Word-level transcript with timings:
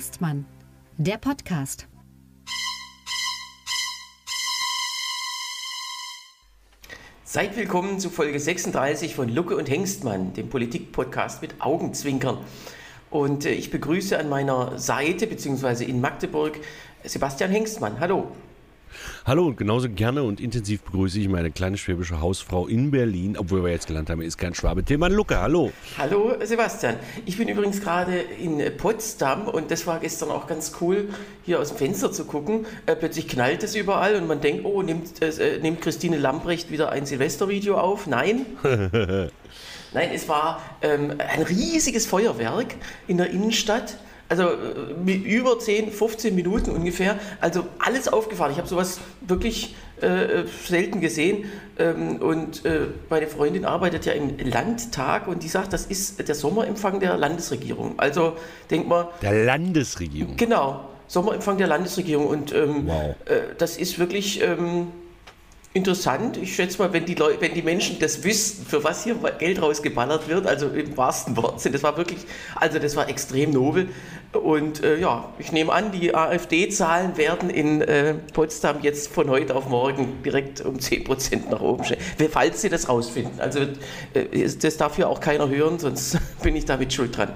Hengstmann, 0.00 0.46
der 0.96 1.18
Podcast. 1.18 1.86
Seid 7.22 7.54
willkommen 7.54 8.00
zu 8.00 8.08
Folge 8.08 8.40
36 8.40 9.14
von 9.14 9.28
Lucke 9.28 9.58
und 9.58 9.68
Hengstmann, 9.68 10.32
dem 10.32 10.48
Politik-Podcast 10.48 11.42
mit 11.42 11.60
Augenzwinkern. 11.60 12.38
Und 13.10 13.44
äh, 13.44 13.50
ich 13.50 13.70
begrüße 13.70 14.18
an 14.18 14.30
meiner 14.30 14.78
Seite, 14.78 15.26
beziehungsweise 15.26 15.84
in 15.84 16.00
Magdeburg, 16.00 16.58
Sebastian 17.04 17.50
Hengstmann. 17.50 18.00
Hallo. 18.00 18.32
Hallo 19.24 19.46
und 19.46 19.56
genauso 19.56 19.88
gerne 19.88 20.22
und 20.22 20.40
intensiv 20.40 20.82
begrüße 20.82 21.20
ich 21.20 21.28
meine 21.28 21.50
kleine 21.50 21.76
schwäbische 21.76 22.20
Hausfrau 22.20 22.66
in 22.66 22.90
Berlin, 22.90 23.36
obwohl 23.38 23.62
wir 23.64 23.70
jetzt 23.70 23.86
gelernt 23.86 24.10
haben, 24.10 24.22
ist 24.22 24.38
kein 24.38 24.54
Schwabe. 24.54 24.84
Tilman 24.84 25.12
Lucke, 25.12 25.40
hallo. 25.40 25.72
Hallo 25.98 26.34
Sebastian. 26.42 26.96
Ich 27.26 27.36
bin 27.36 27.48
übrigens 27.48 27.80
gerade 27.80 28.18
in 28.18 28.60
Potsdam 28.76 29.48
und 29.48 29.70
das 29.70 29.86
war 29.86 30.00
gestern 30.00 30.30
auch 30.30 30.46
ganz 30.46 30.72
cool, 30.80 31.08
hier 31.44 31.60
aus 31.60 31.68
dem 31.68 31.78
Fenster 31.78 32.12
zu 32.12 32.24
gucken. 32.24 32.66
Äh, 32.86 32.96
plötzlich 32.96 33.28
knallt 33.28 33.62
es 33.62 33.74
überall 33.74 34.16
und 34.16 34.26
man 34.26 34.40
denkt, 34.40 34.64
oh, 34.64 34.82
nimmt, 34.82 35.22
äh, 35.22 35.58
nimmt 35.60 35.80
Christine 35.80 36.16
Lambrecht 36.16 36.70
wieder 36.70 36.90
ein 36.90 37.06
Silvestervideo 37.06 37.76
auf? 37.76 38.06
Nein. 38.06 38.46
Nein, 39.92 40.10
es 40.14 40.28
war 40.28 40.62
ähm, 40.82 41.14
ein 41.18 41.42
riesiges 41.42 42.06
Feuerwerk 42.06 42.74
in 43.08 43.16
der 43.16 43.30
Innenstadt 43.30 43.96
also 44.30 44.44
äh, 44.44 45.12
über 45.12 45.58
10, 45.58 45.90
15 45.90 46.34
Minuten 46.34 46.70
ungefähr. 46.70 47.18
Also 47.40 47.66
alles 47.78 48.08
aufgefahren. 48.08 48.52
Ich 48.52 48.58
habe 48.58 48.68
sowas 48.68 49.00
wirklich 49.20 49.74
äh, 50.00 50.44
selten 50.66 51.00
gesehen. 51.00 51.44
Ähm, 51.78 52.16
und 52.16 52.64
äh, 52.64 52.86
meine 53.10 53.26
Freundin 53.26 53.64
arbeitet 53.64 54.06
ja 54.06 54.12
im 54.12 54.38
Landtag 54.38 55.26
und 55.26 55.42
die 55.42 55.48
sagt, 55.48 55.72
das 55.72 55.84
ist 55.84 56.26
der 56.26 56.34
Sommerempfang 56.34 57.00
der 57.00 57.16
Landesregierung. 57.18 57.98
Also 57.98 58.36
denk 58.70 58.86
mal. 58.86 59.08
Der 59.20 59.44
Landesregierung. 59.44 60.36
Genau. 60.36 60.88
Sommerempfang 61.08 61.58
der 61.58 61.66
Landesregierung. 61.66 62.28
Und 62.28 62.54
ähm, 62.54 62.86
wow. 62.86 63.16
äh, 63.26 63.40
das 63.58 63.76
ist 63.76 63.98
wirklich. 63.98 64.40
Ähm, 64.42 64.86
interessant. 65.72 66.36
Ich 66.36 66.54
schätze 66.56 66.78
mal, 66.78 66.92
wenn 66.92 67.04
die, 67.04 67.14
Leute, 67.14 67.40
wenn 67.40 67.54
die 67.54 67.62
Menschen 67.62 67.98
das 68.00 68.24
wissen, 68.24 68.66
für 68.66 68.82
was 68.82 69.04
hier 69.04 69.14
Geld 69.38 69.62
rausgeballert 69.62 70.28
wird, 70.28 70.46
also 70.46 70.68
im 70.68 70.96
wahrsten 70.96 71.36
Wortsinn, 71.36 71.72
das 71.72 71.82
war 71.82 71.96
wirklich, 71.96 72.18
also 72.56 72.78
das 72.80 72.96
war 72.96 73.08
extrem 73.08 73.52
nobel. 73.52 73.88
Und 74.32 74.82
äh, 74.82 74.98
ja, 74.98 75.32
ich 75.38 75.52
nehme 75.52 75.72
an, 75.72 75.92
die 75.92 76.14
AfD-Zahlen 76.14 77.16
werden 77.16 77.50
in 77.50 77.82
äh, 77.82 78.14
Potsdam 78.32 78.78
jetzt 78.82 79.12
von 79.12 79.30
heute 79.30 79.54
auf 79.54 79.68
morgen 79.68 80.22
direkt 80.24 80.60
um 80.60 80.76
10% 80.76 81.50
nach 81.50 81.60
oben 81.60 81.84
stehen, 81.84 81.98
falls 82.30 82.62
sie 82.62 82.68
das 82.68 82.88
rausfinden. 82.88 83.40
Also 83.40 83.60
äh, 84.14 84.48
das 84.60 84.76
darf 84.76 84.96
hier 84.96 85.08
auch 85.08 85.20
keiner 85.20 85.48
hören, 85.48 85.78
sonst 85.78 86.18
bin 86.42 86.56
ich 86.56 86.64
damit 86.64 86.92
schuld 86.92 87.16
dran. 87.16 87.32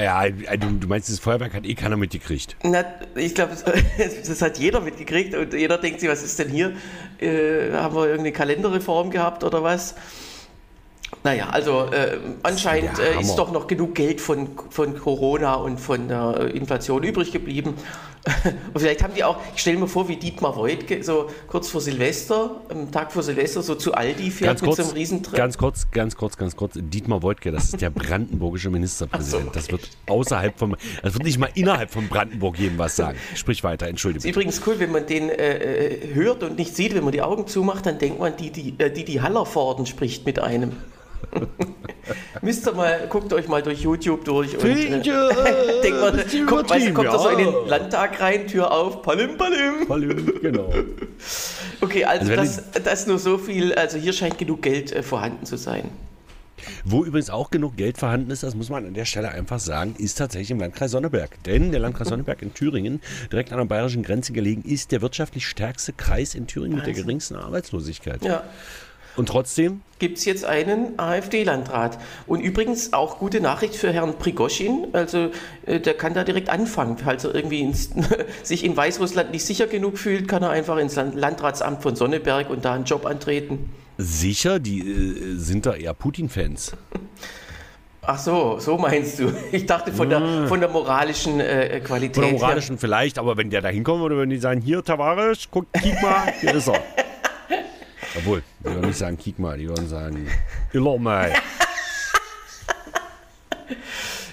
Ja, 0.00 0.28
du, 0.28 0.72
du 0.80 0.88
meinst, 0.88 1.08
das 1.08 1.20
Feuerwerk 1.20 1.54
hat 1.54 1.64
eh 1.64 1.74
keiner 1.74 1.96
mitgekriegt. 1.96 2.56
Na, 2.62 2.84
ich 3.14 3.34
glaube, 3.34 3.52
das 4.26 4.42
hat 4.42 4.58
jeder 4.58 4.80
mitgekriegt 4.80 5.34
und 5.34 5.52
jeder 5.52 5.78
denkt 5.78 6.00
sich, 6.00 6.08
was 6.08 6.22
ist 6.22 6.38
denn 6.38 6.48
hier? 6.48 6.72
Äh, 7.20 7.72
haben 7.72 7.94
wir 7.94 8.06
irgendeine 8.06 8.32
Kalenderreform 8.32 9.10
gehabt 9.10 9.44
oder 9.44 9.62
was? 9.62 9.94
Naja, 11.22 11.48
also 11.50 11.90
äh, 11.92 12.18
anscheinend 12.42 12.98
äh, 12.98 13.20
ist 13.20 13.36
doch 13.36 13.52
noch 13.52 13.66
genug 13.66 13.94
Geld 13.94 14.20
von, 14.20 14.48
von 14.70 14.98
Corona 14.98 15.54
und 15.54 15.78
von 15.78 16.08
der 16.08 16.36
äh, 16.40 16.56
Inflation 16.56 17.02
übrig 17.02 17.30
geblieben. 17.30 17.74
und 18.72 18.80
vielleicht 18.80 19.02
haben 19.02 19.14
die 19.14 19.22
auch, 19.22 19.36
ich 19.54 19.60
stelle 19.60 19.76
mir 19.78 19.86
vor, 19.86 20.08
wie 20.08 20.16
Dietmar 20.16 20.56
Woidke 20.56 21.02
so 21.02 21.28
kurz 21.46 21.68
vor 21.68 21.80
Silvester, 21.80 22.62
am 22.70 22.90
Tag 22.90 23.12
vor 23.12 23.22
Silvester, 23.22 23.62
so 23.62 23.74
zu 23.74 23.92
Aldi 23.92 24.30
fährt 24.30 24.48
ganz 24.48 24.62
mit 24.62 24.68
kurz, 24.68 24.78
so 24.78 24.84
einem 24.84 24.92
Riesentrip. 24.92 25.36
Ganz 25.36 25.58
kurz, 25.58 25.90
ganz 25.90 26.16
kurz, 26.16 26.36
ganz 26.38 26.56
kurz. 26.56 26.74
Dietmar 26.76 27.22
Woidke, 27.22 27.50
das 27.50 27.64
ist 27.64 27.82
der 27.82 27.90
brandenburgische 27.90 28.70
Ministerpräsident. 28.70 29.42
So, 29.42 29.48
okay. 29.48 29.58
Das 29.58 29.70
wird 29.70 29.90
außerhalb 30.06 30.58
vom, 30.58 30.76
das 31.02 31.12
wird 31.12 31.24
nicht 31.24 31.38
mal 31.38 31.50
innerhalb 31.54 31.90
von 31.90 32.08
Brandenburg 32.08 32.58
jedem 32.58 32.78
was 32.78 32.96
sagen. 32.96 33.18
Sprich 33.34 33.62
weiter, 33.62 33.88
entschuldige. 33.88 34.26
Ist 34.26 34.34
übrigens 34.34 34.60
cool, 34.66 34.78
wenn 34.78 34.90
man 34.90 35.06
den 35.06 35.28
äh, 35.28 35.56
äh, 35.56 36.14
hört 36.14 36.42
und 36.42 36.56
nicht 36.56 36.74
sieht, 36.74 36.94
wenn 36.94 37.04
man 37.04 37.12
die 37.12 37.22
Augen 37.22 37.46
zumacht, 37.46 37.84
dann 37.84 37.98
denkt 37.98 38.18
man, 38.18 38.36
die, 38.36 38.50
die, 38.50 38.74
äh, 38.78 38.90
die, 38.90 39.04
die 39.04 39.20
Hallervorden 39.20 39.84
spricht 39.84 40.24
mit 40.24 40.38
einem. 40.38 40.72
Müsst 42.42 42.66
ihr 42.66 42.72
mal, 42.72 43.06
guckt 43.08 43.32
euch 43.32 43.48
mal 43.48 43.62
durch 43.62 43.80
YouTube 43.80 44.24
durch 44.24 44.56
und 44.56 44.64
äh, 44.64 45.00
denkt 45.82 46.00
mal, 46.00 46.24
kommt, 46.46 46.70
weißt, 46.70 46.94
kommt 46.94 47.06
ja. 47.06 47.18
so 47.18 47.28
in 47.28 47.38
den 47.38 47.54
Landtag 47.66 48.20
rein, 48.20 48.46
Tür 48.46 48.70
auf, 48.70 49.02
palim, 49.02 49.36
palim. 49.36 49.86
Palim, 49.86 50.40
genau. 50.40 50.72
Okay, 51.80 52.04
also, 52.04 52.32
also 52.32 52.60
das, 52.72 52.82
das 52.84 53.06
nur 53.06 53.18
so 53.18 53.38
viel, 53.38 53.74
also 53.74 53.98
hier 53.98 54.12
scheint 54.12 54.38
genug 54.38 54.62
Geld 54.62 54.92
äh, 54.92 55.02
vorhanden 55.02 55.46
zu 55.46 55.56
sein. 55.56 55.90
Wo 56.84 57.04
übrigens 57.04 57.30
auch 57.30 57.50
genug 57.50 57.76
Geld 57.76 57.98
vorhanden 57.98 58.30
ist, 58.30 58.42
das 58.42 58.54
muss 58.54 58.70
man 58.70 58.86
an 58.86 58.94
der 58.94 59.04
Stelle 59.04 59.30
einfach 59.30 59.60
sagen, 59.60 59.94
ist 59.98 60.16
tatsächlich 60.16 60.50
im 60.50 60.60
Landkreis 60.60 60.92
Sonneberg. 60.92 61.42
Denn 61.44 61.70
der 61.70 61.80
Landkreis 61.80 62.08
Sonneberg 62.08 62.42
in 62.42 62.54
Thüringen, 62.54 63.00
direkt 63.30 63.52
an 63.52 63.58
der 63.58 63.66
bayerischen 63.66 64.02
Grenze 64.02 64.32
gelegen, 64.32 64.62
ist 64.62 64.92
der 64.92 65.02
wirtschaftlich 65.02 65.46
stärkste 65.46 65.92
Kreis 65.92 66.34
in 66.34 66.46
Thüringen 66.46 66.76
mit 66.76 66.86
der 66.86 66.94
geringsten 66.94 67.36
Arbeitslosigkeit. 67.36 68.24
Ja. 68.24 68.44
Und 69.16 69.28
trotzdem? 69.28 69.82
Gibt 69.98 70.18
es 70.18 70.24
jetzt 70.24 70.44
einen 70.44 70.98
AfD-Landrat. 70.98 71.98
Und 72.26 72.40
übrigens 72.40 72.92
auch 72.92 73.18
gute 73.18 73.40
Nachricht 73.40 73.76
für 73.76 73.92
Herrn 73.92 74.18
Prigoschin. 74.18 74.88
Also 74.92 75.30
äh, 75.66 75.80
der 75.80 75.94
kann 75.94 76.14
da 76.14 76.24
direkt 76.24 76.50
anfangen. 76.50 76.98
Falls 76.98 77.24
er 77.24 77.34
irgendwie 77.34 77.60
ins, 77.60 77.90
sich 78.42 78.64
in 78.64 78.76
Weißrussland 78.76 79.30
nicht 79.30 79.44
sicher 79.44 79.66
genug 79.66 79.98
fühlt, 79.98 80.26
kann 80.26 80.42
er 80.42 80.50
einfach 80.50 80.78
ins 80.78 80.96
Land 80.96 81.14
Landratsamt 81.14 81.82
von 81.82 81.94
Sonneberg 81.94 82.50
und 82.50 82.64
da 82.64 82.74
einen 82.74 82.84
Job 82.84 83.06
antreten. 83.06 83.70
Sicher? 83.96 84.58
Die 84.58 84.80
äh, 84.80 85.36
sind 85.36 85.66
da 85.66 85.74
eher 85.74 85.94
Putin-Fans. 85.94 86.72
Ach 88.06 88.18
so, 88.18 88.58
so 88.58 88.76
meinst 88.76 89.18
du. 89.18 89.32
Ich 89.52 89.66
dachte 89.66 89.92
von 89.92 90.10
der, 90.10 90.20
ah. 90.20 90.46
von 90.46 90.60
der 90.60 90.68
moralischen 90.68 91.40
äh, 91.40 91.80
Qualität. 91.80 92.16
Von 92.16 92.24
der 92.24 92.32
moralischen 92.32 92.74
her. 92.74 92.80
vielleicht, 92.80 93.18
aber 93.18 93.36
wenn 93.36 93.48
der 93.50 93.62
da 93.62 93.68
hinkommt 93.68 94.02
oder 94.02 94.18
wenn 94.18 94.28
die 94.28 94.38
sagen, 94.38 94.60
hier 94.60 94.82
Tavares, 94.82 95.48
guck, 95.50 95.72
kick 95.72 96.02
mal, 96.02 96.32
hier 96.40 96.54
ist 96.54 96.68
er. 96.68 96.82
Obwohl, 98.16 98.42
die 98.60 98.64
würden 98.64 98.86
nicht 98.86 98.98
sagen, 98.98 99.18
kick 99.18 99.38
mal, 99.38 99.58
die 99.58 99.68
würden 99.68 99.88
sagen, 99.88 100.28
iller 100.72 100.98
mal. 100.98 101.32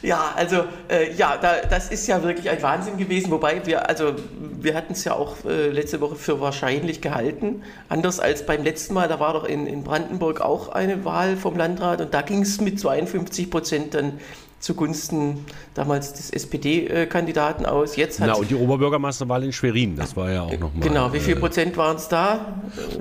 Ja, 0.02 0.34
also 0.36 0.64
äh, 0.90 1.14
ja, 1.14 1.38
da, 1.38 1.62
das 1.70 1.90
ist 1.90 2.08
ja 2.08 2.24
wirklich 2.24 2.50
ein 2.50 2.62
Wahnsinn 2.64 2.98
gewesen, 2.98 3.30
wobei 3.30 3.64
wir, 3.66 3.88
also 3.88 4.16
wir 4.60 4.74
hatten 4.74 4.94
es 4.94 5.04
ja 5.04 5.14
auch 5.14 5.46
äh, 5.46 5.70
letzte 5.70 6.02
Woche 6.02 6.16
für 6.16 6.42
wahrscheinlich 6.42 7.02
gehalten, 7.02 7.62
anders 7.88 8.20
als 8.20 8.46
beim 8.46 8.64
letzten 8.64 8.96
Mal, 8.96 9.08
da 9.08 9.20
war 9.20 9.34
doch 9.34 9.44
in, 9.44 9.68
in 9.68 9.84
Brandenburg 9.84 10.42
auch 10.42 10.70
eine 10.70 11.06
Wahl 11.06 11.38
vom 11.38 11.56
Landrat 11.56 12.02
und 12.02 12.14
da 12.16 12.24
ging 12.24 12.42
es 12.42 12.60
mit 12.60 12.80
52 12.80 13.52
Prozent 13.52 13.94
dann 13.94 14.20
zugunsten 14.62 15.46
damals 15.74 16.14
des 16.14 16.30
SPD-Kandidaten 16.30 17.66
aus. 17.66 17.96
Jetzt 17.96 18.20
hat 18.20 18.28
Na, 18.28 18.36
und 18.36 18.50
die 18.50 18.56
Oberbürgermeisterwahl 18.56 19.44
in 19.44 19.52
Schwerin, 19.52 19.96
das 19.96 20.16
war 20.16 20.32
ja 20.32 20.44
auch 20.44 20.52
nochmal. 20.52 20.88
Genau, 20.88 21.12
wie 21.12 21.20
viel 21.20 21.36
äh, 21.36 21.40
Prozent 21.40 21.76
waren 21.78 21.98
es 21.98 22.08
da? 22.08 22.54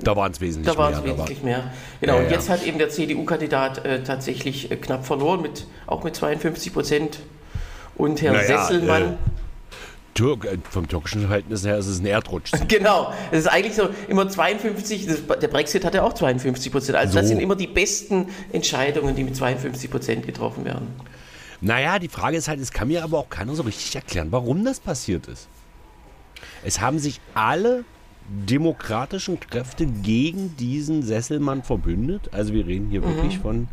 Da 0.03 0.15
waren 0.15 0.31
es 0.31 0.41
wesentlich 0.41 0.65
mehr. 0.65 0.73
Da 0.75 0.79
waren 0.79 0.93
es 0.93 1.03
wesentlich 1.03 1.43
mehr. 1.43 1.71
Genau, 2.01 2.15
ja, 2.15 2.23
und 2.23 2.31
jetzt 2.31 2.47
ja. 2.47 2.55
hat 2.55 2.65
eben 2.65 2.79
der 2.79 2.89
CDU-Kandidat 2.89 3.85
äh, 3.85 4.03
tatsächlich 4.03 4.71
äh, 4.71 4.75
knapp 4.75 5.05
verloren, 5.05 5.41
mit, 5.41 5.67
auch 5.85 6.03
mit 6.03 6.15
52 6.15 6.73
Prozent. 6.73 7.19
Und 7.95 8.21
Herr 8.21 8.33
naja, 8.33 8.65
Sesselmann. 8.65 9.03
Äh, 9.03 9.15
Türk, 10.15 10.45
äh, 10.45 10.57
vom 10.69 10.87
türkischen 10.87 11.21
Verhältnis 11.21 11.65
her 11.65 11.77
ist 11.77 11.87
es 11.87 11.99
ein 11.99 12.05
Erdrutsch. 12.07 12.51
Genau, 12.67 13.13
es 13.31 13.41
ist 13.41 13.47
eigentlich 13.47 13.75
so 13.75 13.89
immer 14.07 14.27
52, 14.27 15.05
das, 15.05 15.39
der 15.39 15.47
Brexit 15.47 15.85
hatte 15.85 16.03
auch 16.03 16.13
52 16.13 16.71
Prozent. 16.71 16.97
Also 16.97 17.13
so. 17.13 17.19
das 17.19 17.27
sind 17.27 17.39
immer 17.39 17.55
die 17.55 17.67
besten 17.67 18.27
Entscheidungen, 18.51 19.15
die 19.15 19.23
mit 19.23 19.35
52 19.35 19.91
Prozent 19.91 20.25
getroffen 20.25 20.65
werden. 20.65 20.87
Naja, 21.61 21.99
die 21.99 22.07
Frage 22.07 22.37
ist 22.37 22.47
halt, 22.47 22.59
es 22.59 22.71
kann 22.71 22.87
mir 22.87 23.03
aber 23.03 23.19
auch 23.19 23.29
keiner 23.29 23.55
so 23.55 23.63
richtig 23.63 23.95
erklären, 23.95 24.27
warum 24.31 24.65
das 24.65 24.79
passiert 24.79 25.27
ist. 25.27 25.47
Es 26.63 26.81
haben 26.81 26.99
sich 26.99 27.21
alle 27.33 27.85
demokratischen 28.27 29.39
Kräfte 29.39 29.85
gegen 29.85 30.55
diesen 30.57 31.03
Sesselmann 31.03 31.63
verbündet. 31.63 32.29
Also 32.31 32.53
wir 32.53 32.65
reden 32.65 32.89
hier 32.89 33.01
mhm. 33.01 33.15
wirklich 33.15 33.39
von 33.39 33.67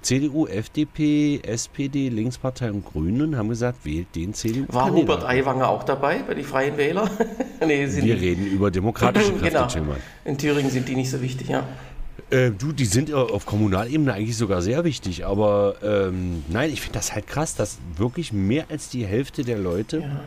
CDU, 0.00 0.46
FDP, 0.46 1.40
SPD, 1.42 2.08
Linkspartei 2.08 2.70
und 2.70 2.84
Grünen 2.84 3.36
haben 3.36 3.48
gesagt, 3.48 3.84
wählt 3.84 4.14
den 4.14 4.32
CDU. 4.32 4.64
War 4.68 4.90
Hubert 4.92 5.24
Aiwanger 5.24 5.68
auch 5.68 5.82
dabei 5.82 6.20
bei 6.26 6.34
den 6.34 6.44
Freien 6.44 6.76
Wählern? 6.76 7.10
nee, 7.66 7.86
wir 7.90 8.20
reden 8.20 8.46
über 8.46 8.70
demokratische 8.70 9.32
Kräfte. 9.32 9.80
genau. 9.80 9.96
In 10.24 10.38
Thüringen 10.38 10.70
sind 10.70 10.88
die 10.88 10.94
nicht 10.94 11.10
so 11.10 11.20
wichtig, 11.20 11.48
ja. 11.48 11.64
Äh, 12.30 12.50
du, 12.50 12.72
die 12.72 12.84
sind 12.84 13.12
auf 13.12 13.46
Kommunalebene 13.46 14.12
eigentlich 14.12 14.36
sogar 14.36 14.60
sehr 14.60 14.84
wichtig, 14.84 15.24
aber 15.24 15.76
ähm, 15.82 16.44
nein, 16.48 16.70
ich 16.70 16.80
finde 16.80 16.98
das 16.98 17.14
halt 17.14 17.26
krass, 17.26 17.54
dass 17.54 17.78
wirklich 17.96 18.32
mehr 18.32 18.66
als 18.70 18.90
die 18.90 19.06
Hälfte 19.06 19.44
der 19.44 19.58
Leute. 19.58 20.00
Ja. 20.00 20.20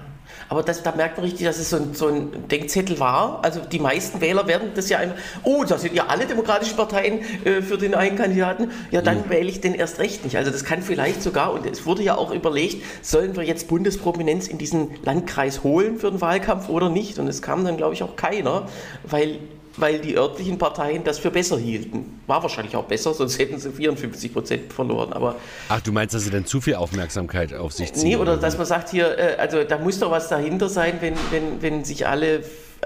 Aber 0.50 0.64
das, 0.64 0.84
da 0.84 0.94
merkt 0.96 1.18
man 1.18 1.26
richtig, 1.26 1.46
dass 1.46 1.60
es 1.60 1.70
so 1.70 1.78
ein, 1.78 1.94
so 1.94 2.08
ein, 2.08 2.48
Denkzettel 2.50 3.00
war. 3.00 3.40
Also 3.44 3.60
die 3.60 3.80
meisten 3.80 4.22
Wähler 4.22 4.48
werden 4.48 4.70
das 4.76 4.90
ja 4.90 5.00
einfach, 5.00 5.18
oh, 5.44 5.64
da 5.64 5.78
sind 5.78 5.94
ja 5.94 6.08
alle 6.08 6.26
demokratischen 6.26 6.76
Parteien 6.76 7.20
äh, 7.46 7.62
für 7.62 7.78
den 7.78 7.94
einen 7.94 8.18
Kandidaten, 8.18 8.72
ja, 8.92 9.02
dann 9.02 9.20
mhm. 9.20 9.30
wähle 9.30 9.50
ich 9.50 9.62
den 9.62 9.74
erst 9.74 10.00
recht 10.00 10.24
nicht. 10.24 10.38
Also 10.38 10.52
das 10.52 10.64
kann 10.64 10.82
vielleicht 10.82 11.22
sogar, 11.22 11.54
und 11.54 11.66
es 11.66 11.86
wurde 11.86 12.04
ja 12.04 12.16
auch 12.16 12.32
überlegt, 12.32 12.84
sollen 13.02 13.36
wir 13.36 13.44
jetzt 13.44 13.68
Bundesprominenz 13.68 14.48
in 14.48 14.58
diesen 14.58 14.90
Landkreis 15.04 15.64
holen 15.64 16.00
für 16.00 16.10
den 16.10 16.22
Wahlkampf 16.22 16.70
oder 16.70 16.90
nicht? 16.90 17.20
Und 17.20 17.28
es 17.28 17.42
kam 17.42 17.64
dann, 17.64 17.78
glaube 17.78 17.94
ich, 17.94 18.04
auch 18.04 18.16
keiner, 18.16 18.68
weil 19.04 19.40
weil 19.78 20.00
die 20.00 20.16
örtlichen 20.18 20.58
Parteien 20.58 21.04
das 21.04 21.20
für 21.20 21.32
besser 21.32 21.58
hielten. 21.58 22.20
War 22.28 22.42
wahrscheinlich 22.44 22.76
auch 22.76 22.84
besser, 22.86 23.14
sonst 23.14 23.40
hätten 23.40 23.58
sie 23.60 23.72
54 23.72 24.34
Prozent 24.34 24.74
verloren. 24.74 25.14
Aber 25.14 25.36
Ach, 25.70 25.82
du 25.82 25.92
meinst, 25.92 26.14
dass 26.14 26.24
sie 26.24 26.30
dann 26.30 26.46
zu 26.46 26.60
viel 26.62 26.76
Aufmerksamkeit 26.76 27.54
auf 27.54 27.72
sich 27.74 27.94
ziehen? 27.94 28.10
nee, 28.10 28.16
oder 28.18 28.38
dass 28.38 28.58
man 28.58 28.66
sagt 28.66 28.90
hier, 28.90 29.18
äh, 29.18 29.36
also 29.38 29.64
da 29.64 29.78
muss 29.78 30.00
doch 30.00 30.12
was 30.12 30.28
dahinter 30.30 30.68
sein, 30.70 30.98
wenn, 31.00 31.16
wenn, 31.32 31.62
wenn 31.62 31.86
sich 31.86 32.06
alle, 32.08 32.44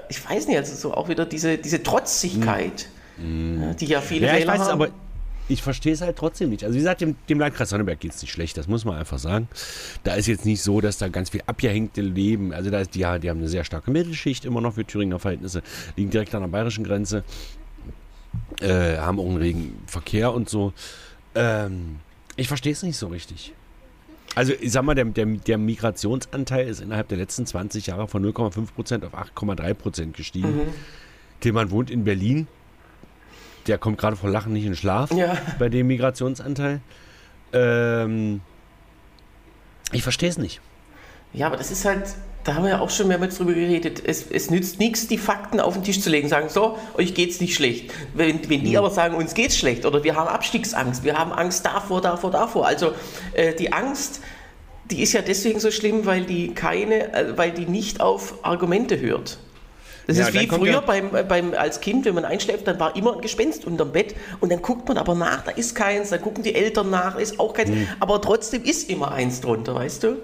ich 0.08 0.28
weiß 0.30 0.46
nicht, 0.46 0.56
also 0.58 0.74
so 0.74 0.94
auch 0.94 1.08
wieder 1.08 1.26
diese, 1.26 1.58
diese 1.58 1.82
Trotzigkeit, 1.82 2.88
ja, 3.18 3.72
die 3.74 3.86
ja 3.86 4.00
viele 4.00 4.26
Ja, 4.26 4.34
ich 4.34 4.40
Wähler 4.42 4.52
weiß, 4.52 4.60
haben. 4.60 4.82
aber 4.82 4.88
ich 5.48 5.62
verstehe 5.62 5.92
es 5.92 6.00
halt 6.00 6.16
trotzdem 6.16 6.50
nicht. 6.50 6.64
Also 6.64 6.74
wie 6.74 6.78
gesagt, 6.78 7.00
dem, 7.00 7.16
dem 7.28 7.38
Landkreis 7.38 7.70
Sonneberg 7.70 8.00
geht 8.00 8.12
es 8.12 8.22
nicht 8.22 8.30
schlecht, 8.30 8.56
das 8.56 8.66
muss 8.66 8.84
man 8.84 8.96
einfach 8.96 9.18
sagen. 9.18 9.48
Da 10.04 10.14
ist 10.14 10.26
jetzt 10.26 10.44
nicht 10.44 10.62
so, 10.62 10.80
dass 10.80 10.98
da 10.98 11.08
ganz 11.08 11.30
viel 11.30 11.42
abgehängte 11.46 12.00
leben. 12.00 12.52
Also 12.52 12.70
da 12.70 12.80
ist, 12.80 12.94
die, 12.94 13.00
die 13.00 13.04
haben 13.04 13.38
eine 13.38 13.48
sehr 13.48 13.64
starke 13.64 13.90
Mittelschicht 13.90 14.44
immer 14.44 14.60
noch 14.60 14.74
für 14.74 14.84
Thüringer 14.84 15.18
Verhältnisse, 15.18 15.62
liegen 15.96 16.10
direkt 16.10 16.34
an 16.34 16.42
der 16.42 16.48
bayerischen 16.48 16.84
Grenze, 16.84 17.24
äh, 18.60 18.96
haben 18.96 19.20
auch 19.20 19.26
einen 19.26 19.36
regen 19.36 19.78
Verkehr 19.86 20.32
und 20.32 20.48
so. 20.48 20.72
Ähm, 21.34 21.96
ich 22.36 22.48
verstehe 22.48 22.72
es 22.72 22.82
nicht 22.82 22.96
so 22.96 23.08
richtig. 23.08 23.52
Also 24.34 24.52
ich 24.60 24.72
sag 24.72 24.82
mal, 24.82 24.94
der, 24.94 25.06
der, 25.06 25.24
der 25.24 25.56
Migrationsanteil 25.58 26.68
ist 26.68 26.80
innerhalb 26.80 27.08
der 27.08 27.16
letzten 27.16 27.46
20 27.46 27.86
Jahre 27.86 28.06
von 28.06 28.24
0,5% 28.24 29.06
auf 29.06 29.14
8,3% 29.14 30.12
gestiegen. 30.12 30.60
Tillmann 31.40 31.70
wohnt 31.70 31.90
in 31.90 32.04
Berlin. 32.04 32.46
Der 33.66 33.78
kommt 33.78 33.98
gerade 33.98 34.16
vor 34.16 34.30
Lachen 34.30 34.52
nicht 34.52 34.64
in 34.66 34.76
Schlaf 34.76 35.10
Ja. 35.12 35.36
bei 35.58 35.68
dem 35.68 35.86
Migrationsanteil. 35.88 36.80
Ähm, 37.52 38.40
ich 39.92 40.02
verstehe 40.02 40.28
es 40.28 40.38
nicht. 40.38 40.60
Ja, 41.32 41.46
aber 41.46 41.56
das 41.56 41.70
ist 41.70 41.84
halt, 41.84 42.04
da 42.44 42.54
haben 42.54 42.64
wir 42.64 42.70
ja 42.70 42.80
auch 42.80 42.90
schon 42.90 43.08
mehrmals 43.08 43.36
drüber 43.36 43.52
geredet. 43.52 44.02
Es, 44.04 44.26
es 44.30 44.50
nützt 44.50 44.78
nichts, 44.78 45.06
die 45.06 45.18
Fakten 45.18 45.60
auf 45.60 45.74
den 45.74 45.82
Tisch 45.82 46.00
zu 46.00 46.10
legen, 46.10 46.28
sagen, 46.28 46.48
so, 46.48 46.78
euch 46.96 47.14
geht's 47.14 47.40
nicht 47.40 47.54
schlecht. 47.54 47.92
Wenn, 48.14 48.48
wenn 48.48 48.64
die 48.64 48.78
aber 48.78 48.90
sagen, 48.90 49.14
uns 49.16 49.34
geht's 49.34 49.56
schlecht 49.56 49.84
oder 49.84 50.02
wir 50.04 50.16
haben 50.16 50.28
Abstiegsangst, 50.28 51.04
wir 51.04 51.18
haben 51.18 51.32
Angst 51.32 51.66
davor, 51.66 52.00
davor, 52.00 52.30
davor. 52.30 52.66
Also 52.66 52.92
äh, 53.34 53.54
die 53.54 53.72
Angst, 53.72 54.20
die 54.90 55.02
ist 55.02 55.12
ja 55.12 55.22
deswegen 55.22 55.60
so 55.60 55.70
schlimm, 55.70 56.06
weil 56.06 56.24
die 56.24 56.54
keine, 56.54 57.12
äh, 57.12 57.36
weil 57.36 57.50
die 57.50 57.66
nicht 57.66 58.00
auf 58.00 58.44
Argumente 58.44 59.00
hört. 59.00 59.38
Das 60.06 60.16
Ja, 60.18 60.28
ist 60.28 60.34
wie 60.34 60.46
früher 60.46 60.72
ja- 60.74 60.80
beim, 60.80 61.14
äh, 61.16 61.24
beim, 61.24 61.52
als 61.54 61.80
Kind, 61.80 62.04
wenn 62.04 62.14
man 62.14 62.24
einschläft, 62.24 62.66
dann 62.68 62.78
war 62.78 62.94
immer 62.94 63.14
ein 63.14 63.20
Gespenst 63.20 63.64
unterm 63.64 63.90
Bett 63.92 64.14
und 64.40 64.52
dann 64.52 64.62
guckt 64.62 64.86
man 64.88 64.98
aber 64.98 65.14
nach, 65.16 65.42
da 65.42 65.50
ist 65.50 65.74
keins, 65.74 66.10
dann 66.10 66.20
gucken 66.22 66.44
die 66.44 66.54
Eltern 66.54 66.90
nach, 66.90 67.18
ist 67.18 67.40
auch 67.40 67.52
keins, 67.52 67.70
Hm. 67.70 67.88
aber 67.98 68.20
trotzdem 68.22 68.62
ist 68.62 68.88
immer 68.88 69.10
eins 69.12 69.40
drunter, 69.40 69.74
weißt 69.74 70.04
du? 70.04 70.16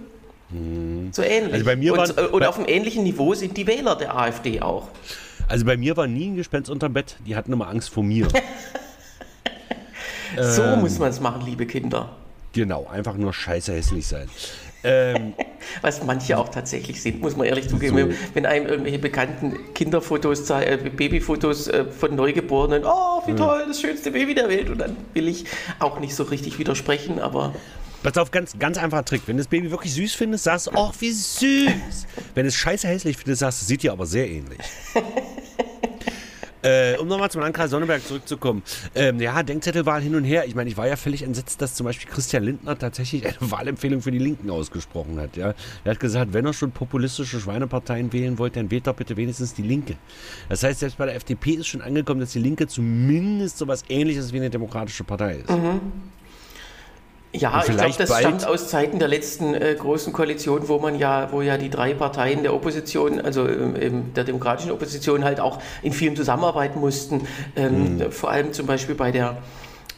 So 1.13 1.23
ähnlich. 1.23 1.55
Also 1.55 1.65
bei 1.65 1.77
mir 1.77 1.93
und, 1.95 1.99
waren- 1.99 2.17
äh, 2.19 2.29
und 2.29 2.41
bei- 2.41 2.49
auf 2.49 2.59
einem 2.59 2.69
ähnlichen 2.69 3.03
Niveau 3.05 3.35
sind 3.35 3.57
die 3.57 3.67
Wähler 3.67 3.97
der 3.97 4.17
AfD 4.17 4.61
auch. 4.61 4.89
Also 5.49 5.65
bei 5.65 5.77
mir 5.77 5.97
war 5.97 6.07
nie 6.07 6.27
ein 6.29 6.37
Gespenst 6.37 6.71
unterm 6.71 6.93
Bett. 6.93 7.17
Die 7.27 7.35
hatten 7.35 7.53
immer 7.53 7.69
Angst 7.69 7.89
vor 7.91 8.03
mir. 8.05 8.29
So 10.41 10.63
Ähm. 10.63 10.81
muss 10.81 10.99
man 10.99 11.11
es 11.11 11.21
machen, 11.21 11.43
liebe 11.45 11.67
Kinder. 11.67 12.09
genau, 12.55 12.87
einfach 12.91 13.15
nur 13.17 13.33
scheiße 13.35 13.73
hässlich 13.75 14.07
sein. 14.07 14.29
Ähm, 14.85 15.35
Was 15.81 16.03
manche 16.05 16.37
auch 16.39 16.49
tatsächlich 16.49 17.01
sind, 17.01 17.21
muss 17.21 17.37
man 17.37 17.47
ehrlich 17.47 17.69
zugeben. 17.69 17.97
So. 17.97 18.17
Wenn, 18.35 18.47
einem 18.47 18.67
irgendwelche 18.67 18.99
bekannten 18.99 19.75
Kinderfotos, 19.75 20.51
äh, 20.51 20.79
Babyfotos 20.97 21.69
äh, 21.69 21.85
von 21.85 22.15
Neugeborenen, 22.15 22.85
oh, 22.85 23.23
wie 23.27 23.35
toll, 23.35 23.65
das 23.69 23.81
schönste 23.81 24.11
Baby 24.11 24.35
der 24.35 24.49
Welt. 24.49 24.69
Und 24.71 24.79
dann 24.79 24.97
will 25.15 25.29
ich 25.29 25.45
auch 25.79 26.01
nicht 26.01 26.15
so 26.15 26.25
richtig 26.25 26.59
widersprechen, 26.59 27.21
aber 27.21 27.55
pass 28.03 28.19
auf, 28.19 28.31
ganz, 28.31 28.59
ganz 28.59 28.79
einfacher 28.79 29.05
Trick. 29.05 29.23
Wenn 29.27 29.37
du 29.37 29.43
das 29.43 29.49
Baby 29.49 29.71
wirklich 29.71 29.95
süß 29.95 30.15
findest, 30.15 30.45
sagst 30.45 30.67
du, 30.67 30.73
ach, 30.75 30.93
wie 30.99 31.13
süß. 31.13 32.07
Wenn 32.35 32.45
du 32.45 32.49
es 32.49 32.57
scheiße 32.57 32.89
hässlich 32.89 33.17
findest, 33.17 33.41
sagst 33.41 33.63
du, 33.63 33.67
sieht 33.67 33.83
dir 33.83 33.93
aber 33.93 34.07
sehr 34.07 34.29
ähnlich. 34.29 34.59
Äh, 36.63 36.97
um 36.99 37.09
nochmal 37.09 37.31
zum 37.31 37.41
Landkreis 37.41 37.71
Sonneberg 37.71 38.07
zurückzukommen. 38.07 38.63
Ähm, 38.95 39.21
ja, 39.21 39.43
Denkzettelwahl 39.43 40.01
hin 40.01 40.15
und 40.15 40.25
her. 40.25 40.47
Ich 40.47 40.55
meine, 40.55 40.71
ich 40.71 40.77
war 40.77 40.87
ja 40.87 40.97
völlig 40.97 41.23
entsetzt, 41.23 41.61
dass 41.61 41.75
zum 41.75 41.85
Beispiel 41.85 42.09
Christian 42.11 42.45
Lindner 42.45 42.79
tatsächlich 42.79 43.27
eine 43.27 43.37
Wahlempfehlung 43.41 44.01
für 44.01 44.13
die 44.13 44.19
Linken 44.19 44.51
ausgesprochen 44.51 45.19
hat. 45.21 45.37
Ja? 45.37 45.55
Er 45.85 45.91
hat 45.91 46.01
gesagt, 46.01 46.33
wenn 46.33 46.47
er 46.47 46.53
schon 46.53 46.71
populistische 46.71 47.41
Schweineparteien 47.41 48.13
wählen 48.13 48.39
wollt, 48.39 48.57
dann 48.57 48.71
wählt 48.71 48.87
doch 48.87 48.95
bitte 48.95 49.17
wenigstens 49.17 49.55
die 49.55 49.63
Linke. 49.63 49.97
Das 50.49 50.63
heißt, 50.63 50.81
selbst 50.81 50.99
bei 50.99 51.07
der 51.07 51.17
FDP 51.17 51.53
ist 51.53 51.67
schon 51.67 51.83
angekommen, 51.83 52.21
dass 52.21 52.33
die 52.33 52.39
Linke 52.39 52.67
zumindest 52.69 53.59
so 53.59 53.67
was 53.67 53.85
ähnliches 53.89 54.33
wie 54.33 54.37
eine 54.37 54.51
demokratische 54.51 55.05
Partei 55.05 55.37
ist. 55.37 55.51
Ja, 57.35 57.63
ich 57.67 57.75
glaube, 57.75 57.95
das 57.97 58.19
stammt 58.19 58.47
aus 58.47 58.69
Zeiten 58.69 58.99
der 58.99 59.09
letzten 59.09 59.55
äh, 59.55 59.75
großen 59.79 60.13
Koalition, 60.13 60.69
wo 60.69 60.79
man 60.79 60.99
ja, 60.99 61.33
wo 61.33 61.41
ja 61.41 61.57
die 61.57 61.71
drei 61.71 61.95
Parteien 61.95 62.43
der 62.43 62.53
Opposition, 62.53 63.21
also 63.21 63.49
ähm, 63.49 64.13
der 64.15 64.25
demokratischen 64.25 64.71
Opposition 64.71 65.25
halt 65.25 65.41
auch 65.41 65.59
in 65.83 65.93
vielen 65.93 66.15
zusammenarbeiten 66.15 66.81
mussten. 66.81 67.27
Ähm, 67.57 67.97
Mhm. 67.97 68.13
Vor 68.13 68.31
allem 68.31 68.53
zum 68.53 68.67
Beispiel 68.67 68.95
bei 68.95 69.11
der 69.11 69.39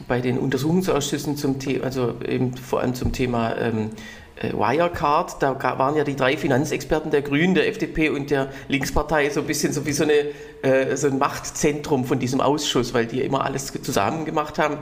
bei 0.07 0.19
den 0.19 0.37
Untersuchungsausschüssen 0.37 1.37
zum 1.37 1.59
Thema, 1.59 1.85
also 1.85 2.15
eben 2.27 2.55
vor 2.55 2.81
allem 2.81 2.95
zum 2.95 3.11
Thema 3.13 3.55
ähm, 3.57 3.91
äh, 4.35 4.51
Wirecard, 4.51 5.41
da 5.41 5.61
waren 5.61 5.95
ja 5.95 6.03
die 6.03 6.15
drei 6.15 6.37
Finanzexperten 6.37 7.11
der 7.11 7.21
Grünen, 7.21 7.55
der 7.55 7.67
FDP 7.67 8.09
und 8.09 8.29
der 8.29 8.49
Linkspartei 8.67 9.29
so 9.29 9.41
ein 9.41 9.47
bisschen 9.47 9.71
so 9.71 9.85
wie 9.85 9.93
so, 9.93 10.03
eine, 10.03 10.13
äh, 10.61 10.97
so 10.97 11.07
ein 11.07 11.17
Machtzentrum 11.17 12.05
von 12.05 12.19
diesem 12.19 12.41
Ausschuss, 12.41 12.93
weil 12.93 13.05
die 13.05 13.21
immer 13.21 13.45
alles 13.45 13.71
zusammen 13.81 14.25
gemacht 14.25 14.59
haben. 14.59 14.77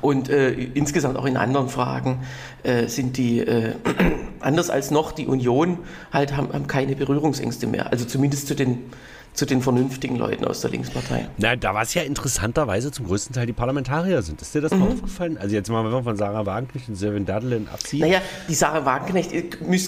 Und 0.00 0.28
äh, 0.28 0.50
insgesamt 0.50 1.16
auch 1.16 1.26
in 1.26 1.36
anderen 1.36 1.68
Fragen 1.68 2.20
äh, 2.62 2.86
sind 2.86 3.16
die, 3.16 3.40
äh, 3.40 3.74
anders 4.40 4.70
als 4.70 4.90
noch 4.90 5.12
die 5.12 5.26
Union, 5.26 5.78
halt 6.12 6.36
haben, 6.36 6.52
haben 6.52 6.66
keine 6.66 6.96
Berührungsängste 6.96 7.66
mehr. 7.66 7.90
Also 7.90 8.04
zumindest 8.04 8.46
zu 8.48 8.54
den, 8.54 8.78
zu 9.32 9.46
den 9.46 9.62
vernünftigen 9.62 10.16
Leuten 10.16 10.44
aus 10.44 10.60
der 10.60 10.70
Linkspartei. 10.70 11.28
Na, 11.38 11.54
da 11.54 11.72
war 11.72 11.82
es 11.82 11.94
ja 11.94 12.02
interessanterweise 12.02 12.90
zum 12.90 13.06
größten 13.06 13.34
Teil 13.34 13.46
die 13.46 13.52
Parlamentarier 13.52 14.22
sind. 14.22 14.42
Ist 14.42 14.54
dir 14.54 14.60
das 14.60 14.72
Mhm. 14.72 14.80
mal 14.80 14.88
aufgefallen? 14.88 15.38
Also 15.38 15.54
jetzt 15.54 15.70
mal, 15.70 16.02
von 16.02 16.16
Sarah 16.16 16.46
Wagenknecht 16.46 16.88
und 16.88 16.96
Sylvain 16.96 17.26
Dadelen 17.26 17.68
abziehen. 17.72 18.00
Naja, 18.00 18.20
die 18.48 18.54
Sarah 18.54 18.84
Wagenknecht 18.84 19.32
äh, 19.32 19.42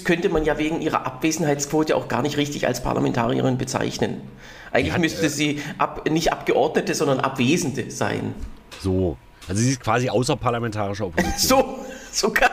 könnte 0.05 0.29
man 0.29 0.45
ja 0.45 0.59
wegen 0.59 0.81
ihrer 0.81 1.07
Abwesenheitsquote 1.07 1.97
auch 1.97 2.09
gar 2.09 2.23
nicht 2.23 2.37
richtig 2.37 2.67
als 2.67 2.83
Parlamentarierin 2.83 3.59
bezeichnen. 3.59 4.19
Eigentlich 4.71 4.93
hat, 4.93 5.01
müsste 5.01 5.27
äh, 5.27 5.29
sie 5.29 5.61
ab, 5.79 6.09
nicht 6.09 6.33
Abgeordnete, 6.33 6.95
sondern 6.95 7.21
Abwesende 7.21 7.91
sein. 7.91 8.35
So. 8.81 9.17
Also 9.49 9.61
sie 9.63 9.71
ist 9.71 9.81
quasi 9.81 10.09
außerparlamentarischer 10.09 11.07
Opposition. 11.07 11.65
So, 11.65 11.87
sogar. 12.11 12.51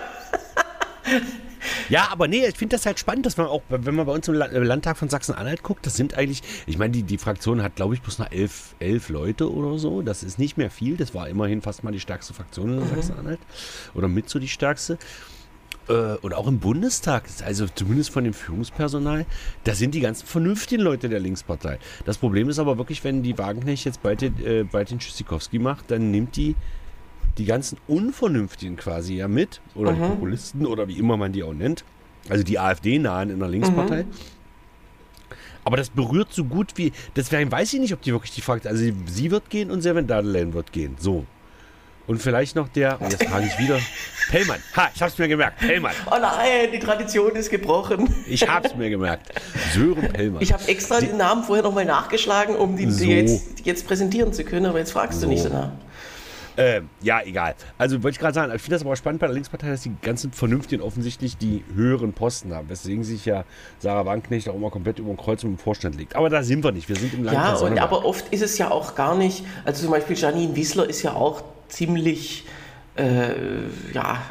Ja, 1.90 2.10
aber 2.12 2.28
nee, 2.28 2.46
ich 2.46 2.56
finde 2.56 2.76
das 2.76 2.86
halt 2.86 3.00
spannend, 3.00 3.26
dass 3.26 3.38
man 3.38 3.48
auch, 3.48 3.64
wenn 3.70 3.96
man 3.96 4.06
bei 4.06 4.12
uns 4.14 4.28
im 4.28 4.36
La- 4.36 4.46
Landtag 4.46 4.96
von 4.98 5.10
Sachsen-Anhalt 5.10 5.64
guckt, 5.64 5.86
das 5.86 5.96
sind 5.96 6.14
eigentlich, 6.14 6.44
ich 6.68 6.78
meine, 6.78 6.92
die, 6.92 7.02
die 7.04 7.18
Fraktion 7.18 7.64
hat, 7.64 7.76
glaube 7.76 7.96
ich, 7.96 8.02
bloß 8.02 8.20
noch 8.20 8.32
elf, 8.32 8.76
elf 8.80 9.10
Leute 9.10 9.52
oder 9.52 9.80
so. 9.80 10.02
Das 10.04 10.22
ist 10.22 10.38
nicht 10.38 10.56
mehr 10.58 10.70
viel. 10.70 10.98
Das 10.98 11.16
war 11.16 11.28
immerhin 11.28 11.62
fast 11.62 11.84
mal 11.84 11.92
die 11.92 12.00
stärkste 12.00 12.34
Fraktion 12.34 12.80
in 12.80 12.88
Sachsen-Anhalt. 12.88 13.40
Oder 13.96 14.08
mit 14.08 14.30
so 14.30 14.38
die 14.38 14.48
stärkste. 14.48 15.00
Äh, 15.88 16.16
Und 16.22 16.36
auch 16.36 16.48
im 16.48 16.60
Bundestag, 16.60 17.24
also 17.44 17.66
zumindest 17.74 18.12
von 18.12 18.24
dem 18.24 18.34
Führungspersonal, 18.34 19.26
da 19.64 19.74
sind 19.74 19.96
die 19.96 20.02
ganzen 20.02 20.28
vernünftigen 20.28 20.84
Leute 20.84 21.10
der 21.10 21.20
Linkspartei. 21.20 21.80
Das 22.06 22.20
Problem 22.20 22.50
ist 22.50 22.60
aber 22.60 22.78
wirklich, 22.78 23.04
wenn 23.04 23.24
die 23.24 23.36
Wagenknecht 23.38 23.86
jetzt 23.86 24.04
bald, 24.04 24.22
den, 24.22 24.46
äh, 24.46 24.64
bald 24.64 24.92
den 24.92 25.00
Tschüssikowski 25.00 25.58
macht, 25.58 25.90
dann 25.90 26.12
nimmt 26.12 26.36
die 26.36 26.56
die 27.40 27.46
ganzen 27.46 27.78
Unvernünftigen 27.88 28.76
quasi 28.76 29.16
ja 29.16 29.28
mit, 29.28 29.62
oder 29.74 29.94
die 29.94 30.00
Populisten 30.00 30.66
oder 30.66 30.88
wie 30.88 31.00
immer 31.00 31.18
man 31.18 31.32
die 31.32 31.42
auch 31.42 31.54
nennt, 31.54 31.84
also 32.28 32.44
die 32.44 32.60
AfD-Nahen 32.60 33.30
in 33.30 33.40
der 33.40 33.48
Linkspartei. 33.48 34.06
Aber 35.66 35.78
das 35.78 35.90
berührt 35.90 36.30
so 36.32 36.44
gut 36.44 36.74
wie, 36.76 36.92
deswegen 37.16 37.52
weiß 37.52 37.74
ich 37.74 37.80
nicht, 37.80 37.94
ob 37.94 38.02
die 38.02 38.12
wirklich 38.12 38.32
die 38.32 38.42
Fraktion, 38.42 38.72
also 38.72 38.92
sie, 39.06 39.32
wird 39.32 39.50
gehen 39.50 39.72
und 39.72 39.82
Sevin 39.82 40.08
Dadelen 40.08 40.54
wird 40.54 40.72
gehen, 40.72 40.96
so. 41.00 41.26
Und 42.08 42.20
vielleicht 42.22 42.56
noch 42.56 42.68
der, 42.70 43.00
und 43.00 43.12
jetzt 43.12 43.24
frage 43.26 43.46
ich 43.46 43.58
wieder, 43.60 43.78
Pellmann, 44.32 44.60
ha, 44.76 44.90
ich 44.94 45.02
hab's 45.02 45.18
mir 45.18 45.28
gemerkt, 45.28 45.60
Pellmann, 45.60 45.94
Oh 46.08 46.18
nein, 46.20 46.70
die 46.74 46.80
Tradition 46.80 47.36
ist 47.36 47.50
gebrochen. 47.52 48.14
ich 48.28 48.48
hab's 48.50 48.76
mir 48.76 48.90
gemerkt, 48.90 49.32
Sören 49.74 50.12
Pellmann. 50.12 50.42
Ich 50.42 50.52
habe 50.52 50.68
extra 50.68 51.00
den 51.00 51.18
Namen 51.18 51.44
vorher 51.44 51.64
nochmal 51.64 51.86
nachgeschlagen, 51.86 52.56
um 52.56 52.76
die, 52.76 52.90
So. 52.90 53.04
die 53.06 53.12
jetzt, 53.12 53.60
jetzt 53.66 53.86
präsentieren 53.88 54.34
zu 54.34 54.44
können, 54.44 54.66
aber 54.66 54.80
jetzt 54.80 54.92
fragst 54.92 55.20
So. 55.22 55.28
du 55.28 55.34
nicht 55.34 55.46
danach. 55.46 55.72
Ähm, 56.62 56.90
ja, 57.02 57.22
egal. 57.24 57.56
Also 57.78 58.04
wollte 58.04 58.16
ich 58.16 58.20
gerade 58.20 58.34
sagen, 58.34 58.54
ich 58.54 58.62
finde 58.62 58.76
das 58.76 58.86
aber 58.86 58.98
spannend 58.98 59.22
bei 59.22 59.28
der 59.28 59.34
Linkspartei, 59.34 59.70
dass 59.70 59.84
die 59.84 59.96
ganzen 60.02 60.34
Vernünftigen 60.34 60.82
offensichtlich 60.82 61.38
die 61.38 61.64
höheren 61.74 62.12
Posten 62.12 62.54
haben. 62.54 62.68
Weswegen 62.68 63.06
sich 63.06 63.24
ja 63.24 63.46
Sarah 63.80 64.06
Wagenknecht 64.06 64.50
auch 64.50 64.56
immer 64.56 64.70
komplett 64.70 65.00
über 65.00 65.08
den 65.08 65.16
Kreuz 65.16 65.42
im 65.44 65.58
Vorstand 65.58 65.96
legt. 65.96 66.18
Aber 66.18 66.30
da 66.30 66.44
sind 66.44 66.62
wir 66.62 66.74
nicht. 66.74 66.90
Wir 66.90 66.98
sind 66.98 67.14
im 67.14 67.24
Ja, 67.24 67.32
Landkreis 67.32 67.62
und, 67.62 67.80
aber 67.80 68.04
oft 68.04 68.28
ist 68.34 68.42
es 68.42 68.58
ja 68.58 68.72
auch 68.72 68.96
gar 68.96 69.16
nicht, 69.16 69.46
also 69.64 69.84
zum 69.84 69.92
Beispiel 69.92 70.18
Janine 70.18 70.54
Wissler 70.54 70.90
ist 70.90 71.02
ja 71.02 71.14
auch 71.14 71.44
ziemlich, 71.70 72.46
äh, 73.00 73.94
ja, 73.94 74.22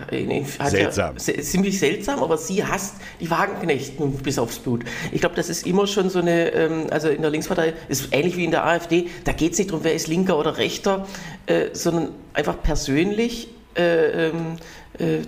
Seltsam. 0.70 1.16
Ja, 1.16 1.42
ziemlich 1.42 1.78
seltsam, 1.78 2.22
aber 2.22 2.36
sie 2.36 2.64
hasst 2.64 2.96
die 3.20 3.30
Wagenknecht 3.30 3.98
nun 3.98 4.12
bis 4.12 4.38
aufs 4.38 4.58
Blut. 4.58 4.84
Ich 5.10 5.20
glaube, 5.20 5.36
das 5.36 5.48
ist 5.48 5.66
immer 5.66 5.86
schon 5.86 6.10
so 6.10 6.18
eine, 6.18 6.52
ähm, 6.52 6.86
also 6.90 7.08
in 7.08 7.22
der 7.22 7.30
Linkspartei, 7.30 7.72
ist 7.88 8.08
ähnlich 8.12 8.36
wie 8.36 8.44
in 8.44 8.50
der 8.50 8.66
AfD, 8.66 9.08
da 9.24 9.32
geht 9.32 9.52
es 9.52 9.58
nicht 9.58 9.70
darum, 9.70 9.84
wer 9.84 9.94
ist 9.94 10.06
linker 10.06 10.38
oder 10.38 10.58
rechter, 10.58 11.06
äh, 11.46 11.68
sondern 11.72 12.10
einfach 12.34 12.62
persönlich 12.62 13.48
äh, 13.74 14.28
ähm, 14.28 14.56
äh, 14.98 15.20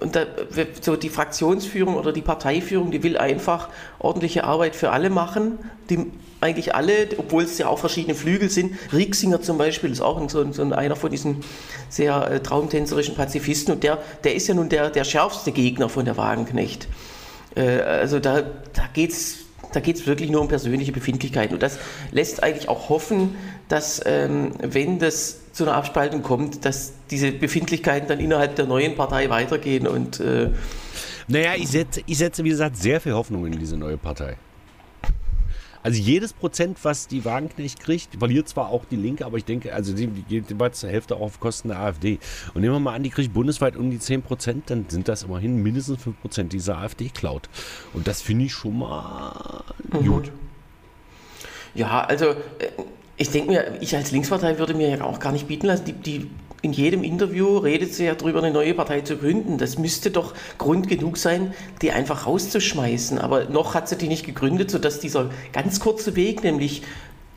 und 0.00 0.16
da, 0.16 0.26
so 0.80 0.96
die 0.96 1.08
Fraktionsführung 1.08 1.96
oder 1.96 2.12
die 2.12 2.22
Parteiführung, 2.22 2.90
die 2.90 3.02
will 3.02 3.16
einfach 3.16 3.68
ordentliche 3.98 4.44
Arbeit 4.44 4.76
für 4.76 4.90
alle 4.90 5.10
machen. 5.10 5.58
Die 5.88 6.10
eigentlich 6.42 6.74
alle, 6.74 7.08
obwohl 7.18 7.44
es 7.44 7.56
ja 7.58 7.68
auch 7.68 7.78
verschiedene 7.78 8.16
Flügel 8.16 8.50
sind. 8.50 8.74
Rieksinger 8.92 9.40
zum 9.40 9.58
Beispiel 9.58 9.92
ist 9.92 10.00
auch 10.00 10.28
so, 10.28 10.52
so 10.52 10.62
einer 10.62 10.96
von 10.96 11.10
diesen 11.10 11.36
sehr 11.88 12.30
äh, 12.30 12.40
traumtänzerischen 12.40 13.14
Pazifisten 13.14 13.72
und 13.72 13.84
der, 13.84 13.98
der 14.24 14.34
ist 14.34 14.48
ja 14.48 14.54
nun 14.54 14.68
der, 14.68 14.90
der 14.90 15.04
schärfste 15.04 15.52
Gegner 15.52 15.88
von 15.88 16.04
der 16.04 16.16
Wagenknecht. 16.16 16.88
Äh, 17.54 17.80
also 17.80 18.18
da, 18.18 18.42
da 18.42 18.88
geht 18.92 19.12
es 19.12 19.36
da 19.72 19.80
geht's 19.80 20.06
wirklich 20.06 20.28
nur 20.28 20.42
um 20.42 20.48
persönliche 20.48 20.92
Befindlichkeiten. 20.92 21.54
Und 21.54 21.62
das 21.62 21.78
lässt 22.10 22.42
eigentlich 22.42 22.68
auch 22.68 22.90
hoffen, 22.90 23.36
dass, 23.68 24.02
ähm, 24.04 24.52
wenn 24.60 24.98
das 24.98 25.41
zu 25.52 25.64
einer 25.64 25.74
Abspaltung 25.74 26.22
kommt, 26.22 26.64
dass 26.64 26.92
diese 27.10 27.32
Befindlichkeiten 27.32 28.08
dann 28.08 28.20
innerhalb 28.20 28.56
der 28.56 28.66
neuen 28.66 28.94
Partei 28.94 29.28
weitergehen 29.30 29.86
und. 29.86 30.20
Äh, 30.20 30.50
naja, 31.28 31.52
ich 31.56 31.68
setze, 31.68 32.02
ich 32.06 32.18
setze, 32.18 32.42
wie 32.44 32.48
gesagt, 32.48 32.76
sehr 32.76 33.00
viel 33.00 33.12
Hoffnung 33.12 33.46
in 33.46 33.58
diese 33.58 33.76
neue 33.76 33.96
Partei. 33.96 34.36
Also 35.82 36.00
jedes 36.00 36.32
Prozent, 36.32 36.78
was 36.82 37.08
die 37.08 37.24
Wagenknecht 37.24 37.80
kriegt, 37.80 38.16
verliert 38.16 38.48
zwar 38.48 38.68
auch 38.68 38.84
die 38.84 38.96
Linke, 38.96 39.26
aber 39.26 39.36
ich 39.36 39.44
denke, 39.44 39.74
also 39.74 39.92
die, 39.92 40.06
die 40.06 40.22
geht 40.22 40.50
immer 40.50 40.70
zur 40.70 40.90
Hälfte 40.90 41.16
auch 41.16 41.22
auf 41.22 41.40
Kosten 41.40 41.68
der 41.68 41.80
AfD. 41.80 42.20
Und 42.54 42.62
nehmen 42.62 42.74
wir 42.74 42.80
mal 42.80 42.94
an, 42.94 43.02
die 43.02 43.10
kriegt 43.10 43.32
bundesweit 43.32 43.76
um 43.76 43.90
die 43.90 43.98
10 43.98 44.22
Prozent, 44.22 44.70
dann 44.70 44.86
sind 44.88 45.08
das 45.08 45.24
immerhin 45.24 45.60
mindestens 45.60 46.02
5 46.02 46.20
Prozent 46.20 46.52
dieser 46.52 46.78
AfD-Cloud. 46.78 47.48
Und 47.94 48.06
das 48.06 48.22
finde 48.22 48.44
ich 48.44 48.52
schon 48.52 48.78
mal 48.78 49.64
mhm. 49.92 50.06
gut. 50.06 50.32
Ja, 51.74 52.04
also 52.04 52.26
äh, 52.26 52.34
ich 53.22 53.30
denke 53.30 53.50
mir, 53.50 53.64
ich 53.80 53.96
als 53.96 54.10
Linkspartei 54.10 54.58
würde 54.58 54.74
mir 54.74 54.88
ja 54.88 55.04
auch 55.04 55.20
gar 55.20 55.32
nicht 55.32 55.46
bieten 55.46 55.66
lassen, 55.66 55.84
die, 55.84 55.92
die 55.92 56.30
in 56.60 56.72
jedem 56.72 57.02
Interview 57.02 57.58
redet 57.58 57.94
sie 57.94 58.04
ja 58.04 58.14
darüber, 58.14 58.40
eine 58.40 58.52
neue 58.52 58.74
Partei 58.74 59.00
zu 59.00 59.16
gründen. 59.16 59.58
Das 59.58 59.78
müsste 59.78 60.10
doch 60.10 60.34
Grund 60.58 60.88
genug 60.88 61.16
sein, 61.16 61.54
die 61.82 61.90
einfach 61.90 62.26
rauszuschmeißen. 62.26 63.18
Aber 63.18 63.46
noch 63.46 63.74
hat 63.74 63.88
sie 63.88 63.96
die 63.96 64.08
nicht 64.08 64.24
gegründet, 64.24 64.70
sodass 64.70 65.00
dieser 65.00 65.30
ganz 65.52 65.80
kurze 65.80 66.14
Weg, 66.14 66.44
nämlich 66.44 66.82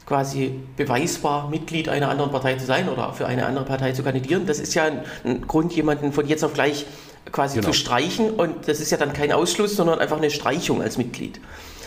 quasi 0.05 0.59
beweisbar 0.77 1.49
Mitglied 1.49 1.89
einer 1.89 2.09
anderen 2.09 2.31
Partei 2.31 2.55
zu 2.55 2.65
sein 2.65 2.89
oder 2.89 3.13
für 3.13 3.25
eine 3.25 3.45
andere 3.45 3.65
Partei 3.65 3.91
zu 3.93 4.03
kandidieren, 4.03 4.45
das 4.45 4.59
ist 4.59 4.75
ja 4.75 4.83
ein, 4.85 4.99
ein 5.23 5.41
Grund, 5.47 5.73
jemanden 5.73 6.13
von 6.13 6.27
jetzt 6.27 6.43
auf 6.43 6.53
gleich 6.53 6.85
quasi 7.31 7.55
genau. 7.55 7.69
zu 7.69 7.73
streichen. 7.73 8.31
Und 8.31 8.67
das 8.67 8.79
ist 8.79 8.91
ja 8.91 8.97
dann 8.97 9.13
kein 9.13 9.31
Ausschluss, 9.31 9.75
sondern 9.75 9.99
einfach 9.99 10.17
eine 10.17 10.29
Streichung 10.29 10.81
als 10.83 10.97
Mitglied. 10.97 11.39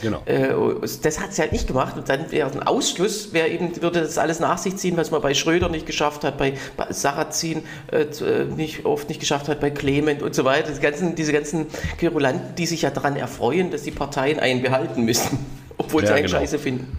Genau. 0.02 0.22
Äh, 0.26 0.54
das 1.02 1.20
hat 1.20 1.32
sie 1.32 1.42
halt 1.42 1.52
nicht 1.52 1.66
gemacht. 1.66 1.96
Und 1.96 2.08
dann 2.08 2.30
wäre 2.30 2.50
ein 2.50 2.62
Ausschluss, 2.62 3.32
wäre 3.32 3.48
eben, 3.48 3.80
würde 3.82 4.00
das 4.00 4.18
alles 4.18 4.40
nach 4.40 4.58
sich 4.58 4.76
ziehen, 4.76 4.96
was 4.96 5.10
man 5.10 5.20
bei 5.22 5.34
Schröder 5.34 5.68
nicht 5.68 5.86
geschafft 5.86 6.24
hat, 6.24 6.38
bei, 6.38 6.54
Sarrazin 6.90 7.62
äh, 7.90 8.02
äh, 8.02 8.44
nicht, 8.44 8.84
oft 8.84 9.08
nicht 9.08 9.20
geschafft 9.20 9.48
hat, 9.48 9.60
bei 9.60 9.70
Clement 9.70 10.22
und 10.22 10.34
so 10.34 10.44
weiter. 10.44 10.72
Die 10.72 10.80
ganzen, 10.80 11.14
diese 11.14 11.32
ganzen 11.32 11.66
Querulanten, 11.98 12.54
die 12.56 12.66
sich 12.66 12.82
ja 12.82 12.90
daran 12.90 13.16
erfreuen, 13.16 13.70
dass 13.70 13.82
die 13.82 13.90
Parteien 13.90 14.38
einen 14.38 14.62
behalten 14.62 15.04
müssen, 15.04 15.38
obwohl 15.78 16.02
ja, 16.02 16.08
sie 16.08 16.14
einen 16.14 16.26
genau. 16.26 16.38
Scheiße 16.38 16.58
finden. 16.58 16.96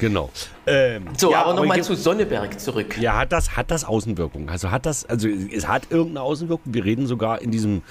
Genau. 0.00 0.30
Ähm, 0.66 1.04
so, 1.16 1.30
ja, 1.30 1.44
aber 1.44 1.54
nochmal 1.54 1.82
zu 1.82 1.94
Sonneberg 1.94 2.58
zurück. 2.60 2.98
Ja, 2.98 3.16
hat 3.16 3.32
das, 3.32 3.56
hat 3.56 3.70
das 3.70 3.84
Außenwirkung? 3.84 4.50
Also 4.50 4.70
hat 4.70 4.86
das, 4.86 5.04
also 5.04 5.28
es 5.28 5.68
hat 5.68 5.84
irgendeine 5.90 6.22
Außenwirkung. 6.22 6.74
Wir 6.74 6.84
reden 6.84 7.06
sogar 7.06 7.40
in 7.40 7.50
diesem, 7.50 7.82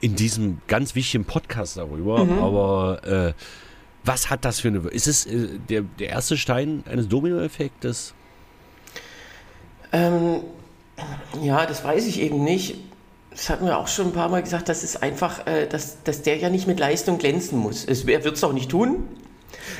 in 0.00 0.14
diesem 0.14 0.60
ganz 0.68 0.94
wichtigen 0.94 1.24
Podcast 1.24 1.76
darüber, 1.76 2.24
mhm. 2.24 2.38
aber 2.38 3.00
äh, 3.04 3.32
was 4.04 4.30
hat 4.30 4.44
das 4.44 4.60
für 4.60 4.68
eine. 4.68 4.78
Ist 4.88 5.06
es 5.06 5.26
äh, 5.26 5.58
der, 5.68 5.82
der 5.82 6.10
erste 6.10 6.36
Stein 6.36 6.84
eines 6.90 7.08
Dominoeffektes? 7.08 8.14
Ähm, 9.92 10.42
ja, 11.42 11.66
das 11.66 11.84
weiß 11.84 12.06
ich 12.06 12.20
eben 12.20 12.44
nicht. 12.44 12.76
Das 13.30 13.48
hatten 13.48 13.64
wir 13.64 13.78
auch 13.78 13.88
schon 13.88 14.06
ein 14.06 14.12
paar 14.12 14.28
Mal 14.28 14.42
gesagt, 14.42 14.68
dass 14.68 14.82
es 14.82 14.96
einfach, 14.96 15.46
äh, 15.46 15.66
dass, 15.66 16.02
dass 16.02 16.22
der 16.22 16.38
ja 16.38 16.48
nicht 16.48 16.66
mit 16.66 16.80
Leistung 16.80 17.18
glänzen 17.18 17.58
muss. 17.58 17.84
Es, 17.84 18.04
er 18.04 18.24
wird 18.24 18.36
es 18.36 18.44
auch 18.44 18.52
nicht 18.52 18.70
tun. 18.70 19.08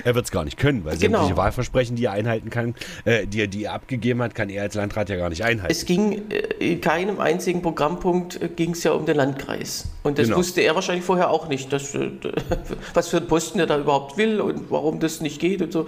Er 0.05 0.15
wird 0.15 0.25
es 0.25 0.31
gar 0.31 0.45
nicht 0.45 0.59
können, 0.59 0.85
weil 0.85 0.97
genau. 0.97 1.19
sämtliche 1.19 1.37
Wahlversprechen, 1.37 1.97
die 1.97 2.05
er 2.05 2.13
einhalten 2.13 2.51
kann, 2.51 2.75
äh, 3.05 3.27
die, 3.27 3.41
er, 3.41 3.47
die 3.47 3.65
er 3.65 3.75
abgegeben 3.75 4.23
hat, 4.23 4.35
kann 4.35 4.49
er 4.49 4.63
als 4.63 4.75
Landrat 4.75 5.09
ja 5.09 5.17
gar 5.17 5.29
nicht 5.29 5.45
einhalten. 5.45 5.71
Es 5.71 5.85
ging 5.85 6.31
äh, 6.31 6.73
in 6.73 6.81
keinem 6.81 7.21
einzigen 7.21 7.63
Programmpunkt 7.63 8.41
äh, 8.41 8.49
ging 8.49 8.73
es 8.73 8.83
ja 8.85 8.93
um 8.93 9.07
den 9.07 9.17
Landkreis. 9.17 9.87
Und 10.03 10.19
das 10.19 10.27
genau. 10.27 10.39
wusste 10.39 10.61
er 10.61 10.75
wahrscheinlich 10.75 11.05
vorher 11.05 11.31
auch 11.31 11.49
nicht, 11.49 11.73
dass, 11.73 11.95
äh, 11.95 12.11
was 12.95 13.09
für 13.09 13.19
einen 13.19 13.27
Posten 13.27 13.59
er 13.59 13.67
da 13.67 13.79
überhaupt 13.79 14.17
will 14.17 14.41
und 14.41 14.71
warum 14.71 15.01
das 15.01 15.21
nicht 15.21 15.41
geht 15.41 15.63
und 15.63 15.73
so. 15.73 15.87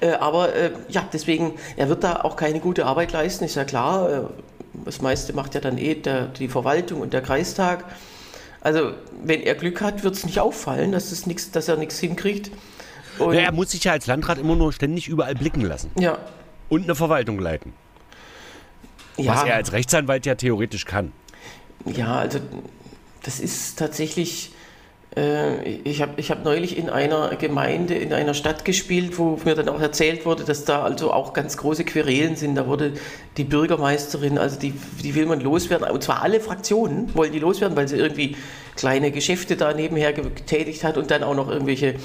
Äh, 0.00 0.12
aber 0.12 0.54
äh, 0.54 0.70
ja, 0.88 1.06
deswegen, 1.12 1.54
er 1.76 1.88
wird 1.88 2.04
da 2.04 2.22
auch 2.22 2.36
keine 2.36 2.60
gute 2.60 2.86
Arbeit 2.86 3.12
leisten, 3.12 3.44
ist 3.44 3.56
ja 3.56 3.64
klar. 3.64 4.30
das 4.84 5.00
meiste 5.02 5.32
macht 5.32 5.54
ja 5.54 5.60
dann 5.60 5.78
eh 5.78 5.94
der, 5.94 6.26
die 6.26 6.48
Verwaltung 6.48 7.00
und 7.00 7.12
der 7.12 7.22
Kreistag. 7.22 7.84
Also, 8.60 8.92
wenn 9.22 9.42
er 9.42 9.54
Glück 9.54 9.80
hat, 9.80 10.04
wird 10.04 10.14
es 10.14 10.26
nicht 10.26 10.38
auffallen, 10.38 10.92
dass, 10.92 11.12
es 11.12 11.26
nix, 11.26 11.50
dass 11.50 11.68
er 11.68 11.76
nichts 11.76 11.98
hinkriegt. 11.98 12.50
Und 13.20 13.34
ja, 13.34 13.40
er 13.42 13.52
muss 13.52 13.70
sich 13.70 13.84
ja 13.84 13.92
als 13.92 14.06
Landrat 14.06 14.38
immer 14.38 14.56
nur 14.56 14.72
ständig 14.72 15.08
überall 15.08 15.34
blicken 15.34 15.62
lassen. 15.62 15.90
Ja. 15.98 16.18
Und 16.68 16.84
eine 16.84 16.94
Verwaltung 16.94 17.38
leiten. 17.38 17.72
Ja. 19.16 19.34
Was 19.34 19.44
er 19.44 19.56
als 19.56 19.72
Rechtsanwalt 19.72 20.24
ja 20.26 20.34
theoretisch 20.34 20.84
kann. 20.84 21.12
Ja, 21.84 22.16
also 22.16 22.40
das 23.22 23.40
ist 23.40 23.78
tatsächlich. 23.78 24.52
Äh, 25.16 25.68
ich 25.84 26.02
habe 26.02 26.12
ich 26.16 26.30
hab 26.30 26.44
neulich 26.44 26.78
in 26.78 26.88
einer 26.88 27.34
Gemeinde, 27.36 27.94
in 27.94 28.12
einer 28.12 28.34
Stadt 28.34 28.64
gespielt, 28.64 29.18
wo 29.18 29.38
mir 29.44 29.54
dann 29.54 29.68
auch 29.68 29.80
erzählt 29.80 30.24
wurde, 30.24 30.44
dass 30.44 30.64
da 30.64 30.82
also 30.82 31.12
auch 31.12 31.32
ganz 31.32 31.56
große 31.56 31.84
Querelen 31.84 32.36
sind. 32.36 32.54
Da 32.54 32.66
wurde 32.66 32.92
die 33.36 33.44
Bürgermeisterin, 33.44 34.38
also 34.38 34.58
die, 34.58 34.72
die 35.02 35.14
will 35.14 35.26
man 35.26 35.40
loswerden, 35.40 35.88
und 35.90 36.02
zwar 36.02 36.22
alle 36.22 36.40
Fraktionen 36.40 37.14
wollen 37.14 37.32
die 37.32 37.38
loswerden, 37.38 37.76
weil 37.76 37.88
sie 37.88 37.96
irgendwie 37.96 38.36
kleine 38.76 39.10
Geschäfte 39.10 39.56
da 39.56 39.74
nebenher 39.74 40.12
getätigt 40.12 40.84
hat 40.84 40.96
und 40.96 41.10
dann 41.10 41.22
auch 41.22 41.34
noch 41.34 41.50
irgendwelche 41.50 41.96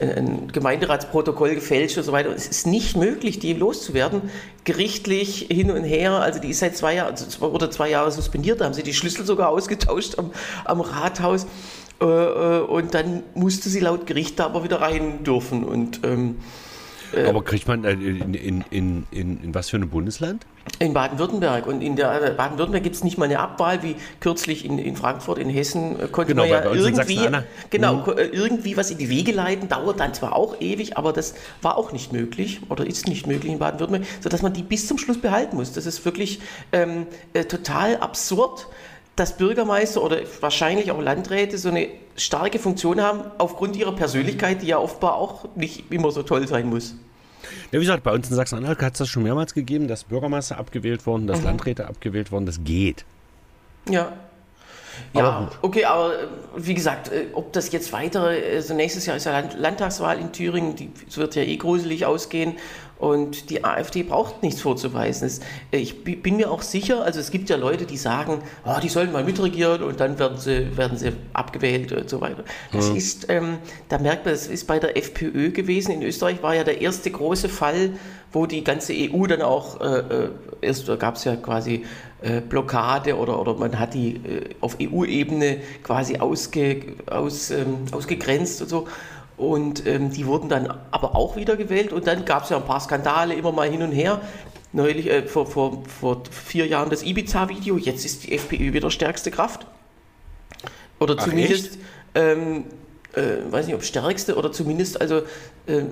ein 0.00 0.48
Gemeinderatsprotokoll 0.50 1.54
gefälscht 1.54 1.96
und 1.96 2.02
so 2.02 2.10
weiter. 2.10 2.30
Und 2.30 2.36
es 2.36 2.48
ist 2.48 2.66
nicht 2.66 2.96
möglich, 2.96 3.38
die 3.38 3.52
loszuwerden, 3.52 4.22
gerichtlich 4.64 5.46
hin 5.50 5.70
und 5.70 5.84
her. 5.84 6.12
Also 6.12 6.40
die 6.40 6.48
ist 6.48 6.58
seit 6.58 6.76
zwei 6.76 6.96
Jahren 6.96 7.12
also 7.12 7.46
oder 7.46 7.70
zwei 7.70 7.90
Jahre 7.90 8.10
suspendiert. 8.10 8.60
Da 8.60 8.64
haben 8.64 8.74
sie 8.74 8.82
die 8.82 8.94
Schlüssel 8.94 9.24
sogar 9.24 9.50
ausgetauscht 9.50 10.18
am, 10.18 10.32
am 10.64 10.80
Rathaus. 10.80 11.46
Äh, 12.00 12.04
äh, 12.04 12.60
und 12.60 12.94
dann 12.94 13.22
musste 13.34 13.68
sie 13.68 13.80
laut 13.80 14.06
Gericht 14.06 14.38
da 14.38 14.46
aber 14.46 14.64
wieder 14.64 14.80
rein 14.80 15.24
dürfen. 15.24 15.64
Und 15.64 16.00
ähm, 16.04 16.36
äh, 17.14 17.26
Aber 17.26 17.44
kriegt 17.44 17.68
man 17.68 17.84
in, 17.84 18.34
in, 18.34 18.64
in, 18.70 19.06
in, 19.10 19.54
was 19.54 19.70
für 19.70 19.76
ein 19.76 19.88
Bundesland? 19.88 20.46
In 20.78 20.94
Baden-Württemberg. 20.94 21.66
Und 21.66 21.82
in 21.82 21.94
der 21.94 22.32
Baden-Württemberg 22.32 22.82
gibt 22.82 22.96
es 22.96 23.04
nicht 23.04 23.18
mal 23.18 23.26
eine 23.26 23.38
Abwahl, 23.38 23.82
wie 23.82 23.96
kürzlich 24.20 24.64
in, 24.64 24.78
in 24.78 24.96
Frankfurt, 24.96 25.38
in 25.38 25.50
Hessen, 25.50 25.96
konnte 26.10 26.34
genau, 26.34 26.42
man 26.42 26.50
ja 26.50 26.72
irgendwie, 26.72 27.28
genau, 27.70 27.96
mhm. 27.96 28.14
irgendwie 28.32 28.76
was 28.76 28.90
in 28.90 28.98
die 28.98 29.10
Wege 29.10 29.32
leiten, 29.32 29.68
dauert 29.68 30.00
dann 30.00 30.14
zwar 30.14 30.34
auch 30.34 30.60
ewig, 30.60 30.96
aber 30.96 31.12
das 31.12 31.34
war 31.60 31.76
auch 31.76 31.92
nicht 31.92 32.12
möglich 32.12 32.60
oder 32.70 32.86
ist 32.86 33.08
nicht 33.08 33.26
möglich 33.26 33.52
in 33.52 33.58
Baden-Württemberg, 33.58 34.08
sodass 34.20 34.42
man 34.42 34.52
die 34.52 34.62
bis 34.62 34.88
zum 34.88 34.98
Schluss 34.98 35.20
behalten 35.20 35.56
muss. 35.56 35.72
Das 35.72 35.86
ist 35.86 36.04
wirklich 36.04 36.40
ähm, 36.72 37.06
äh, 37.34 37.44
total 37.44 37.98
absurd 37.98 38.66
dass 39.16 39.36
Bürgermeister 39.36 40.02
oder 40.02 40.18
wahrscheinlich 40.40 40.90
auch 40.90 41.00
Landräte 41.00 41.58
so 41.58 41.68
eine 41.68 41.88
starke 42.16 42.58
Funktion 42.58 43.00
haben, 43.00 43.22
aufgrund 43.38 43.76
ihrer 43.76 43.94
Persönlichkeit, 43.94 44.62
die 44.62 44.66
ja 44.66 44.78
offenbar 44.78 45.14
auch 45.14 45.44
nicht 45.54 45.92
immer 45.92 46.10
so 46.10 46.22
toll 46.22 46.48
sein 46.48 46.68
muss. 46.68 46.94
Ja, 47.70 47.78
wie 47.78 47.84
gesagt, 47.84 48.02
bei 48.02 48.12
uns 48.12 48.28
in 48.30 48.36
Sachsen-Anhalt 48.36 48.80
hat 48.80 48.94
es 48.94 48.98
das 48.98 49.08
schon 49.08 49.22
mehrmals 49.22 49.54
gegeben, 49.54 49.88
dass 49.88 50.04
Bürgermeister 50.04 50.58
abgewählt 50.58 51.06
wurden, 51.06 51.26
dass 51.26 51.40
mhm. 51.40 51.46
Landräte 51.46 51.86
abgewählt 51.86 52.32
wurden. 52.32 52.46
Das 52.46 52.64
geht. 52.64 53.04
Ja. 53.88 54.12
Ja, 55.12 55.50
okay, 55.60 55.84
aber 55.86 56.14
äh, 56.14 56.26
wie 56.56 56.74
gesagt, 56.74 57.10
äh, 57.10 57.26
ob 57.32 57.52
das 57.52 57.72
jetzt 57.72 57.92
weitere, 57.92 58.54
also 58.54 58.74
nächstes 58.74 59.06
Jahr 59.06 59.16
ist 59.16 59.24
ja 59.24 59.42
Landtagswahl 59.56 60.18
in 60.20 60.32
Thüringen, 60.32 60.76
die 60.76 60.88
wird 61.16 61.34
ja 61.34 61.42
eh 61.42 61.56
gruselig 61.56 62.06
ausgehen 62.06 62.54
und 63.04 63.50
die 63.50 63.64
AfD 63.64 64.02
braucht 64.02 64.42
nichts 64.42 64.62
vorzuweisen. 64.62 65.30
Äh, 65.70 65.76
ich 65.76 66.02
bin 66.04 66.36
mir 66.36 66.50
auch 66.50 66.62
sicher, 66.62 67.04
also 67.04 67.20
es 67.20 67.30
gibt 67.30 67.50
ja 67.50 67.56
Leute, 67.56 67.84
die 67.84 67.98
sagen, 67.98 68.38
oh, 68.64 68.80
die 68.82 68.88
sollen 68.88 69.12
mal 69.12 69.24
mitregieren 69.24 69.82
und 69.82 70.00
dann 70.00 70.18
werden 70.18 70.38
sie, 70.38 70.74
werden 70.74 70.96
sie 70.96 71.12
abgewählt 71.34 71.92
und 71.92 72.08
so 72.08 72.22
weiter. 72.22 72.44
Das 72.72 72.90
mhm. 72.90 72.96
ist, 72.96 73.26
ähm, 73.28 73.58
da 73.90 73.98
merkt 73.98 74.24
man, 74.24 74.32
das 74.32 74.46
ist 74.46 74.66
bei 74.66 74.78
der 74.78 74.96
FPÖ 74.96 75.50
gewesen. 75.50 75.92
In 75.92 76.02
Österreich 76.02 76.42
war 76.42 76.54
ja 76.54 76.64
der 76.64 76.80
erste 76.80 77.10
große 77.10 77.50
Fall, 77.50 77.90
wo 78.32 78.46
die 78.46 78.64
ganze 78.64 78.94
EU 78.94 79.26
dann 79.26 79.42
auch, 79.42 79.80
äh, 79.82 79.98
äh 79.98 80.30
erst 80.62 80.86
gab 80.98 81.16
es 81.16 81.24
ja 81.24 81.36
quasi 81.36 81.84
äh, 82.22 82.40
Blockade 82.40 83.18
oder, 83.18 83.38
oder 83.38 83.52
man 83.52 83.78
hat 83.78 83.92
die 83.92 84.14
äh, 84.14 84.48
auf 84.62 84.78
EU-Ebene 84.80 85.58
quasi 85.82 86.16
ausge, 86.16 86.94
aus, 87.04 87.50
ähm, 87.50 87.84
ausgegrenzt 87.92 88.62
und 88.62 88.68
so. 88.68 88.88
Und 89.36 89.86
ähm, 89.86 90.12
die 90.12 90.26
wurden 90.26 90.48
dann 90.48 90.72
aber 90.90 91.16
auch 91.16 91.36
wieder 91.36 91.56
gewählt 91.56 91.92
und 91.92 92.06
dann 92.06 92.24
gab 92.24 92.44
es 92.44 92.50
ja 92.50 92.56
ein 92.56 92.64
paar 92.64 92.80
Skandale 92.80 93.34
immer 93.34 93.50
mal 93.52 93.68
hin 93.68 93.82
und 93.82 93.92
her. 93.92 94.20
Neulich, 94.72 95.08
äh, 95.08 95.22
vor, 95.26 95.46
vor, 95.46 95.82
vor 96.00 96.22
vier 96.30 96.66
Jahren 96.66 96.90
das 96.90 97.02
Ibiza-Video, 97.02 97.76
jetzt 97.76 98.04
ist 98.04 98.24
die 98.24 98.32
FPÖ 98.32 98.72
wieder 98.72 98.90
stärkste 98.90 99.30
Kraft. 99.30 99.66
Oder 101.00 101.16
Ach, 101.18 101.24
zumindest, 101.24 101.78
ähm, 102.14 102.64
äh, 103.12 103.36
weiß 103.50 103.66
nicht 103.66 103.74
ob 103.74 103.84
stärkste 103.84 104.36
oder 104.36 104.52
zumindest 104.52 105.00
also 105.00 105.22
äh, 105.66 105.82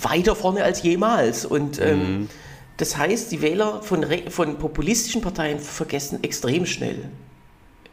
weiter 0.00 0.36
vorne 0.36 0.62
als 0.62 0.82
jemals. 0.82 1.46
Und 1.46 1.80
ähm, 1.80 1.98
mhm. 1.98 2.28
das 2.76 2.96
heißt, 2.96 3.32
die 3.32 3.40
Wähler 3.40 3.82
von, 3.82 4.04
von 4.28 4.58
populistischen 4.58 5.22
Parteien 5.22 5.58
vergessen 5.58 6.22
extrem 6.22 6.66
schnell. 6.66 6.98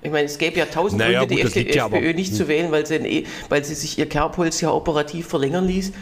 Ich 0.04 0.12
meine, 0.12 0.26
es 0.26 0.38
gäbe 0.38 0.60
ja 0.60 0.66
tausend 0.66 1.00
Naja, 1.00 1.20
Gründe, 1.26 1.44
gut, 1.44 1.56
die 1.56 1.60
liegt 1.60 1.76
ja 1.76 1.88
FPÖ 1.88 2.14
nicht 2.14 2.36
zu 2.36 2.48
wählen, 2.48 2.72
weil 2.72 2.86
sie, 2.86 2.96
ein 2.96 3.06
E- 3.06 3.26
weil 3.50 3.64
sie 3.64 3.74
sich 3.74 3.98
ihr 3.98 4.08
Kerbholz 4.08 4.60
ja 4.62 4.72
operativ 4.72 5.28
verlängern 5.28 5.66
ließ. 5.66 5.94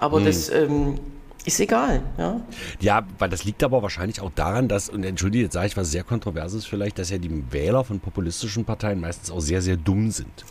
Aber 0.00 0.20
das 0.20 0.48
ähm, 0.50 0.98
ist 1.44 1.60
egal. 1.60 2.02
Ja? 2.18 2.40
Ja, 2.80 3.06
weil 3.18 3.30
das 3.30 3.44
liegt 3.44 3.62
aber 3.62 3.82
wahrscheinlich 3.82 4.20
auch 4.20 4.32
daran, 4.34 4.68
dass, 4.68 4.88
und 4.88 5.04
entschuldige, 5.04 5.44
jetzt 5.44 5.54
sage 5.54 5.68
ich 5.68 5.76
was 5.76 5.90
sehr 5.90 6.02
Kontroverses 6.02 6.66
vielleicht, 6.66 6.98
dass 6.98 7.10
ja 7.10 7.18
die 7.18 7.44
Wähler 7.52 7.84
von 7.84 8.00
populistischen 8.00 8.64
Parteien 8.64 9.00
meistens 9.00 9.30
auch 9.30 9.40
sehr, 9.40 9.62
sehr 9.62 9.76
dumm 9.76 10.10
sind. 10.10 10.44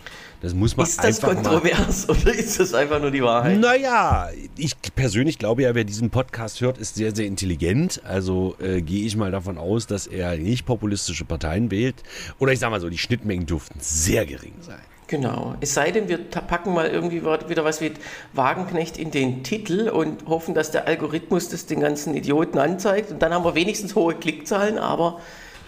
Das 0.46 0.54
muss 0.54 0.78
man 0.78 0.86
Ist 0.86 1.00
das 1.00 1.24
einfach 1.24 1.34
mal 1.34 1.42
kontrovers 1.42 2.08
oder 2.10 2.32
ist 2.32 2.60
das 2.60 2.76
einfach 2.76 3.02
nur 3.02 3.10
die 3.10 3.24
Wahrheit? 3.24 3.60
Naja, 3.60 4.30
ich 4.56 4.76
persönlich 4.94 5.40
glaube 5.40 5.64
ja, 5.64 5.74
wer 5.74 5.86
diesen 5.86 6.12
Podcast 6.12 6.62
hört, 6.62 6.78
ist 6.78 6.94
sehr, 6.94 7.16
sehr 7.16 7.26
intelligent. 7.26 8.04
Also 8.06 8.56
äh, 8.62 8.84
gehe 8.84 9.08
ich 9.08 9.18
mal 9.18 9.32
davon 9.32 9.58
aus, 9.58 9.88
dass 9.88 10.06
er 10.06 10.38
nicht 10.38 10.68
populistische 10.68 11.26
Parteien 11.26 11.72
wählt. 11.72 11.96
Oder 12.38 12.52
ich 12.52 12.60
sage 12.60 12.70
mal 12.70 12.80
so, 12.80 12.92
die 12.92 13.00
Schnittmengen 13.00 13.48
dürften 13.48 13.80
sehr 13.80 14.28
gering 14.28 14.54
sein. 14.62 14.78
Genau. 15.08 15.56
Es 15.62 15.74
sei 15.74 15.90
denn, 15.90 16.10
wir 16.10 16.20
packen 16.20 16.76
mal 16.76 16.90
irgendwie 16.90 17.24
wieder 17.24 17.66
was 17.66 17.82
wie 17.82 17.94
Wagenknecht 18.34 19.00
in 19.00 19.10
den 19.10 19.44
Titel 19.44 19.90
und 19.90 20.28
hoffen, 20.28 20.54
dass 20.54 20.70
der 20.70 20.86
Algorithmus 20.86 21.50
das 21.50 21.66
den 21.66 21.80
ganzen 21.80 22.14
Idioten 22.14 22.60
anzeigt. 22.60 23.10
Und 23.10 23.24
dann 23.24 23.34
haben 23.34 23.46
wir 23.46 23.56
wenigstens 23.56 23.96
hohe 23.96 24.14
Klickzahlen, 24.14 24.78
aber 24.78 25.22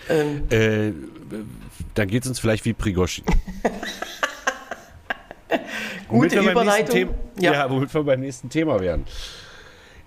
ähm, 0.08 0.44
Äh, 0.52 0.92
dann 1.96 2.08
geht 2.08 2.26
es 2.26 2.30
uns 2.30 2.40
vielleicht 2.40 2.64
wie 2.66 2.74
Prigoschin. 2.74 3.26
Gute 6.08 6.40
Überleitung. 6.40 6.94
Thema, 6.96 7.12
Ja. 7.40 7.54
ja. 7.54 7.70
womit 7.70 7.94
wir 7.94 8.04
beim 8.04 8.20
nächsten 8.20 8.50
Thema 8.50 8.80
werden. 8.80 9.06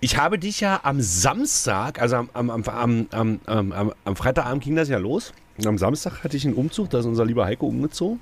Ich 0.00 0.16
habe 0.16 0.38
dich 0.38 0.60
ja 0.60 0.80
am 0.82 1.00
Samstag, 1.00 2.00
also 2.00 2.16
am, 2.16 2.30
am, 2.32 2.50
am, 2.50 3.06
am, 3.10 3.40
am, 3.44 3.92
am, 4.04 4.16
Freitagabend 4.16 4.64
ging 4.64 4.74
das 4.76 4.88
ja 4.88 4.98
los. 4.98 5.32
Und 5.58 5.66
am 5.66 5.76
Samstag 5.76 6.24
hatte 6.24 6.36
ich 6.38 6.46
einen 6.46 6.54
Umzug, 6.54 6.88
da 6.88 7.00
ist 7.00 7.04
unser 7.04 7.26
lieber 7.26 7.44
Heiko 7.44 7.66
umgezogen. 7.66 8.18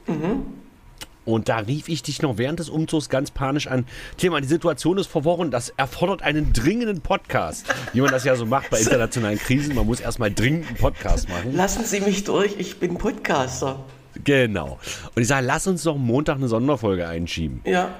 Und 1.25 1.49
da 1.49 1.59
rief 1.59 1.89
ich 1.89 2.03
dich 2.03 2.21
noch 2.23 2.37
während 2.39 2.59
des 2.59 2.69
Umzugs 2.71 3.11
ganz 3.11 3.31
panisch 3.31 3.67
an. 3.69 3.85
Thema, 4.17 4.41
die 4.41 4.49
Situation 4.49 4.99
ist 4.99 5.07
verworren, 5.09 5.51
das 5.51 5.69
erfordert 5.77 6.23
einen 6.23 6.53
dringenden 6.53 7.01
Podcast. 7.03 7.67
Wie 7.93 8.01
man 8.01 8.11
das 8.11 8.25
ja 8.25 8.35
so 8.35 8.47
macht 8.47 8.71
bei 8.71 8.79
internationalen 8.81 9.39
Krisen. 9.39 9.75
Man 9.75 9.87
muss 9.87 10.01
erstmal 10.01 10.33
dringend 10.33 10.67
einen 10.69 10.77
Podcast 10.79 11.29
machen. 11.29 11.55
lassen 11.55 11.85
Sie 11.85 12.01
mich 12.01 12.25
durch, 12.25 12.57
ich 12.59 12.81
bin 12.81 12.97
Podcaster. 12.97 13.85
Genau. 14.25 14.79
Und 15.15 15.23
ich 15.23 15.29
sage, 15.29 15.47
lass 15.47 15.67
uns 15.67 15.83
doch 15.83 15.97
Montag 15.97 16.37
eine 16.37 16.49
Sonderfolge 16.49 17.07
einschieben. 17.07 17.61
Ja. 17.65 17.91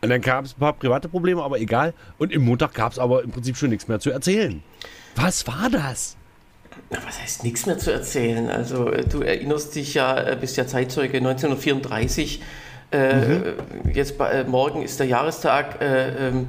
Und 0.00 0.08
dann 0.08 0.20
gab 0.20 0.44
es 0.44 0.54
ein 0.56 0.58
paar 0.58 0.72
private 0.72 1.08
Probleme, 1.08 1.42
aber 1.42 1.60
egal. 1.60 1.94
Und 2.18 2.32
im 2.32 2.44
Montag 2.44 2.74
gab 2.74 2.92
es 2.92 2.98
aber 2.98 3.22
im 3.22 3.30
Prinzip 3.30 3.56
schon 3.56 3.70
nichts 3.70 3.86
mehr 3.86 4.00
zu 4.00 4.10
erzählen. 4.10 4.62
Was 5.14 5.46
war 5.46 5.70
das? 5.70 6.16
Na, 6.90 6.98
was 7.06 7.20
heißt 7.20 7.44
nichts 7.44 7.66
mehr 7.66 7.78
zu 7.78 7.92
erzählen? 7.92 8.48
Also 8.48 8.90
äh, 8.90 9.04
du 9.06 9.20
erinnerst 9.20 9.74
dich 9.74 9.94
ja, 9.94 10.18
äh, 10.18 10.36
bist 10.40 10.56
ja 10.56 10.66
Zeitzeuge 10.66 11.18
1934. 11.18 12.40
Äh, 12.40 12.44
Mhm. 12.92 13.90
Jetzt 13.94 14.18
bei, 14.18 14.30
äh, 14.30 14.44
morgen 14.44 14.82
ist 14.82 15.00
der 15.00 15.06
Jahrestag. 15.06 15.80
Äh, 15.80 16.28
ähm, 16.28 16.46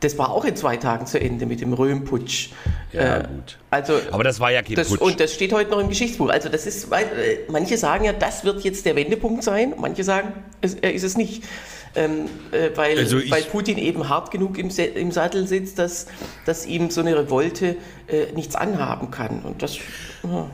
das 0.00 0.18
war 0.18 0.30
auch 0.30 0.44
in 0.44 0.56
zwei 0.56 0.76
Tagen 0.76 1.06
zu 1.06 1.18
Ende 1.20 1.46
mit 1.46 1.60
dem 1.60 1.72
Röhmputsch. 1.72 2.50
Ja, 2.92 3.18
Äh, 3.18 3.28
gut. 3.28 3.58
Also 3.70 3.94
Aber 4.10 4.24
das 4.24 4.40
war 4.40 4.50
ja 4.52 4.62
kein 4.62 4.74
das, 4.76 4.88
Putsch. 4.88 5.00
und 5.00 5.20
das 5.20 5.32
steht 5.32 5.52
heute 5.52 5.70
noch 5.70 5.78
im 5.78 5.88
Geschichtsbuch. 5.88 6.28
Also 6.28 6.48
das 6.48 6.66
ist, 6.66 6.92
äh, 6.92 7.38
manche 7.48 7.78
sagen 7.78 8.04
ja, 8.04 8.12
das 8.12 8.44
wird 8.44 8.62
jetzt 8.62 8.84
der 8.84 8.94
Wendepunkt 8.96 9.42
sein. 9.42 9.74
Manche 9.78 10.04
sagen, 10.04 10.32
es, 10.60 10.74
er 10.74 10.92
ist 10.92 11.02
es 11.02 11.16
nicht. 11.16 11.44
Ähm, 11.94 12.26
äh, 12.52 12.70
weil, 12.76 12.98
Also 12.98 13.18
weil 13.30 13.42
Putin 13.44 13.78
eben 13.78 14.08
hart 14.08 14.30
genug 14.30 14.58
im, 14.58 14.68
im 14.68 15.12
Sattel 15.12 15.46
sitzt, 15.46 15.78
dass, 15.78 16.06
dass 16.44 16.66
ihm 16.66 16.90
so 16.90 17.00
eine 17.00 17.16
Revolte 17.16 17.76
äh, 18.06 18.32
nichts 18.34 18.54
anhaben 18.54 19.10
kann. 19.10 19.40
Und 19.42 19.62
das, 19.62 19.78
ja. 20.22 20.50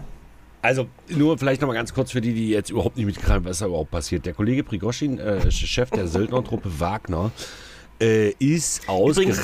Also 0.64 0.86
nur 1.08 1.36
vielleicht 1.38 1.60
nochmal 1.60 1.74
ganz 1.74 1.92
kurz 1.92 2.12
für 2.12 2.20
die, 2.20 2.32
die 2.34 2.50
jetzt 2.50 2.70
überhaupt 2.70 2.96
nicht 2.96 3.06
mitgekriegt 3.06 3.34
haben, 3.34 3.44
was 3.44 3.58
da 3.58 3.66
überhaupt 3.66 3.90
passiert. 3.90 4.24
Der 4.24 4.32
Kollege 4.34 4.62
Prigoschin, 4.62 5.18
äh, 5.18 5.50
Chef 5.50 5.90
der 5.90 6.06
Söldnertruppe 6.06 6.78
Wagner, 6.78 7.32
äh, 8.02 8.30
ist 8.38 8.82
Übrigens 8.84 8.88
auch 8.88 9.00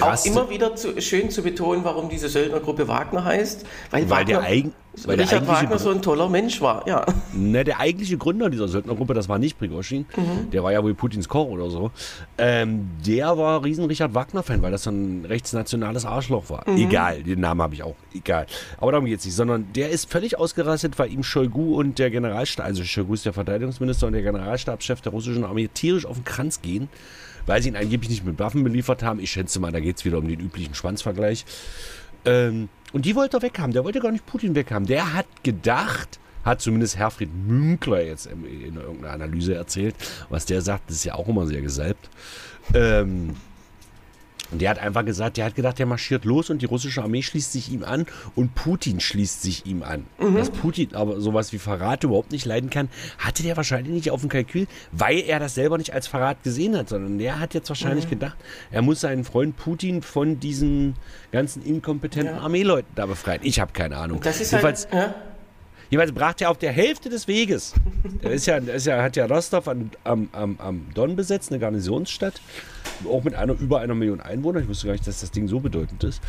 ausgerastet. 0.08 0.32
immer 0.32 0.50
wieder 0.50 0.74
zu, 0.76 1.00
schön 1.00 1.30
zu 1.30 1.42
betonen, 1.42 1.84
warum 1.84 2.08
diese 2.08 2.28
Söldnergruppe 2.28 2.88
Wagner 2.88 3.24
heißt. 3.24 3.64
Weil, 3.90 4.10
Weil 4.10 4.24
der 4.24 4.36
Wagner, 4.38 4.48
eigen- 4.48 4.72
weil 5.04 5.16
der 5.16 5.26
Richard 5.26 5.42
eigentliche 5.42 5.62
Wagner 5.70 5.78
so 5.78 5.90
ein 5.90 6.02
toller 6.02 6.28
Mensch 6.28 6.60
war. 6.60 6.86
Ja. 6.88 7.06
Ne, 7.32 7.62
der 7.62 7.78
eigentliche 7.78 8.16
Gründer 8.18 8.50
dieser 8.50 8.66
Söldnergruppe, 8.66 9.14
das 9.14 9.28
war 9.28 9.38
nicht 9.38 9.56
Prigoschin, 9.58 10.06
Mhm. 10.16 10.50
der 10.50 10.64
war 10.64 10.72
ja 10.72 10.82
wohl 10.82 10.92
Putins 10.94 11.28
Koch 11.28 11.46
oder 11.46 11.70
so. 11.70 11.92
Ähm, 12.36 12.88
der 13.06 13.38
war 13.38 13.62
riesen 13.64 13.84
Richard 13.84 14.12
Wagner-Fan, 14.14 14.60
weil 14.60 14.72
das 14.72 14.82
so 14.82 14.90
ein 14.90 15.24
rechtsnationales 15.24 16.04
Arschloch 16.04 16.50
war. 16.50 16.68
Mhm. 16.68 16.78
Egal, 16.78 17.22
den 17.22 17.38
Namen 17.40 17.62
habe 17.62 17.74
ich 17.74 17.84
auch, 17.84 17.94
egal. 18.12 18.46
Aber 18.78 18.90
darum 18.90 19.06
geht 19.06 19.20
es 19.20 19.24
nicht, 19.24 19.34
sondern 19.36 19.66
der 19.74 19.90
ist 19.90 20.10
völlig 20.10 20.36
ausgerastet, 20.36 20.98
weil 20.98 21.12
ihm 21.12 21.22
Shoigu 21.22 21.76
und 21.78 21.98
der 22.00 22.10
Generalstab, 22.10 22.66
also 22.66 22.82
Shoigu 22.82 23.14
ist 23.14 23.24
der 23.24 23.32
Verteidigungsminister 23.32 24.08
und 24.08 24.14
der 24.14 24.22
Generalstabschef 24.22 25.00
der 25.00 25.12
russischen 25.12 25.44
Armee 25.44 25.68
tierisch 25.72 26.06
auf 26.06 26.16
den 26.16 26.24
Kranz 26.24 26.60
gehen, 26.60 26.88
weil 27.48 27.62
sie 27.62 27.70
ihn 27.70 27.76
angeblich 27.76 28.10
nicht 28.10 28.24
mit 28.24 28.38
Waffen 28.38 28.62
beliefert 28.62 29.02
haben. 29.02 29.18
Ich 29.18 29.30
schätze 29.30 29.58
mal, 29.58 29.72
da 29.72 29.80
geht 29.80 29.96
es 29.96 30.04
wieder 30.04 30.18
um 30.18 30.28
den 30.28 30.38
üblichen 30.38 30.74
Schwanzvergleich. 30.74 31.44
Ähm, 32.24 32.68
und 32.92 33.04
die 33.04 33.14
wollte 33.16 33.38
er 33.38 33.42
weghaben. 33.42 33.72
Der 33.72 33.84
wollte 33.84 34.00
gar 34.00 34.12
nicht 34.12 34.26
Putin 34.26 34.54
weghaben. 34.54 34.86
Der 34.86 35.14
hat 35.14 35.26
gedacht, 35.42 36.20
hat 36.44 36.60
zumindest 36.60 36.98
Herfried 36.98 37.30
Münkler 37.34 38.04
jetzt 38.04 38.26
in, 38.26 38.44
in 38.44 38.76
irgendeiner 38.76 39.14
Analyse 39.14 39.54
erzählt, 39.54 39.94
was 40.28 40.44
der 40.44 40.60
sagt, 40.60 40.88
das 40.90 40.96
ist 40.96 41.04
ja 41.04 41.14
auch 41.14 41.28
immer 41.28 41.46
sehr 41.46 41.62
gesalbt. 41.62 42.10
Ähm, 42.74 43.34
und 44.50 44.60
der 44.62 44.70
hat 44.70 44.78
einfach 44.78 45.04
gesagt, 45.04 45.36
der 45.36 45.44
hat 45.44 45.54
gedacht, 45.54 45.78
der 45.78 45.86
marschiert 45.86 46.24
los 46.24 46.50
und 46.50 46.62
die 46.62 46.66
russische 46.66 47.02
Armee 47.02 47.22
schließt 47.22 47.52
sich 47.52 47.70
ihm 47.70 47.84
an 47.84 48.06
und 48.34 48.54
Putin 48.54 49.00
schließt 49.00 49.42
sich 49.42 49.66
ihm 49.66 49.82
an. 49.82 50.06
Dass 50.36 50.50
Putin 50.50 50.94
aber 50.94 51.20
sowas 51.20 51.52
wie 51.52 51.58
Verrat 51.58 52.04
überhaupt 52.04 52.32
nicht 52.32 52.46
leiden 52.46 52.70
kann, 52.70 52.88
hatte 53.18 53.42
der 53.42 53.56
wahrscheinlich 53.56 53.92
nicht 53.92 54.10
auf 54.10 54.20
dem 54.20 54.30
Kalkül, 54.30 54.66
weil 54.92 55.20
er 55.20 55.38
das 55.38 55.54
selber 55.54 55.76
nicht 55.78 55.92
als 55.92 56.06
Verrat 56.06 56.42
gesehen 56.42 56.76
hat, 56.76 56.88
sondern 56.88 57.18
der 57.18 57.40
hat 57.40 57.54
jetzt 57.54 57.68
wahrscheinlich 57.68 58.08
gedacht, 58.08 58.36
er 58.70 58.82
muss 58.82 59.00
seinen 59.00 59.24
Freund 59.24 59.56
Putin 59.56 60.02
von 60.02 60.40
diesen 60.40 60.94
ganzen 61.32 61.62
inkompetenten 61.64 62.36
Ja. 62.36 62.40
Armeeleuten 62.42 62.88
da 62.94 63.06
befreien. 63.06 63.40
Ich 63.42 63.60
habe 63.60 63.72
keine 63.72 63.96
Ahnung. 63.96 64.20
Das 64.22 64.40
ist 64.40 64.50
Jedenfalls, 64.52 64.88
halt, 64.90 64.94
ja, 64.94 65.14
Jeweils 65.90 66.12
brach 66.12 66.34
er 66.40 66.50
auf 66.50 66.58
der 66.58 66.72
Hälfte 66.72 67.08
des 67.08 67.28
Weges. 67.28 67.72
Der 68.22 68.32
ist 68.32 68.46
ja, 68.46 68.58
ist 68.58 68.86
ja, 68.86 69.02
hat 69.02 69.16
ja 69.16 69.26
Rostov 69.26 69.68
am, 69.68 69.90
am, 70.04 70.28
am 70.58 70.86
Don 70.94 71.16
besetzt, 71.16 71.50
eine 71.50 71.58
Garnisonsstadt, 71.58 72.40
auch 73.08 73.24
mit 73.24 73.34
einer 73.34 73.54
über 73.54 73.80
einer 73.80 73.94
Million 73.94 74.20
Einwohner. 74.20 74.60
Ich 74.60 74.68
wusste 74.68 74.86
gar 74.86 74.92
nicht, 74.92 75.06
dass 75.06 75.20
das 75.20 75.30
Ding 75.30 75.48
so 75.48 75.60
bedeutend 75.60 76.04
ist. 76.04 76.20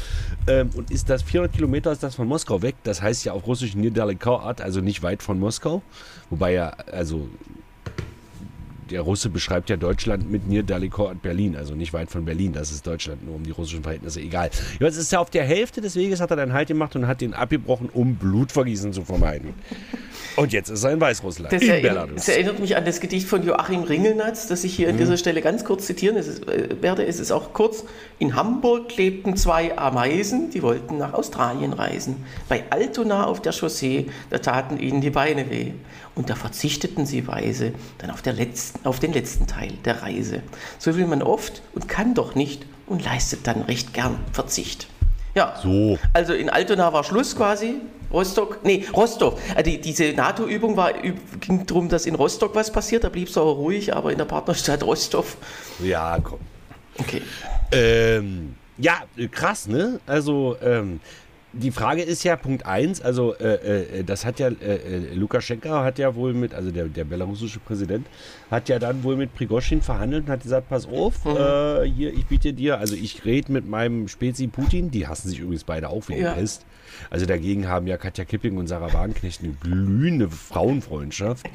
Ähm, 0.47 0.69
und 0.75 0.91
ist 0.91 1.09
das 1.09 1.23
400 1.23 1.53
Kilometer 1.53 1.91
ist 1.91 2.03
das 2.03 2.15
von 2.15 2.27
Moskau 2.27 2.61
weg. 2.61 2.75
Das 2.83 3.01
heißt 3.01 3.25
ja 3.25 3.33
auf 3.33 3.45
Russisch 3.47 3.75
Niedaleko 3.75 4.37
Art, 4.37 4.61
also 4.61 4.79
nicht 4.79 5.03
weit 5.03 5.23
von 5.23 5.39
Moskau. 5.39 5.81
Wobei 6.29 6.53
ja, 6.53 6.69
also 6.91 7.27
der 8.91 9.01
Russe 9.01 9.29
beschreibt 9.29 9.69
ja 9.69 9.77
Deutschland 9.77 10.29
mit 10.31 10.47
Niedaleko 10.47 11.09
Art 11.09 11.21
Berlin, 11.21 11.55
also 11.55 11.75
nicht 11.75 11.93
weit 11.93 12.09
von 12.09 12.25
Berlin. 12.25 12.53
Das 12.53 12.71
ist 12.71 12.85
Deutschland, 12.85 13.25
nur 13.25 13.35
um 13.35 13.43
die 13.43 13.51
russischen 13.51 13.83
Verhältnisse, 13.83 14.19
egal. 14.21 14.49
Jetzt 14.79 14.97
ist 14.97 15.13
er 15.13 15.21
auf 15.21 15.29
der 15.29 15.43
Hälfte 15.43 15.81
des 15.81 15.95
Weges, 15.95 16.19
hat 16.21 16.31
er 16.31 16.37
dann 16.37 16.53
Halt 16.53 16.67
gemacht 16.69 16.95
und 16.95 17.07
hat 17.07 17.21
den 17.21 17.33
abgebrochen, 17.33 17.89
um 17.93 18.15
Blutvergießen 18.15 18.93
zu 18.93 19.03
vermeiden. 19.03 19.53
Und 20.35 20.53
jetzt 20.53 20.69
ist 20.69 20.83
er 20.83 20.91
in 20.91 21.01
Weißrussland, 21.01 21.51
Das, 21.51 21.61
in 21.61 21.69
erinnert, 21.69 22.09
das 22.15 22.29
erinnert 22.29 22.59
mich 22.59 22.77
an 22.77 22.85
das 22.85 22.99
Gedicht 23.01 23.27
von 23.27 23.43
Joachim 23.45 23.83
Ringelnatz, 23.83 24.47
das 24.47 24.63
ich 24.63 24.73
hier 24.75 24.87
Mhm. 24.87 24.93
an 24.93 24.97
dieser 24.99 25.17
Stelle 25.17 25.41
ganz 25.41 25.65
kurz 25.65 25.85
zitieren 25.85 26.15
es 26.17 26.27
ist, 26.27 26.47
äh, 26.47 26.81
werde. 26.81 27.05
Es 27.05 27.19
ist 27.19 27.31
auch 27.31 27.53
kurz. 27.53 27.83
In 28.19 28.35
Hamburg 28.35 28.89
klebten 28.89 29.35
zwei 29.35 29.77
Ameisen, 29.77 30.49
die 30.51 30.61
wollten 30.63 30.97
nach 30.97 31.13
Australien 31.13 31.73
reisen. 31.73 32.17
Bei 32.47 32.63
Altona 32.69 33.25
auf 33.25 33.41
der 33.41 33.51
Chaussee, 33.51 34.07
da 34.29 34.37
taten 34.39 34.79
ihnen 34.79 35.01
die 35.01 35.09
Beine 35.09 35.49
weh. 35.49 35.71
Und 36.19 36.29
da 36.29 36.35
verzichteten 36.35 37.05
sie 37.05 37.27
weise 37.27 37.71
dann 37.99 38.11
auf, 38.11 38.25
letzten, 38.25 38.85
auf 38.85 38.99
den 38.99 39.13
letzten 39.13 39.47
Teil 39.47 39.71
der 39.85 40.03
Reise. 40.03 40.43
So 40.77 40.97
will 40.97 41.07
man 41.07 41.23
oft 41.23 41.61
und 41.73 41.87
kann 41.87 42.13
doch 42.13 42.35
nicht 42.35 42.65
und 42.87 43.05
leistet 43.05 43.47
dann 43.47 43.61
recht 43.61 43.93
gern 43.93 44.19
Verzicht. 44.33 44.87
Ja, 45.33 45.57
So. 45.63 45.97
also 46.11 46.33
in 46.33 46.49
Altona 46.49 46.91
war 46.91 47.05
Schluss 47.05 47.37
quasi. 47.37 47.75
Rostock, 48.11 48.59
nee. 48.65 48.83
Äh, 49.55 49.63
Die, 49.63 49.79
diese 49.79 50.11
NATO-Übung 50.11 50.75
war, 50.75 50.91
ging 51.39 51.65
darum, 51.65 51.87
dass 51.87 52.05
in 52.05 52.15
Rostock 52.15 52.53
was 52.53 52.69
passiert. 52.69 53.05
Da 53.05 53.09
blieb 53.09 53.29
es 53.29 53.37
aber 53.37 53.51
ruhig, 53.51 53.95
aber 53.95 54.11
in 54.11 54.17
der 54.17 54.25
Partnerstadt 54.25 54.83
Rostov. 54.83 55.37
Ja, 55.81 56.17
komm. 56.21 56.39
Okay. 56.97 57.21
Ähm, 57.71 58.55
ja, 58.77 59.03
äh, 59.15 59.29
krass, 59.29 59.67
ne? 59.67 60.01
Also, 60.05 60.57
ähm, 60.61 60.99
die 61.53 61.71
Frage 61.71 62.01
ist 62.03 62.23
ja 62.23 62.35
Punkt 62.35 62.65
1, 62.65 63.01
also 63.01 63.35
äh, 63.35 63.99
äh, 63.99 64.03
das 64.03 64.25
hat 64.25 64.39
ja, 64.39 64.49
äh, 64.49 64.75
äh, 64.75 65.13
Lukaschenka 65.15 65.83
hat 65.83 65.97
ja 65.97 66.13
wohl 66.15 66.33
mit, 66.33 66.53
also 66.53 66.71
der, 66.71 66.85
der 66.85 67.05
belarussische 67.05 67.59
Präsident, 67.59 68.07
hat 68.51 68.69
ja 68.69 68.77
dann 68.77 69.03
wohl 69.03 69.15
mit 69.15 69.33
Prigoschin 69.33 69.81
verhandelt 69.81 70.25
und 70.25 70.31
hat 70.31 70.43
gesagt, 70.43 70.69
pass 70.69 70.85
auf, 70.85 71.25
äh, 71.25 71.85
hier, 71.85 72.13
ich 72.13 72.25
biete 72.27 72.53
dir, 72.53 72.77
also 72.77 72.95
ich 72.95 73.25
rede 73.25 73.51
mit 73.51 73.67
meinem 73.67 74.07
Spezi 74.07 74.47
Putin, 74.47 74.91
die 74.91 75.07
hassen 75.07 75.29
sich 75.29 75.39
übrigens 75.39 75.63
beide 75.63 75.89
auch 75.89 76.07
wie 76.07 76.19
Ja. 76.19 76.33
Pest. 76.33 76.65
Also 77.09 77.25
dagegen 77.25 77.67
haben 77.67 77.87
ja 77.87 77.97
Katja 77.97 78.25
Kipping 78.25 78.57
und 78.57 78.67
Sarah 78.67 78.93
Wagenknecht 78.93 79.41
eine 79.43 79.53
glühende 79.53 80.29
Frauenfreundschaft. 80.29 81.45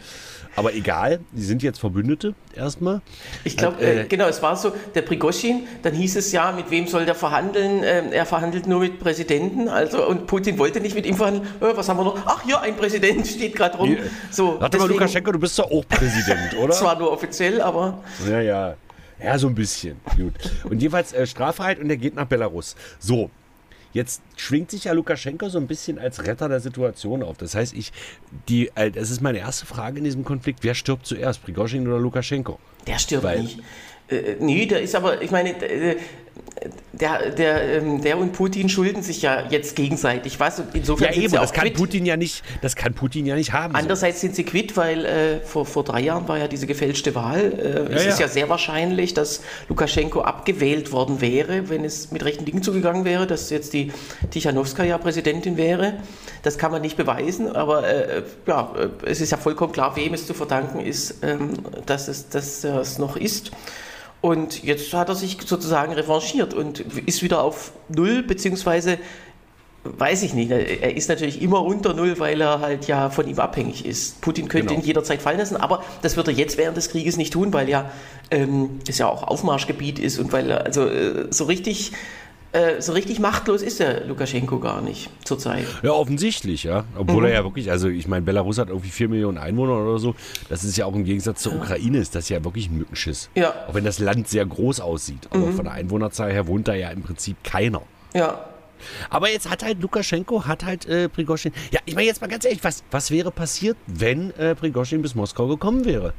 Aber 0.57 0.74
egal, 0.74 1.20
die 1.33 1.42
sind 1.42 1.62
jetzt 1.62 1.80
Verbündete 1.80 2.35
erstmal. 2.54 3.00
Ich 3.42 3.57
glaube, 3.57 3.80
Äh, 3.83 4.02
äh, 4.02 4.07
genau, 4.07 4.26
es 4.28 4.40
war 4.40 4.57
so, 4.57 4.72
der 4.94 5.02
Prigoschin, 5.02 5.66
dann 5.83 5.94
hieß 5.94 6.16
es 6.16 6.30
ja, 6.30 6.52
mit 6.52 6.70
wem 6.70 6.87
soll 6.87 7.07
der 7.07 7.16
verhandeln? 7.16 7.83
Ähm, 7.85 8.12
er 8.12 8.24
verhandelt 8.24 8.66
nur 8.68 8.80
mit 8.80 9.00
Präsidenten, 9.00 9.68
Also, 9.68 10.07
und 10.07 10.26
Putin 10.28 10.59
wollte 10.59 10.80
nicht 10.80 10.94
mit 10.94 11.07
ihm 11.07 11.16
verhandeln. 11.16 11.44
Äh, 11.61 11.76
was 11.76 11.88
haben 11.88 11.96
wir 11.98 12.04
noch? 12.04 12.18
Ach, 12.24 12.42
hier, 12.44 12.61
ein 12.61 12.76
Präsident 12.76 13.26
steht 13.26 13.57
gerade 13.57 13.76
rum. 13.76 13.96
So, 14.30 14.61
Warte 14.61 14.78
mal, 14.78 14.88
Lukaschenko, 14.88 15.33
du 15.33 15.40
bist 15.40 15.59
doch 15.59 15.70
auch 15.70 15.87
Präsident, 15.88 16.54
oder? 16.59 16.72
Zwar 16.72 16.98
nur 16.98 17.11
offiziell, 17.11 17.61
aber. 17.61 17.98
Ja, 18.28 18.40
ja. 18.40 18.74
Ja, 19.22 19.38
so 19.38 19.46
ein 19.48 19.54
bisschen. 19.54 19.96
Gut. 20.16 20.35
Und 20.68 20.83
jeweils 20.83 21.12
äh, 21.12 21.26
Straffreiheit 21.26 21.78
und 21.80 21.88
er 21.88 21.96
geht 21.96 22.14
nach 22.14 22.26
Belarus. 22.26 22.76
So. 22.98 23.30
Jetzt 23.94 24.22
schwingt 24.37 24.70
sich 24.72 24.85
ja 24.85 24.92
Lukaschenko 24.92 25.48
so 25.48 25.57
ein 25.59 25.68
bisschen 25.68 25.98
als 26.00 26.26
Retter 26.26 26.48
der 26.48 26.59
Situation 26.61 27.22
auf. 27.22 27.38
Das 27.38 27.54
heißt, 27.54 27.72
ich, 27.74 27.92
die, 28.48 28.70
äh, 28.74 28.90
das 28.90 29.11
ist 29.11 29.20
meine 29.22 29.38
erste 29.38 29.66
Frage 29.66 29.98
in 29.98 30.04
diesem 30.04 30.24
Konflikt. 30.24 30.59
Wer 30.62 30.74
stirbt 30.74 31.07
zuerst, 31.07 31.42
Prigozhin 31.44 31.87
oder 31.87 31.98
Lukaschenko? 32.00 32.59
Der 32.87 32.98
stirbt 32.98 33.22
Weil- 33.24 33.42
nicht. 33.42 33.61
Äh, 34.09 34.37
nee, 34.40 34.66
der 34.66 34.83
ist 34.83 34.94
aber, 34.96 35.22
ich 35.22 35.30
meine, 35.30 35.50
äh, 35.62 35.96
der, 36.92 37.31
der, 37.31 37.79
ähm, 37.79 38.01
der 38.03 38.18
und 38.18 38.33
Putin 38.33 38.68
schulden 38.68 39.03
sich 39.03 39.23
ja 39.23 39.44
jetzt 39.51 39.77
gegenseitig. 39.77 40.38
Was? 40.40 40.61
Und 40.61 40.68
insofern 40.75 41.12
Ja, 41.12 41.20
eben, 41.20 41.33
das 41.35 41.53
kann 41.53 41.64
quitt. 41.64 41.75
Putin 41.77 42.07
ja 42.07 42.16
nicht, 42.16 42.42
das 42.62 42.77
kann 42.77 42.94
Putin 42.94 43.27
ja 43.27 43.35
nicht 43.35 43.53
haben. 43.53 43.75
so. 43.75 43.79
Andererseits 43.79 44.20
sind 44.20 44.35
sie 44.37 44.44
quitt, 44.44 44.77
weil 44.77 45.05
äh, 45.05 45.40
vor, 45.40 45.66
vor 45.66 45.85
drei 45.85 46.01
Jahren 46.01 46.27
war 46.29 46.38
ja 46.38 46.49
diese 46.49 46.66
gefälschte 46.66 47.14
Wahl. 47.14 47.40
Äh, 47.40 47.94
es 47.94 48.05
Ja, 48.05 48.11
ist 48.11 48.20
ja. 48.20 48.27
ja 48.27 48.33
sehr 48.33 48.49
wahrscheinlich, 48.49 49.14
dass 49.14 49.42
Lukaschenko 49.68 50.20
abgewählt 50.23 50.92
worden 50.92 51.20
wäre, 51.20 51.68
wenn 51.68 51.85
es 51.85 52.11
mit 52.11 52.25
rechten 52.25 52.44
Dingen 52.44 52.62
zugegangen 52.62 53.05
wäre, 53.05 53.27
dass 53.27 53.51
jetzt 53.51 53.73
die 53.73 53.92
Tichanowskaja 54.31 54.99
Präsidentin 54.99 55.57
wäre. 55.57 55.94
Das 56.42 56.59
kann 56.59 56.70
man 56.70 56.83
nicht 56.83 56.97
beweisen, 56.97 57.55
aber 57.55 57.87
äh, 57.87 58.23
ja, 58.47 58.73
äh, 58.79 58.88
es 59.11 59.20
ist 59.20 59.31
ja 59.33 59.38
vollkommen 59.38 59.73
klar, 59.73 59.97
wem 59.97 60.14
es 60.14 60.27
zu 60.27 60.35
verdanken 60.35 60.81
ist, 60.81 61.16
ähm, 61.23 61.51
dass, 61.87 62.09
es, 62.09 62.29
dass 62.29 62.64
es 62.64 62.99
noch 62.99 63.16
ist. 63.16 63.51
Und 64.25 64.65
jetzt 64.65 64.95
hat 64.95 65.11
er 65.11 65.15
sich 65.15 65.37
sozusagen 65.45 65.93
revanchiert 65.93 66.55
und 66.55 66.81
ist 66.81 67.23
wieder 67.23 67.43
auf 67.43 67.73
Null, 67.91 68.23
beziehungsweise 68.23 68.97
Weiß 69.87 70.23
ich 70.23 70.33
nicht. 70.33 70.51
Er 70.51 70.97
ist 70.97 71.11
natürlich 71.11 71.43
immer 71.43 71.61
unter 71.61 71.93
Null, 71.93 72.19
weil 72.19 72.41
er 72.41 72.61
halt 72.61 72.87
ja 72.87 73.11
von 73.11 73.29
ihm 73.29 73.39
abhängig 73.39 73.85
ist. 73.85 74.19
Putin 74.23 74.49
könnte 74.49 74.69
Genau. 74.69 74.81
ihn 74.81 74.87
jederzeit 74.87 75.21
fallen 75.21 75.37
lassen, 75.37 75.59
aber 75.59 75.85
das 76.01 76.17
wird 76.17 76.27
er 76.29 76.33
jetzt 76.33 76.57
während 76.57 76.75
des 76.79 76.89
Krieges 76.89 77.19
nicht 77.19 77.35
tun, 77.35 77.53
weil 77.53 77.69
ja 77.69 77.91
ähm, 78.31 78.79
das 78.87 78.97
ja 78.97 79.09
auch 79.09 79.25
Aufmarschgebiet 79.25 79.99
ist 79.99 80.19
und 80.19 80.33
weil 80.33 80.51
er 80.51 80.65
also 80.65 80.87
äh, 80.87 81.27
so 81.29 81.45
richtig 81.45 81.93
äh, 82.55 82.81
so 82.81 82.93
richtig 82.93 83.19
machtlos 83.19 83.61
ist 83.62 83.81
der 83.81 84.07
Lukaschenko 84.07 84.59
gar 84.61 84.81
nicht 84.81 85.11
zurzeit. 85.25 85.67
Ja, 85.83 85.90
offensichtlich, 85.93 86.64
ja. 86.64 86.85
Obwohl 86.97 87.23
Mhm. 87.23 87.27
er 87.29 87.33
ja 87.35 87.45
wirklich, 87.45 87.71
also 87.71 87.88
ich 87.88 88.09
meine, 88.09 88.23
Belarus 88.23 88.59
hat 88.59 88.69
irgendwie 88.69 88.90
4 88.90 89.09
Millionen 89.09 89.37
Einwohner 89.38 89.77
oder 89.85 89.99
so. 89.99 90.14
Das 90.49 90.64
ist 90.64 90.77
ja 90.77 90.87
auch 90.87 90.95
im 90.95 91.05
Gegensatz 91.05 91.43
zur 91.43 91.55
Ukraine, 91.57 91.99
ist 91.99 92.14
das 92.14 92.29
ja 92.29 92.43
wirklich 92.45 92.69
ein 92.71 92.79
Mückenschiss. 92.79 93.29
Ja. 93.35 93.49
Mhm. 93.51 93.55
Auch 93.71 93.75
wenn 93.75 93.85
das 93.85 93.99
Land 93.99 94.29
sehr 94.29 94.47
groß 94.47 94.81
aussieht. 94.81 95.29
Aber 95.31 95.53
von 95.53 95.64
der 95.64 95.75
Einwohnerzahl 95.75 96.33
her 96.33 96.47
wohnt 96.47 96.69
da 96.69 96.75
ja 96.75 96.90
im 96.90 97.03
Prinzip 97.03 97.37
keiner. 97.45 97.83
Ja, 98.14 98.45
Aber 99.11 99.31
jetzt 99.31 99.49
hat 99.51 99.62
halt 99.64 99.81
Lukaschenko, 99.81 100.45
hat 100.47 100.64
halt 100.64 100.87
äh, 100.87 101.09
Prigozhin. 101.09 101.53
Ja, 101.71 101.81
ich 101.87 101.95
meine 101.95 102.07
jetzt 102.07 102.21
mal 102.21 102.27
ganz 102.29 102.45
ehrlich, 102.45 102.62
was, 102.62 102.85
was 102.90 103.11
wäre 103.11 103.31
passiert, 103.31 103.77
wenn 103.87 104.31
äh, 104.33 104.55
Prigozhin 104.55 105.01
bis 105.03 105.14
Moskau 105.14 105.47
gekommen 105.49 105.85
wäre? 105.85 106.12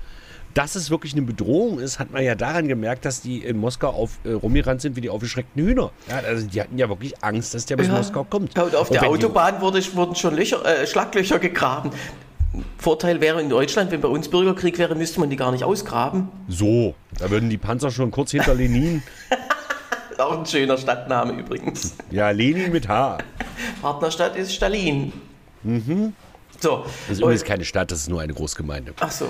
Dass 0.56 0.76
es 0.76 0.90
wirklich 0.90 1.12
eine 1.14 1.22
Bedrohung 1.24 1.80
ist, 1.80 2.00
hat 2.00 2.12
man 2.12 2.24
ja 2.24 2.34
daran 2.34 2.68
gemerkt, 2.70 3.04
dass 3.06 3.22
die 3.22 3.40
in 3.44 3.58
Moskau 3.58 3.90
auf, 3.90 4.12
äh, 4.24 4.32
rumgerannt 4.32 4.80
sind 4.82 4.96
wie 4.96 5.02
die 5.02 5.10
aufgeschreckten 5.10 5.62
Hühner. 5.64 5.92
Ja, 6.10 6.16
also 6.26 6.48
die 6.48 6.62
hatten 6.62 6.78
ja 6.78 6.88
wirklich 6.90 7.14
Angst, 7.22 7.54
dass 7.54 7.66
der 7.66 7.76
bis 7.76 7.88
Ja. 7.88 7.94
Moskau 7.98 8.24
kommt. 8.24 8.56
Ja, 8.56 8.64
und 8.64 8.74
auf 8.74 8.90
der 8.90 9.02
wenn 9.02 9.10
die- 9.10 9.16
Autobahn 9.26 9.60
wurde, 9.62 9.82
wurden 9.96 10.16
schon 10.16 10.34
Löcher, 10.36 10.66
äh, 10.66 10.88
Schlaglöcher 10.88 11.40
gegraben. 11.40 11.92
Vorteil 12.78 13.20
wäre 13.20 13.42
in 13.42 13.50
Deutschland, 13.50 13.92
wenn 13.92 14.00
bei 14.00 14.08
uns 14.08 14.30
Bürgerkrieg 14.30 14.78
wäre, 14.78 14.96
müsste 14.96 15.20
man 15.20 15.30
die 15.30 15.36
gar 15.36 15.52
nicht 15.52 15.66
ausgraben. 15.66 16.30
So, 16.48 16.96
da 17.20 17.30
würden 17.30 17.50
die 17.50 17.58
Panzer 17.58 17.92
schon 17.92 18.10
kurz 18.12 18.32
hinter 18.32 18.54
Lenin. 18.56 19.04
Auch 20.18 20.40
ein 20.40 20.46
schöner 20.46 20.78
Stadtname 20.78 21.34
übrigens. 21.34 21.96
Ja, 22.12 22.30
Lenin 22.30 22.72
mit 22.72 22.88
H. 22.88 23.18
Partnerstadt 23.82 24.38
ist 24.38 24.54
Stalin. 24.54 25.12
So. 26.62 26.84
Das 26.86 26.92
ist 27.10 27.18
und- 27.18 27.24
übrigens 27.24 27.44
keine 27.44 27.66
Stadt, 27.66 27.92
das 27.92 28.00
ist 28.00 28.10
nur 28.10 28.22
eine 28.22 28.34
Großgemeinde. 28.34 28.94
Ach 29.02 29.12
so. 29.12 29.28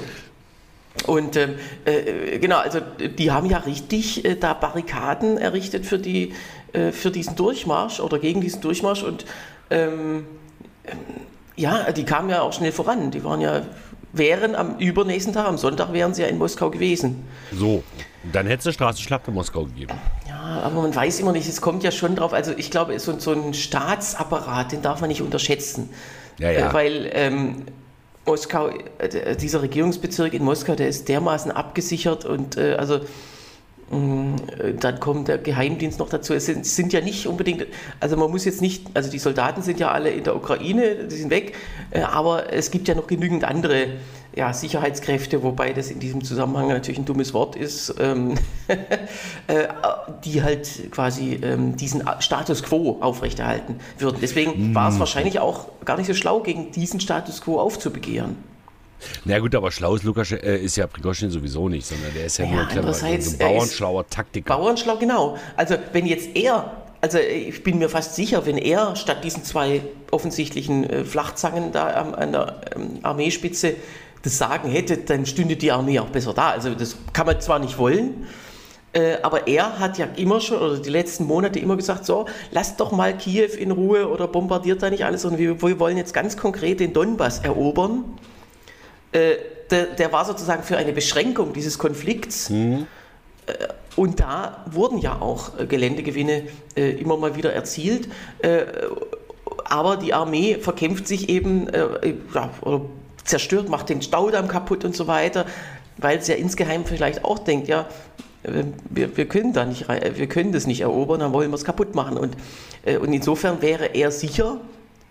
Und 1.08 1.36
ähm, 1.36 1.55
äh, 1.84 2.39
genau, 2.39 2.58
also 2.58 2.79
die 3.17 3.31
haben 3.31 3.49
ja 3.49 3.60
richtig 3.60 4.25
äh, 4.25 4.36
da 4.36 4.53
Barrikaden 4.53 5.38
errichtet 5.38 5.86
für, 5.86 5.99
die, 5.99 6.34
äh, 6.73 6.91
für 6.91 7.12
diesen 7.12 7.36
Durchmarsch 7.36 7.99
oder 7.99 8.17
gegen 8.17 8.41
diesen 8.41 8.62
Durchmarsch 8.62 9.03
und 9.03 9.25
ähm, 9.69 10.25
ähm, 10.86 10.97
ja, 11.55 11.91
die 11.91 12.03
kamen 12.03 12.29
ja 12.29 12.41
auch 12.41 12.53
schnell 12.53 12.71
voran. 12.71 13.12
Die 13.12 13.23
waren 13.23 13.41
ja, 13.41 13.62
wären 14.13 14.55
am 14.55 14.77
übernächsten 14.77 15.34
Tag, 15.34 15.47
am 15.47 15.58
Sonntag 15.58 15.93
wären 15.93 16.13
sie 16.13 16.23
ja 16.23 16.27
in 16.27 16.38
Moskau 16.38 16.69
gewesen. 16.69 17.23
So, 17.53 17.84
dann 18.31 18.47
hätte 18.47 18.62
es 18.62 18.65
eine 18.67 18.73
Straßenschlacht 18.73 19.27
in 19.27 19.34
Moskau 19.34 19.65
gegeben. 19.65 19.93
Ja, 20.27 20.62
aber 20.63 20.81
man 20.81 20.95
weiß 20.95 21.19
immer 21.19 21.31
nicht, 21.31 21.47
es 21.47 21.62
kommt 21.62 21.84
ja 21.84 21.91
schon 21.91 22.15
drauf, 22.15 22.34
also 22.34 22.53
ich 22.55 22.71
glaube, 22.71 22.97
so, 22.99 23.17
so 23.19 23.31
ein 23.31 23.53
Staatsapparat, 23.53 24.71
den 24.71 24.81
darf 24.81 25.01
man 25.01 25.10
nicht 25.10 25.21
unterschätzen. 25.21 25.89
Ja, 26.39 26.51
ja. 26.51 26.69
Äh, 26.69 26.73
weil 26.73 27.10
ähm, 27.13 27.63
Moskau, 28.26 28.70
äh, 28.98 29.36
dieser 29.36 29.62
Regierungsbezirk 29.62 30.34
in 30.34 30.44
Moskau, 30.44 30.76
der 30.76 30.88
ist 30.88 31.08
dermaßen 31.10 31.52
abgesichert 31.52 32.26
und 32.26 32.58
äh, 32.58 32.76
also 32.76 32.96
äh, 32.96 33.02
dann 33.89 35.00
kommt 35.00 35.28
der 35.28 35.38
Geheimdienst 35.38 36.00
noch 36.00 36.10
dazu. 36.10 36.34
Es 36.34 36.48
sind, 36.48 36.65
sind 36.65 36.91
ja 36.91 37.02
nicht 37.02 37.28
unbedingt, 37.28 37.67
also 38.00 38.17
man 38.17 38.32
muss 38.32 38.43
jetzt 38.45 38.62
nicht, 38.62 38.88
also 38.95 39.12
die 39.12 39.19
Soldaten 39.19 39.62
sind 39.62 39.80
ja 39.80 39.91
alle 39.91 40.10
in 40.10 40.24
der 40.24 40.36
Ukraine, 40.36 41.06
die 41.06 41.15
sind 41.15 41.30
weg, 41.30 41.54
äh, 41.91 42.02
aber 42.02 42.52
es 42.52 42.71
gibt 42.71 42.88
ja 42.88 42.95
noch 42.95 43.06
genügend 43.06 43.43
andere 43.43 43.89
ja, 44.36 44.52
Sicherheitskräfte, 44.54 45.43
wobei 45.43 45.71
das 45.71 45.91
in 45.91 46.00
diesem 46.00 46.24
Zusammenhang 46.24 46.67
natürlich 46.67 47.00
ein 47.00 47.06
dummes 47.06 47.34
Wort 47.34 47.56
ist, 47.56 47.93
ähm, 48.00 48.36
äh, 48.67 49.67
die 50.26 50.41
halt 50.41 50.91
quasi 50.91 51.39
ähm, 51.41 51.78
diesen 51.78 52.04
Status 52.19 52.63
quo 52.63 52.98
aufrechterhalten 53.02 53.76
würden. 54.00 54.17
Deswegen 54.19 54.74
war 54.74 54.89
es 54.89 55.00
wahrscheinlich 55.00 55.39
auch 55.39 55.67
gar 55.86 55.98
nicht 55.98 56.08
so 56.08 56.13
schlau, 56.15 56.41
gegen 56.41 56.71
diesen 56.71 57.00
Status 57.00 57.41
quo 57.41 57.60
aufzubegehren. 57.60 58.36
Na 59.25 59.39
gut, 59.39 59.55
aber 59.55 59.71
schlau 59.71 59.95
ist 59.95 60.03
Lukas 60.03 60.31
äh, 60.31 60.58
ist 60.58 60.75
ja 60.77 60.88
Prigozhin 60.88 61.29
sowieso 61.29 61.69
nicht, 61.69 61.86
sondern 61.86 62.13
der 62.13 62.25
ist 62.25 62.38
ja, 62.38 62.45
Ja, 62.45 62.51
nur 62.51 62.62
ein 62.62 62.67
cleverer, 62.67 62.93
so 62.93 63.05
ein 63.05 63.21
er 63.39 63.47
bauernschlauer 63.47 64.08
Taktiker. 64.10 64.55
Bauernschlau, 64.55 64.97
genau. 64.97 65.38
Also 65.55 65.75
wenn 65.93 66.05
jetzt 66.05 66.36
er, 66.36 66.71
also 67.01 67.17
ich 67.17 67.63
bin 67.63 67.77
mir 67.77 67.89
fast 67.89 68.15
sicher, 68.15 68.45
wenn 68.45 68.58
er 68.58 68.95
statt 68.95 69.23
diesen 69.23 69.43
zwei 69.43 69.81
offensichtlichen 70.12 70.89
äh, 70.89 71.05
Flachzangen 71.05 71.71
da 71.71 71.95
am, 71.95 72.15
an 72.15 72.31
der 72.31 72.62
ähm, 72.75 72.99
Armeespitze 73.03 73.75
das 74.23 74.38
Sagen 74.38 74.69
hätte, 74.69 74.97
dann 74.97 75.25
stünde 75.25 75.55
die 75.55 75.71
Armee 75.71 75.99
auch 75.99 76.08
besser 76.08 76.34
da. 76.34 76.49
Also 76.49 76.73
das 76.73 76.97
kann 77.13 77.27
man 77.27 77.39
zwar 77.41 77.60
nicht 77.60 77.77
wollen, 77.77 78.25
äh, 78.95 79.17
aber 79.21 79.47
er 79.47 79.77
hat 79.77 79.97
ja 79.97 80.08
immer 80.15 80.39
schon, 80.39 80.58
oder 80.58 80.79
die 80.79 80.89
letzten 80.89 81.25
Monate 81.25 81.60
immer 81.60 81.75
gesagt, 81.75 82.05
so, 82.05 82.25
lasst 82.51 82.79
doch 82.79 82.93
mal 82.93 83.15
Kiew 83.15 83.49
in 83.58 83.71
Ruhe 83.71 84.10
oder 84.10 84.27
bombardiert 84.27 84.81
da 84.81 84.89
nicht 84.89 85.03
alles, 85.03 85.23
sondern 85.23 85.39
wir, 85.39 85.62
wir 85.62 85.79
wollen 85.79 85.97
jetzt 85.97 86.13
ganz 86.13 86.38
konkret 86.38 86.79
den 86.79 86.93
Donbass 86.93 87.39
erobern. 87.39 88.05
Äh, 89.15 89.38
der, 89.71 89.86
der 89.86 90.12
war 90.12 90.25
sozusagen 90.25 90.62
für 90.62 90.78
eine 90.78 90.91
Beschränkung 90.91 91.54
dieses 91.54 91.78
Konflikts. 91.80 92.49
Äh, 92.49 92.86
Und 93.95 94.19
da 94.19 94.65
wurden 94.69 94.97
ja 94.99 95.21
auch 95.21 95.58
äh, 95.58 95.65
Geländegewinne 95.65 96.43
äh, 96.75 96.91
immer 96.99 97.17
mal 97.17 97.36
wieder 97.36 97.54
erzielt. 97.54 98.10
Äh, 98.39 98.65
aber 99.63 99.97
die 99.97 100.13
Armee 100.13 100.58
verkämpft 100.60 101.08
sich 101.08 101.30
eben, 101.30 101.67
äh, 101.69 102.13
ja, 102.34 102.49
oder 102.62 102.82
zerstört, 103.23 103.69
macht 103.69 103.89
den 103.89 104.01
Staudamm 104.01 104.47
kaputt 104.47 104.84
und 104.86 104.95
so 104.95 105.08
weiter, 105.08 105.45
weil 105.97 106.17
es 106.17 106.28
ja 106.28 106.36
insgeheim 106.36 106.86
vielleicht 106.86 107.23
auch 107.23 107.39
denkt, 107.39 107.67
ja, 107.67 107.88
wir, 108.89 109.17
wir 109.17 109.28
können 109.28 109.54
da 109.54 109.65
nicht 109.65 109.88
wir 109.88 110.28
können 110.28 110.51
das 110.51 110.67
nicht 110.67 110.82
erobern, 110.82 111.21
dann 111.21 111.34
wollen 111.34 111.49
wir 111.49 111.56
es 111.56 111.65
kaputt 111.65 111.95
machen. 111.95 112.17
Und, 112.17 112.36
und 112.86 113.12
insofern 113.12 113.63
wäre 113.63 113.95
er 113.95 114.12
sicher 114.12 114.60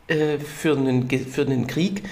für, 0.06 0.76
einen, 0.76 1.08
für 1.10 1.42
einen 1.42 1.66
Krieg 1.66 2.04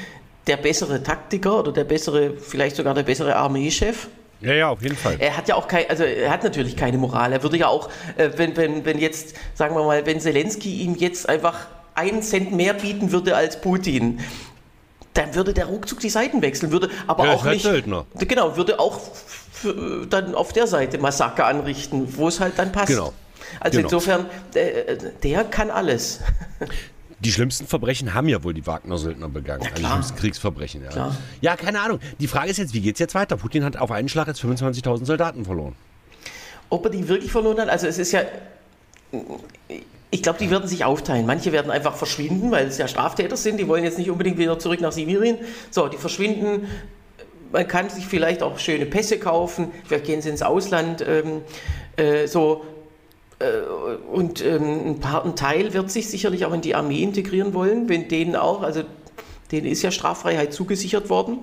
der 0.46 0.56
bessere 0.56 1.02
Taktiker 1.02 1.58
oder 1.60 1.72
der 1.72 1.84
bessere, 1.84 2.34
vielleicht 2.36 2.76
sogar 2.76 2.94
der 2.94 3.02
bessere 3.04 3.36
Armeechef. 3.36 4.08
Ja, 4.40 4.52
ja, 4.54 4.68
auf 4.70 4.82
jeden 4.82 4.96
Fall. 4.96 5.16
Er 5.20 5.36
hat 5.36 5.46
ja 5.48 5.54
auch 5.54 5.68
kein, 5.68 5.88
also 5.88 6.02
er 6.02 6.30
hat 6.30 6.42
natürlich 6.42 6.76
keine 6.76 6.98
Moral. 6.98 7.32
Er 7.32 7.42
würde 7.44 7.56
ja 7.56 7.68
auch, 7.68 7.88
äh, 8.16 8.30
wenn, 8.36 8.56
wenn, 8.56 8.84
wenn 8.84 8.98
jetzt, 8.98 9.34
sagen 9.54 9.76
wir 9.76 9.84
mal, 9.84 10.04
wenn 10.04 10.20
Zelensky 10.20 10.82
ihm 10.82 10.96
jetzt 10.96 11.28
einfach 11.28 11.68
einen 11.94 12.22
Cent 12.22 12.52
mehr 12.52 12.74
bieten 12.74 13.12
würde 13.12 13.36
als 13.36 13.60
Putin, 13.60 14.18
dann 15.14 15.34
würde 15.34 15.52
der 15.54 15.66
ruckzuck 15.66 16.00
die 16.00 16.08
Seiten 16.10 16.42
wechseln, 16.42 16.72
würde 16.72 16.88
aber 17.06 17.26
Ja, 17.26 17.34
auch 17.34 17.44
nicht. 17.44 17.62
Söldner. 17.62 18.06
Genau, 18.18 18.56
würde 18.56 18.80
auch 18.80 18.98
dann 20.10 20.34
auf 20.34 20.52
der 20.52 20.66
Seite 20.66 20.98
Massaker 20.98 21.46
anrichten, 21.46 22.16
wo 22.16 22.26
es 22.26 22.40
halt 22.40 22.54
dann 22.58 22.72
passt. 22.72 22.88
Genau. 22.88 23.12
Also 23.60 23.76
Genau. 23.76 23.86
insofern, 23.88 24.26
äh, 24.54 24.96
der 25.22 25.44
kann 25.44 25.70
alles. 25.70 26.20
Die 27.22 27.30
schlimmsten 27.30 27.68
Verbrechen 27.68 28.14
haben 28.14 28.28
ja 28.28 28.42
wohl 28.42 28.52
die 28.52 28.66
Wagner-Söldner 28.66 29.28
begangen. 29.28 29.62
Also 29.62 29.74
die 29.76 29.84
schlimmsten 29.84 30.16
Kriegsverbrechen. 30.16 30.82
Ja. 30.82 30.88
Klar. 30.90 31.16
ja, 31.40 31.56
keine 31.56 31.80
Ahnung. 31.80 32.00
Die 32.18 32.26
Frage 32.26 32.50
ist 32.50 32.56
jetzt, 32.56 32.74
wie 32.74 32.80
geht 32.80 32.96
es 32.96 32.98
jetzt 32.98 33.14
weiter? 33.14 33.36
Putin 33.36 33.64
hat 33.64 33.76
auf 33.76 33.92
einen 33.92 34.08
Schlag 34.08 34.26
jetzt 34.26 34.42
25.000 34.42 35.04
Soldaten 35.04 35.44
verloren. 35.44 35.76
Ob 36.68 36.84
er 36.84 36.90
die 36.90 37.06
wirklich 37.06 37.30
verloren 37.30 37.60
hat, 37.60 37.68
also 37.68 37.86
es 37.86 37.98
ist 37.98 38.10
ja, 38.10 38.22
ich 40.10 40.22
glaube, 40.22 40.40
die 40.40 40.50
werden 40.50 40.66
sich 40.66 40.84
aufteilen. 40.84 41.24
Manche 41.24 41.52
werden 41.52 41.70
einfach 41.70 41.94
verschwinden, 41.94 42.50
weil 42.50 42.66
es 42.66 42.78
ja 42.78 42.88
Straftäter 42.88 43.36
sind, 43.36 43.60
die 43.60 43.68
wollen 43.68 43.84
jetzt 43.84 43.98
nicht 43.98 44.10
unbedingt 44.10 44.38
wieder 44.38 44.58
zurück 44.58 44.80
nach 44.80 44.92
Sibirien. 44.92 45.38
So, 45.70 45.86
die 45.86 45.98
verschwinden. 45.98 46.66
Man 47.52 47.68
kann 47.68 47.88
sich 47.88 48.06
vielleicht 48.06 48.42
auch 48.42 48.58
schöne 48.58 48.86
Pässe 48.86 49.18
kaufen, 49.18 49.70
vielleicht 49.84 50.06
gehen 50.06 50.22
sie 50.22 50.30
ins 50.30 50.42
Ausland. 50.42 51.04
Ähm, 51.06 51.42
äh, 51.96 52.26
so, 52.26 52.64
und 54.12 54.44
ähm, 54.44 54.62
ein, 54.86 55.00
paar, 55.00 55.24
ein 55.24 55.36
Teil 55.36 55.72
wird 55.74 55.90
sich 55.90 56.08
sicherlich 56.08 56.44
auch 56.44 56.52
in 56.52 56.60
die 56.60 56.74
Armee 56.74 57.02
integrieren 57.02 57.54
wollen, 57.54 57.88
wenn 57.88 58.08
denen 58.08 58.36
auch, 58.36 58.62
also 58.62 58.82
denen 59.50 59.66
ist 59.66 59.82
ja 59.82 59.90
Straffreiheit 59.90 60.52
zugesichert 60.52 61.10
worden. 61.10 61.38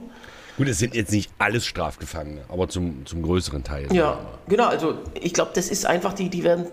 Gut, 0.57 0.67
es 0.67 0.77
sind 0.77 0.93
jetzt 0.93 1.11
nicht 1.11 1.31
alles 1.37 1.65
Strafgefangene, 1.65 2.41
aber 2.49 2.67
zum, 2.67 3.05
zum 3.05 3.21
größeren 3.21 3.63
Teil. 3.63 3.87
Ja, 3.93 4.19
genau, 4.47 4.67
also 4.67 4.95
ich 5.13 5.33
glaube, 5.33 5.51
das 5.53 5.69
ist 5.69 5.85
einfach, 5.85 6.13
die, 6.13 6.29
die 6.29 6.43
werden, 6.43 6.65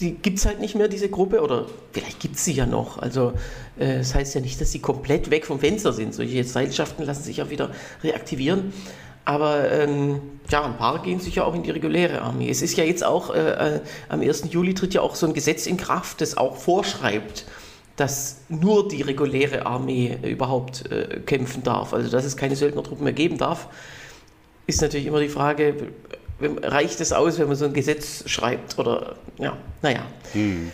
die 0.00 0.12
gibt 0.12 0.38
es 0.38 0.44
halt 0.44 0.60
nicht 0.60 0.74
mehr, 0.74 0.88
diese 0.88 1.08
Gruppe, 1.08 1.40
oder 1.40 1.66
vielleicht 1.92 2.20
gibt 2.20 2.36
es 2.36 2.44
sie 2.44 2.52
ja 2.52 2.66
noch. 2.66 2.98
Also 2.98 3.32
äh, 3.78 3.98
das 3.98 4.14
heißt 4.14 4.34
ja 4.34 4.42
nicht, 4.42 4.60
dass 4.60 4.70
sie 4.70 4.80
komplett 4.80 5.30
weg 5.30 5.46
vom 5.46 5.60
Fenster 5.60 5.94
sind. 5.94 6.14
Solche 6.14 6.44
Seilschaften 6.44 7.06
lassen 7.06 7.22
sich 7.22 7.38
ja 7.38 7.48
wieder 7.48 7.70
reaktivieren. 8.02 8.72
Aber 9.24 9.70
ähm, 9.70 10.20
ja, 10.50 10.64
ein 10.64 10.76
paar 10.76 11.00
gehen 11.02 11.20
sicher 11.20 11.46
auch 11.46 11.54
in 11.54 11.62
die 11.62 11.70
reguläre 11.70 12.22
Armee. 12.22 12.50
Es 12.50 12.60
ist 12.60 12.76
ja 12.76 12.84
jetzt 12.84 13.04
auch, 13.04 13.34
äh, 13.34 13.76
äh, 13.76 13.80
am 14.08 14.20
1. 14.20 14.44
Juli 14.50 14.74
tritt 14.74 14.94
ja 14.94 15.00
auch 15.00 15.14
so 15.14 15.26
ein 15.26 15.32
Gesetz 15.32 15.66
in 15.66 15.76
Kraft, 15.76 16.20
das 16.20 16.36
auch 16.36 16.56
vorschreibt, 16.56 17.44
dass 17.96 18.38
nur 18.48 18.88
die 18.88 19.02
reguläre 19.02 19.66
Armee 19.66 20.18
überhaupt 20.22 20.90
äh, 20.90 21.20
kämpfen 21.20 21.62
darf. 21.62 21.94
Also 21.94 22.10
dass 22.10 22.24
es 22.24 22.36
keine 22.36 22.56
Söldnertruppen 22.56 23.04
mehr 23.04 23.12
geben 23.12 23.38
darf, 23.38 23.68
ist 24.66 24.80
natürlich 24.80 25.06
immer 25.06 25.20
die 25.20 25.28
Frage, 25.28 25.74
reicht 26.62 27.00
es 27.00 27.12
aus, 27.12 27.38
wenn 27.38 27.46
man 27.46 27.56
so 27.56 27.66
ein 27.66 27.72
Gesetz 27.72 28.28
schreibt? 28.28 28.78
Oder 28.78 29.16
ja, 29.38 29.56
naja. 29.82 30.02
Hm. 30.32 30.72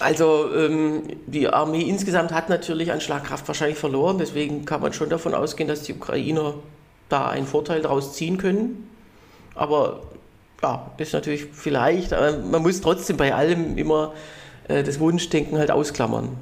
Also 0.00 0.48
ähm, 0.54 1.02
die 1.26 1.46
Armee 1.48 1.82
insgesamt 1.82 2.32
hat 2.32 2.48
natürlich 2.48 2.90
an 2.90 3.00
Schlagkraft 3.00 3.46
wahrscheinlich 3.46 3.78
verloren, 3.78 4.16
deswegen 4.18 4.64
kann 4.64 4.80
man 4.80 4.94
schon 4.94 5.10
davon 5.10 5.34
ausgehen, 5.34 5.68
dass 5.68 5.82
die 5.82 5.92
Ukrainer 5.92 6.54
da 7.10 7.28
einen 7.28 7.46
Vorteil 7.46 7.82
daraus 7.82 8.14
ziehen 8.14 8.38
können. 8.38 8.88
Aber 9.54 10.02
ja, 10.62 10.90
ist 10.98 11.12
natürlich 11.12 11.46
vielleicht, 11.52 12.12
man 12.12 12.62
muss 12.62 12.80
trotzdem 12.80 13.16
bei 13.16 13.34
allem 13.34 13.76
immer 13.76 14.14
äh, 14.68 14.82
das 14.82 15.00
Wunschdenken 15.00 15.58
halt 15.58 15.70
ausklammern. 15.70 16.36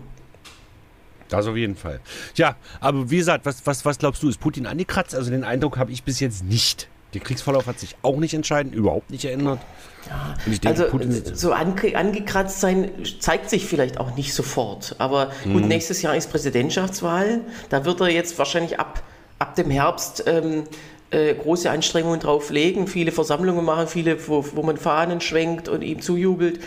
Das 1.28 1.46
auf 1.46 1.56
jeden 1.56 1.76
Fall. 1.76 2.00
Ja, 2.36 2.56
aber 2.80 3.10
wie 3.10 3.18
gesagt, 3.18 3.44
was, 3.44 3.66
was, 3.66 3.84
was 3.84 3.98
glaubst 3.98 4.22
du, 4.22 4.28
ist 4.28 4.40
Putin 4.40 4.66
angekratzt? 4.66 5.14
Also 5.14 5.30
den 5.30 5.44
Eindruck 5.44 5.76
habe 5.76 5.92
ich 5.92 6.02
bis 6.02 6.20
jetzt 6.20 6.44
nicht. 6.44 6.88
Der 7.14 7.22
Kriegsverlauf 7.22 7.66
hat 7.66 7.78
sich 7.78 7.96
auch 8.02 8.18
nicht 8.18 8.34
entscheidend, 8.34 8.74
überhaupt 8.74 9.10
nicht 9.10 9.24
ändert. 9.24 9.60
Ja, 10.06 10.34
denke, 10.46 10.68
also 10.68 10.84
Putin 10.88 11.34
so 11.34 11.52
ange 11.52 11.96
angekratzt 11.96 12.60
sein 12.60 12.90
zeigt 13.20 13.48
sich 13.48 13.66
vielleicht 13.66 13.98
auch 13.98 14.14
nicht 14.14 14.34
sofort. 14.34 14.94
Aber 14.98 15.30
mhm. 15.44 15.54
gut, 15.54 15.64
nächstes 15.64 16.02
Jahr 16.02 16.16
ist 16.16 16.30
Präsidentschaftswahl. 16.30 17.40
Da 17.70 17.84
wird 17.86 18.00
er 18.00 18.10
jetzt 18.10 18.38
wahrscheinlich 18.38 18.78
ab 18.78 19.02
ab 19.38 19.54
dem 19.54 19.70
Herbst 19.70 20.24
ähm, 20.26 20.64
äh, 21.10 21.34
große 21.34 21.70
Anstrengungen 21.70 22.20
drauf 22.20 22.50
legen, 22.50 22.86
viele 22.86 23.12
Versammlungen 23.12 23.64
machen, 23.64 23.86
viele, 23.86 24.28
wo, 24.28 24.44
wo 24.54 24.62
man 24.62 24.76
Fahnen 24.76 25.20
schwenkt 25.20 25.68
und 25.68 25.82
ihm 25.82 26.00
zujubelt. 26.00 26.60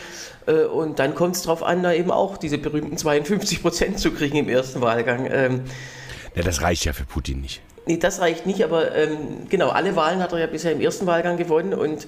Äh, 0.48 0.64
und 0.66 1.00
dann 1.00 1.16
kommt 1.16 1.36
es 1.36 1.44
darauf 1.44 1.64
an, 1.64 1.84
da 1.84 1.94
eben 1.94 2.12
auch 2.12 2.38
diese 2.38 2.58
berühmten 2.58 2.98
52 2.98 3.62
Prozent 3.62 4.00
zu 4.00 4.12
kriegen 4.12 4.38
im 4.38 4.50
ersten 4.50 4.82
Wahlgang. 4.82 5.28
Ähm, 5.32 5.62
ja, 6.36 6.44
das 6.44 6.62
reicht 6.62 6.86
ja 6.86 6.94
für 6.94 7.04
Putin 7.04 7.42
nicht. 7.42 7.62
Nee, 7.86 7.98
das 7.98 8.22
reicht 8.22 8.46
nicht, 8.46 8.64
aber 8.64 8.96
ähm, 8.96 9.48
genau, 9.50 9.70
alle 9.70 9.96
Wahlen 9.96 10.20
hat 10.20 10.34
er 10.34 10.40
ja 10.40 10.48
bisher 10.48 10.72
im 10.72 10.82
ersten 10.82 11.08
Wahlgang 11.08 11.38
gewonnen 11.38 11.74
und 11.74 12.08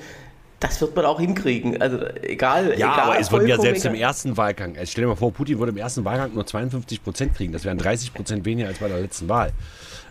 das 0.60 0.80
wird 0.80 0.96
man 0.96 1.06
auch 1.06 1.20
hinkriegen. 1.20 1.82
Also 1.82 2.00
egal. 2.22 2.70
Ja, 2.70 2.94
egal, 2.94 3.00
aber 3.02 3.20
es 3.20 3.32
wurden 3.32 3.48
ja 3.48 3.60
selbst 3.60 3.84
im 3.86 3.96
ersten 3.96 4.38
Wahlgang, 4.38 4.78
stell 4.86 5.04
dir 5.04 5.10
mal 5.10 5.16
vor, 5.16 5.34
Putin 5.34 5.60
würde 5.60 5.72
im 5.72 5.78
ersten 5.78 6.06
Wahlgang 6.06 6.34
nur 6.34 6.46
52 6.46 7.04
Prozent 7.04 7.36
kriegen. 7.36 7.52
Das 7.52 7.66
wären 7.66 7.78
30 7.78 8.14
Prozent 8.14 8.46
weniger 8.46 8.70
als 8.70 8.78
bei 8.78 8.88
der 8.88 9.00
letzten 9.00 9.28
Wahl. 9.28 9.52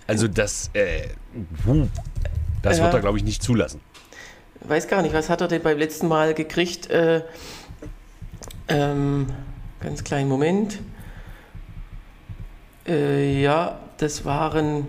Also 0.06 0.28
das, 0.28 0.70
äh, 0.74 1.08
das 2.62 2.78
ja. 2.78 2.84
wird 2.84 2.94
er, 2.94 3.00
glaube 3.00 3.18
ich, 3.18 3.24
nicht 3.24 3.42
zulassen. 3.42 3.80
Weiß 4.60 4.88
gar 4.88 5.02
nicht, 5.02 5.14
was 5.14 5.28
hat 5.28 5.40
er 5.40 5.48
denn 5.48 5.62
beim 5.62 5.78
letzten 5.78 6.08
Mal 6.08 6.34
gekriegt? 6.34 6.88
Äh, 6.90 7.22
ähm, 8.68 9.26
ganz 9.80 10.04
kleinen 10.04 10.28
Moment. 10.28 10.78
Äh, 12.86 13.42
ja, 13.42 13.80
das 13.98 14.24
waren 14.24 14.88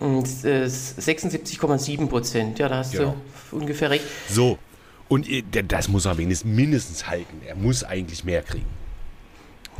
76,7 0.00 2.02
äh, 2.02 2.06
Prozent. 2.06 2.58
Ja, 2.58 2.68
da 2.68 2.78
hast 2.78 2.92
genau. 2.92 3.16
du 3.50 3.56
ungefähr 3.56 3.90
recht. 3.90 4.04
So, 4.28 4.58
und 5.08 5.28
äh, 5.28 5.42
das 5.42 5.88
muss 5.88 6.06
er 6.06 6.18
wenigstens 6.18 6.50
mindestens 6.50 7.08
halten. 7.08 7.42
Er 7.46 7.56
muss 7.56 7.84
eigentlich 7.84 8.24
mehr 8.24 8.42
kriegen. 8.42 8.79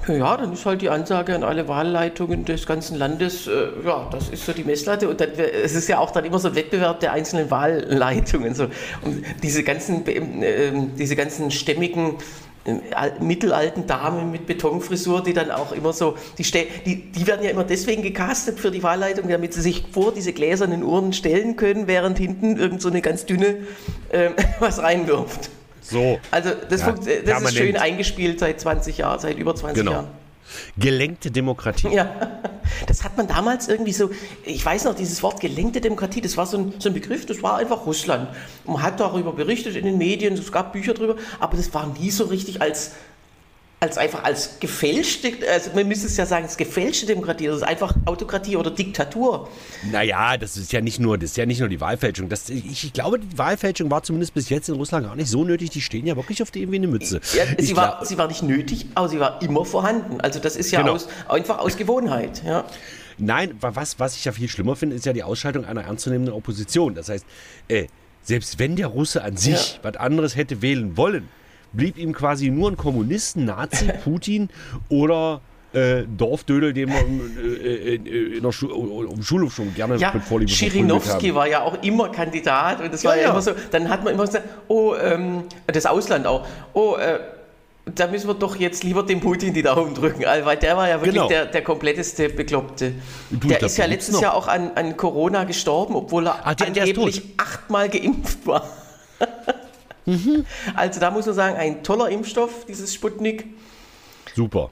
Ja, 0.09 0.37
dann 0.37 0.53
ist 0.53 0.67
halt 0.67 0.83
die 0.83 0.89
Ansage 0.89 1.35
an 1.35 1.45
alle 1.45 1.69
Wahlleitungen 1.69 2.45
des 2.45 2.67
ganzen 2.67 2.97
Landes, 2.97 3.47
äh, 3.47 3.69
ja, 3.85 4.09
das 4.11 4.29
ist 4.31 4.47
so 4.47 4.53
die 4.53 4.65
Messlatte. 4.65 5.09
Und 5.09 5.21
dann, 5.21 5.31
es 5.31 5.75
ist 5.75 5.89
ja 5.89 5.99
auch 5.99 6.11
dann 6.11 6.25
immer 6.25 6.39
so 6.39 6.49
ein 6.49 6.55
Wettbewerb 6.55 7.01
der 7.01 7.13
einzelnen 7.13 7.51
Wahlleitungen. 7.51 8.55
So. 8.55 8.65
Und 9.03 9.23
diese 9.43 9.63
ganzen, 9.63 10.07
äh, 10.07 10.73
diese 10.97 11.17
ganzen 11.17 11.51
stämmigen 11.51 12.17
äh, 12.65 13.13
mittelalten 13.21 13.87
Damen 13.87 14.31
mit 14.31 14.47
Betonfrisur, 14.47 15.23
die 15.23 15.33
dann 15.33 15.51
auch 15.51 15.73
immer 15.73 15.93
so, 15.93 16.17
die, 16.37 16.45
die, 16.85 17.11
die 17.11 17.27
werden 17.27 17.43
ja 17.43 17.51
immer 17.51 17.65
deswegen 17.65 18.03
gecastet 18.03 18.61
für 18.61 18.71
die 18.71 18.83
Wahlleitung, 18.83 19.29
damit 19.29 19.55
sie 19.55 19.63
sich 19.63 19.85
vor 19.93 20.13
diese 20.13 20.33
gläsernen 20.33 20.83
Uhren 20.83 21.13
stellen 21.13 21.57
können, 21.57 21.87
während 21.87 22.19
hinten 22.19 22.59
irgend 22.59 22.83
so 22.83 22.89
eine 22.89 23.01
ganz 23.01 23.27
dünne 23.27 23.67
äh, 24.11 24.31
was 24.61 24.79
reinwirft. 24.79 25.51
So. 25.91 26.21
Also 26.31 26.51
das, 26.69 26.81
ja, 26.81 26.93
das 27.25 27.43
ist 27.43 27.57
schön 27.57 27.77
eingespielt 27.77 28.39
seit 28.41 28.61
20 28.61 28.99
Jahren, 28.99 29.19
seit 29.19 29.39
über 29.39 29.55
20 29.55 29.79
genau. 29.79 29.93
Jahren. 29.93 30.09
Gelenkte 30.77 31.31
Demokratie. 31.31 31.89
Ja, 31.89 32.41
das 32.87 33.05
hat 33.05 33.17
man 33.17 33.29
damals 33.29 33.69
irgendwie 33.69 33.93
so, 33.93 34.11
ich 34.45 34.65
weiß 34.65 34.85
noch, 34.85 34.95
dieses 34.95 35.23
Wort 35.23 35.41
gelenkte 35.41 35.81
Demokratie, 35.81 36.21
das 36.21 36.37
war 36.37 36.47
so 36.47 36.59
ein, 36.59 36.75
so 36.79 36.89
ein 36.89 36.95
Begriff, 36.95 37.27
das 37.27 37.43
war 37.43 37.59
einfach 37.59 37.87
Russland. 37.87 38.29
Man 38.67 38.83
hat 38.83 38.99
darüber 38.99 39.33
berichtet 39.33 39.77
in 39.77 39.85
den 39.85 39.99
Medien, 39.99 40.35
es 40.35 40.51
gab 40.51 40.73
Bücher 40.73 40.95
darüber, 40.95 41.17
aber 41.39 41.57
das 41.57 41.73
war 41.73 41.87
nie 41.87 42.11
so 42.11 42.25
richtig 42.25 42.61
als 42.61 42.93
als 43.83 43.97
einfach 43.97 44.25
als 44.25 44.61
gefälschte, 44.61 45.33
also 45.51 45.71
man 45.75 45.89
müsste 45.89 46.07
es 46.07 46.17
ja 46.19 46.27
sagen, 46.27 46.45
als 46.45 46.59
gefälschte 46.59 47.07
Demokratie, 47.07 47.47
das 47.47 47.57
ist 47.57 47.63
einfach 47.63 47.95
Autokratie 48.05 48.57
oder 48.57 48.71
Diktatur. 48.71 49.49
Naja, 49.91 50.37
das 50.37 50.59
ist 50.59 50.71
ja 50.73 50.83
nicht 50.83 51.01
nur, 51.01 51.17
das 51.17 51.31
ist 51.31 51.37
ja 51.39 51.47
nicht 51.47 51.61
nur 51.61 51.71
die 51.71 51.81
Wahlfälschung. 51.81 52.29
Das, 52.29 52.51
ich, 52.51 52.85
ich 52.85 52.93
glaube, 52.93 53.19
die 53.19 53.39
Wahlfälschung 53.39 53.91
war 53.91 54.03
zumindest 54.03 54.35
bis 54.35 54.51
jetzt 54.51 54.69
in 54.69 54.75
Russland 54.75 55.07
gar 55.07 55.17
nicht 55.17 55.31
so 55.31 55.45
nötig. 55.45 55.71
Die 55.71 55.81
stehen 55.81 56.07
ja 56.07 56.15
wirklich 56.15 56.43
auf 56.43 56.51
dem 56.51 56.71
wie 56.71 56.77
eine 56.77 56.89
Mütze. 56.89 57.23
Ja, 57.33 57.45
sie, 57.57 57.75
war, 57.75 58.05
sie 58.05 58.19
war 58.19 58.29
nicht 58.29 58.43
nötig, 58.43 58.85
aber 58.95 59.09
sie 59.09 59.19
war 59.19 59.41
immer 59.41 59.65
vorhanden. 59.65 60.21
Also 60.21 60.41
das 60.41 60.57
ist 60.57 60.71
ja 60.73 60.83
genau. 60.83 60.93
aus, 60.93 61.09
einfach 61.27 61.59
aus 61.59 61.79
Gewohnheit. 61.79 62.43
Ja. 62.45 62.67
Nein, 63.17 63.55
was, 63.61 63.99
was 63.99 64.15
ich 64.15 64.27
ja 64.27 64.33
viel 64.33 64.49
schlimmer 64.51 64.77
finde, 64.77 64.97
ist 64.97 65.07
ja 65.07 65.15
die 65.15 65.23
Ausschaltung 65.23 65.65
einer 65.65 65.85
ernstzunehmenden 65.85 66.35
Opposition. 66.35 66.95
Das 66.95 67.09
heißt, 67.09 67.25
äh, 67.69 67.87
selbst 68.23 68.59
wenn 68.59 68.77
der 68.77 68.89
Russe 68.89 69.25
an 69.25 69.39
sich 69.39 69.75
ja. 69.77 69.79
was 69.83 69.97
anderes 69.97 70.37
hätte 70.37 70.61
wählen 70.61 70.99
wollen, 70.99 71.31
blieb 71.73 71.99
ihm 71.99 72.13
quasi 72.13 72.51
nur 72.51 72.71
ein 72.71 72.77
Kommunisten, 72.77 73.45
Nazi, 73.45 73.91
Putin 74.05 74.49
oder 74.89 75.41
äh, 75.73 76.03
Dorfdödel, 76.17 76.73
den 76.73 76.89
man 76.89 77.21
äh, 77.39 77.95
äh 77.95 78.37
in 78.37 78.43
der 78.43 78.53
Schu 78.53 78.69
Schulhof 79.23 79.55
schon 79.55 79.73
gerne 79.75 79.97
ja, 79.97 80.11
mit 80.13 80.25
Vorliebe 80.25 80.51
Schirinowski 80.51 81.35
war 81.35 81.47
ja 81.47 81.63
auch 81.63 81.81
immer 81.83 82.09
Kandidat 82.09 82.81
und 82.81 82.93
das 82.93 83.05
war 83.05 83.17
ja, 83.17 83.23
ja, 83.23 83.31
immer 83.31 83.43
so, 83.43 83.53
dann 83.71 83.89
hat 83.89 84.03
man 84.03 84.15
immer 84.15 84.27
gesagt, 84.27 84.49
oh, 84.67 84.95
ähm, 85.01 85.45
das 85.69 85.87
Ausland 85.87 86.27
auch, 86.27 86.47
oh, 86.73 86.97
äh, 86.97 87.21
da 87.95 88.07
müssen 88.09 88.29
wir 88.29 88.35
doch 88.35 88.57
jetzt 88.57 88.85
lieber 88.85 89.03
dem 89.03 89.21
Putin 89.21 89.55
die 89.55 89.63
Daumen 89.63 89.95
drücken, 89.95 90.23
weil 90.23 90.57
der 90.57 90.77
war 90.77 90.89
ja 90.89 90.97
wirklich 90.97 91.15
genau. 91.15 91.29
der, 91.29 91.47
der 91.47 91.63
kompletteste 91.63 92.29
Bekloppte. 92.29 92.93
Du, 93.31 93.49
der 93.49 93.63
ist 93.63 93.79
ja 93.79 93.87
letztes 93.87 94.21
Jahr 94.21 94.35
auch 94.35 94.49
an, 94.49 94.73
an 94.75 94.97
Corona 94.97 95.45
gestorben, 95.45 95.95
obwohl 95.95 96.27
er 96.27 96.41
Ach, 96.45 96.55
der, 96.55 96.69
angeblich 96.69 97.21
der 97.21 97.45
achtmal 97.45 97.89
geimpft 97.89 98.47
war. 98.47 98.69
Mhm. 100.11 100.47
Also 100.75 101.01
da 101.01 101.11
muss 101.11 101.27
man 101.27 101.35
sagen, 101.35 101.57
ein 101.57 101.83
toller 101.83 102.09
Impfstoff, 102.09 102.67
dieses 102.67 102.95
Sputnik. 102.95 103.47
Super. 104.35 104.71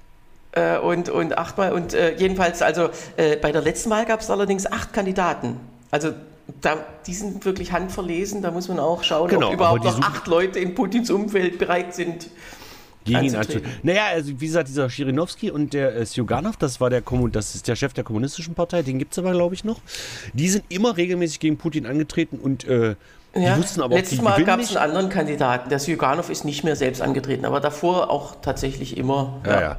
Äh, 0.52 0.78
und, 0.78 1.08
und 1.08 1.36
achtmal, 1.36 1.72
und 1.72 1.94
äh, 1.94 2.16
jedenfalls, 2.16 2.62
also 2.62 2.88
äh, 3.16 3.36
bei 3.36 3.52
der 3.52 3.62
letzten 3.62 3.90
Wahl 3.90 4.06
gab 4.06 4.20
es 4.20 4.30
allerdings 4.30 4.66
acht 4.66 4.92
Kandidaten. 4.92 5.60
Also 5.90 6.12
da, 6.60 6.84
die 7.06 7.14
sind 7.14 7.44
wirklich 7.44 7.72
handverlesen, 7.72 8.42
da 8.42 8.50
muss 8.50 8.68
man 8.68 8.78
auch 8.78 9.02
schauen, 9.02 9.28
genau, 9.28 9.48
ob 9.48 9.54
überhaupt 9.54 9.84
noch 9.84 10.00
acht 10.00 10.26
Leute 10.26 10.58
in 10.58 10.74
Putins 10.74 11.10
Umfeld 11.10 11.58
bereit 11.58 11.94
sind. 11.94 12.28
Gegen 13.04 13.24
ihn 13.24 13.36
anzutreten. 13.36 13.70
Naja, 13.82 14.06
also 14.06 14.40
wie 14.40 14.46
gesagt, 14.46 14.68
dieser 14.68 14.90
Schirinowski 14.90 15.50
und 15.50 15.72
der 15.72 15.96
äh, 15.96 16.06
Sjuganov, 16.06 16.56
das 16.56 16.80
war 16.80 16.90
der 16.90 17.02
Kommun 17.02 17.32
das 17.32 17.54
ist 17.54 17.68
der 17.68 17.76
Chef 17.76 17.92
der 17.92 18.04
kommunistischen 18.04 18.54
Partei, 18.54 18.82
den 18.82 18.98
gibt 18.98 19.12
es 19.12 19.18
aber, 19.18 19.32
glaube 19.32 19.54
ich, 19.54 19.64
noch. 19.64 19.80
Die 20.32 20.48
sind 20.48 20.64
immer 20.68 20.96
regelmäßig 20.96 21.40
gegen 21.40 21.56
Putin 21.56 21.86
angetreten 21.86 22.38
und 22.38 22.64
äh, 22.64 22.96
ja, 23.34 23.56
wussten 23.58 23.82
aber 23.82 23.96
letztes 23.96 24.22
Mal 24.22 24.42
gab 24.44 24.60
es 24.60 24.76
einen 24.76 24.90
anderen 24.90 25.08
Kandidaten. 25.08 25.68
Der 25.68 25.78
Sjuganov 25.78 26.30
ist 26.30 26.44
nicht 26.44 26.64
mehr 26.64 26.76
selbst 26.76 27.02
angetreten, 27.02 27.44
aber 27.44 27.60
davor 27.60 28.10
auch 28.10 28.36
tatsächlich 28.40 28.96
immer. 28.96 29.40
Ja, 29.44 29.52
ja. 29.52 29.60
ja. 29.60 29.76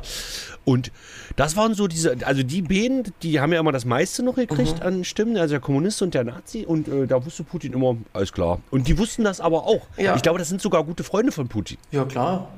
Und 0.65 0.91
das 1.35 1.55
waren 1.55 1.73
so 1.73 1.87
diese, 1.87 2.15
also 2.25 2.43
die 2.43 2.61
beiden, 2.61 3.13
die 3.23 3.39
haben 3.39 3.53
ja 3.53 3.59
immer 3.59 3.71
das 3.71 3.85
meiste 3.85 4.23
noch 4.23 4.35
gekriegt 4.35 4.81
mhm. 4.81 4.85
an 4.85 5.03
Stimmen, 5.03 5.37
also 5.37 5.53
der 5.53 5.61
Kommunist 5.61 6.01
und 6.01 6.13
der 6.13 6.23
Nazi. 6.23 6.65
Und 6.65 6.87
äh, 6.87 7.07
da 7.07 7.25
wusste 7.25 7.43
Putin 7.43 7.73
immer, 7.73 7.95
alles 8.13 8.33
klar. 8.33 8.59
Und 8.71 8.87
die 8.87 8.97
wussten 8.97 9.23
das 9.23 9.39
aber 9.39 9.65
auch. 9.65 9.81
Ja. 9.97 10.15
Ich 10.15 10.21
glaube, 10.21 10.37
das 10.37 10.49
sind 10.49 10.61
sogar 10.61 10.83
gute 10.83 11.03
Freunde 11.03 11.31
von 11.31 11.47
Putin. 11.47 11.77
Ja, 11.91 12.05
klar. 12.05 12.49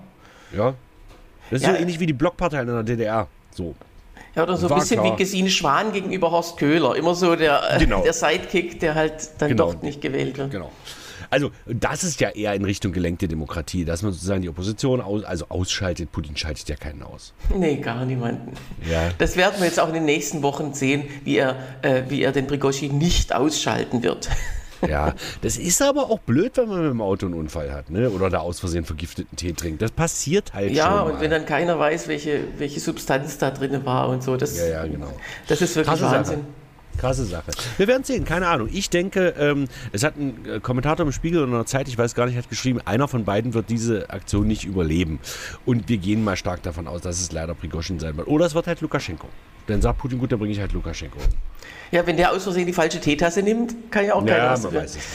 Ja. 0.56 0.74
Das 1.50 1.62
ist 1.62 1.68
ja. 1.68 1.74
so 1.74 1.80
ähnlich 1.80 2.00
wie 2.00 2.06
die 2.06 2.14
Blockparteien 2.14 2.68
in 2.68 2.74
der 2.74 2.84
DDR. 2.84 3.28
So. 3.54 3.76
Ja, 4.36 4.44
oder 4.44 4.58
so 4.58 4.68
ein 4.68 4.80
bisschen 4.80 5.02
klar. 5.02 5.14
wie 5.14 5.18
Gesine 5.18 5.50
Schwan 5.50 5.92
gegenüber 5.92 6.32
Horst 6.32 6.58
Köhler. 6.58 6.96
Immer 6.96 7.16
so 7.16 7.36
der, 7.36 7.78
genau. 7.80 8.02
der 8.02 8.14
Sidekick, 8.14 8.80
der 8.80 8.96
halt 8.96 9.30
dann 9.40 9.50
genau. 9.50 9.74
doch 9.74 9.82
nicht 9.82 10.02
gewählt 10.02 10.38
wird. 10.38 10.52
Genau. 10.52 10.72
Also 11.32 11.52
das 11.66 12.04
ist 12.04 12.20
ja 12.20 12.30
eher 12.30 12.54
in 12.56 12.66
Richtung 12.66 12.92
gelenkte 12.92 13.30
Demokratie, 13.30 13.86
dass 13.86 14.02
man 14.04 14.12
sozusagen 14.12 14.42
die 14.42 14.50
Opposition 14.50 15.00
aus, 15.00 15.24
also 15.24 15.46
ausschaltet. 15.48 16.12
Putin 16.12 16.36
schaltet 16.36 16.68
ja 16.68 16.76
keinen 16.76 17.04
aus. 17.04 17.34
Nee, 17.56 17.78
gar 17.78 18.06
niemanden. 18.06 18.52
Ja. 18.90 19.12
Das 19.18 19.38
werden 19.38 19.56
wir 19.60 19.66
jetzt 19.66 19.80
auch 19.80 19.88
in 19.88 19.94
den 19.94 20.06
nächsten 20.06 20.44
Wochen 20.44 20.74
sehen, 20.74 21.06
wie 21.24 21.38
er, 21.38 21.56
äh, 21.84 22.04
wie 22.10 22.22
er 22.22 22.34
den 22.34 22.48
Prigozhin 22.48 22.98
nicht 22.98 23.34
ausschalten 23.34 24.04
wird. 24.04 24.30
Ja, 24.88 25.14
das 25.42 25.58
ist 25.58 25.82
aber 25.82 26.10
auch 26.10 26.20
blöd, 26.20 26.58
wenn 26.58 26.68
man 26.70 26.82
mit 26.82 26.90
dem 26.92 27.02
Auto 27.02 27.26
einen 27.26 27.36
Unfall 27.36 27.72
hat, 27.72 27.90
ne? 27.90 28.10
Oder 28.10 28.30
da 28.30 28.40
aus 28.40 28.60
Versehen 28.60 28.86
vergifteten 28.86 29.36
Tee 29.38 29.54
trinkt. 29.54 29.82
Das 29.82 29.92
passiert 29.92 30.54
halt 30.54 30.72
Ja, 30.72 31.00
schon 31.00 31.08
und 31.08 31.14
mal. 31.16 31.22
wenn 31.22 31.32
dann 31.32 31.46
keiner 31.46 31.78
weiß, 31.80 32.08
welche, 32.08 32.42
welche 32.58 32.80
Substanz 32.80 33.38
da 33.38 33.52
drin 33.52 33.86
war 33.86 34.10
und 34.10 34.24
so, 34.24 34.38
das, 34.38 34.58
Ja, 34.58 34.68
ja, 34.68 34.86
genau. 34.88 35.12
das 35.48 35.62
ist 35.62 35.76
wirklich 35.76 35.88
Krasse 35.90 36.04
Sache. 36.04 36.16
Wahnsinn. 36.16 36.40
Krasse 36.98 37.26
Sache. 37.26 37.52
Wir 37.78 37.88
werden 37.88 38.04
sehen, 38.04 38.26
keine 38.26 38.48
Ahnung. 38.48 38.68
Ich 38.72 38.90
denke, 38.90 39.34
ähm, 39.40 39.68
es 39.94 40.04
hat 40.04 40.18
ein 40.18 40.46
äh, 40.46 40.60
Kommentator 40.60 41.06
im 41.06 41.12
Spiegel 41.14 41.40
oder 41.40 41.48
in 41.52 41.54
der 41.58 41.66
Zeit, 41.66 41.88
ich 41.88 41.98
weiß 41.98 42.16
gar 42.16 42.26
nicht, 42.26 42.38
hat 42.38 42.50
geschrieben, 42.50 42.80
einer 42.86 43.08
von 43.08 43.24
beiden 43.24 43.54
wird 43.54 43.70
diese 43.70 44.10
Aktion 44.10 44.46
nicht 44.46 44.66
überleben. 44.66 45.20
Und 45.66 45.88
wir 45.90 45.98
gehen 45.98 46.24
mal 46.24 46.36
stark 46.36 46.62
davon 46.64 46.88
aus, 46.88 47.02
dass 47.02 47.20
es 47.22 47.32
leider 47.32 47.56
Prigozhin 47.56 48.00
sein 48.00 48.18
wird. 48.18 48.28
Oder 48.28 48.46
es 48.46 48.56
wird 48.56 48.68
halt 48.68 48.82
Lukaschenko. 48.82 49.28
Dann 49.68 49.82
sagt 49.82 50.00
Putin, 50.00 50.20
gut, 50.20 50.32
dann 50.32 50.40
bringe 50.40 50.52
ich 50.52 50.60
halt 50.60 50.74
Lukaschenko. 50.74 51.18
Ja, 51.92 52.06
wenn 52.08 52.18
der 52.18 52.32
aus 52.32 52.44
Versehen 52.44 52.66
die 52.68 52.74
falsche 52.74 53.00
Teetasse 53.00 53.42
nimmt, 53.44 53.92
kann 53.92 54.06
ja 54.06 54.16
auch 54.16 54.26
keiner 54.26 54.38
Ja, 54.38 54.52
weiß 54.52 54.64
es 54.64 54.96
nicht. 54.96 55.08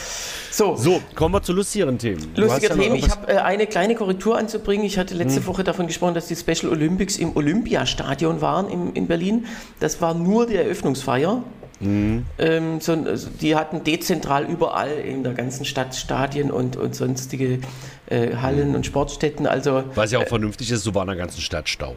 So, 0.51 0.75
So, 0.75 1.01
kommen 1.13 1.35
wir 1.35 1.43
zu 1.43 1.53
lustigeren 1.53 1.97
Themen. 1.99 2.31
Du 2.33 2.41
Lustige 2.41 2.69
hast 2.69 2.77
ja 2.77 2.83
Themen. 2.83 2.95
Ich 2.95 3.09
habe 3.09 3.31
äh, 3.31 3.37
eine 3.37 3.67
kleine 3.67 3.95
Korrektur 3.95 4.37
anzubringen. 4.37 4.85
Ich 4.85 4.97
hatte 4.97 5.13
letzte 5.13 5.39
Hm. 5.41 5.47
Woche 5.47 5.63
davon 5.63 5.87
gesprochen, 5.87 6.13
dass 6.15 6.27
die 6.27 6.35
Special 6.35 6.71
Olympics 6.71 7.17
im 7.17 7.35
Olympiastadion 7.35 8.41
waren 8.41 8.69
im, 8.69 8.93
in 8.93 9.07
Berlin. 9.07 9.45
Das 9.79 10.01
war 10.01 10.13
nur 10.13 10.47
die 10.47 10.55
Eröffnungsfeier. 10.55 11.43
Hm. 11.79 12.25
Ähm, 12.39 12.79
so, 12.81 12.93
also 12.93 13.29
die 13.39 13.55
hatten 13.55 13.83
dezentral 13.83 14.45
überall 14.45 14.89
in 14.91 15.23
der 15.23 15.33
ganzen 15.33 15.63
Stadt 15.63 15.95
Stadien 15.95 16.49
und, 16.49 16.75
und 16.75 16.95
sonstige 16.95 17.59
äh, 18.07 18.35
Hallen 18.37 18.75
und 18.75 18.85
Sportstätten. 18.85 19.45
Also 19.45 19.83
Was 19.93 20.11
ja 20.11 20.19
auch 20.19 20.27
vernünftig 20.27 20.71
ist, 20.71 20.83
so 20.83 20.95
war 20.95 21.03
in 21.03 21.09
der 21.09 21.17
ganzen 21.17 21.41
Stadt 21.41 21.69
Stau. 21.69 21.95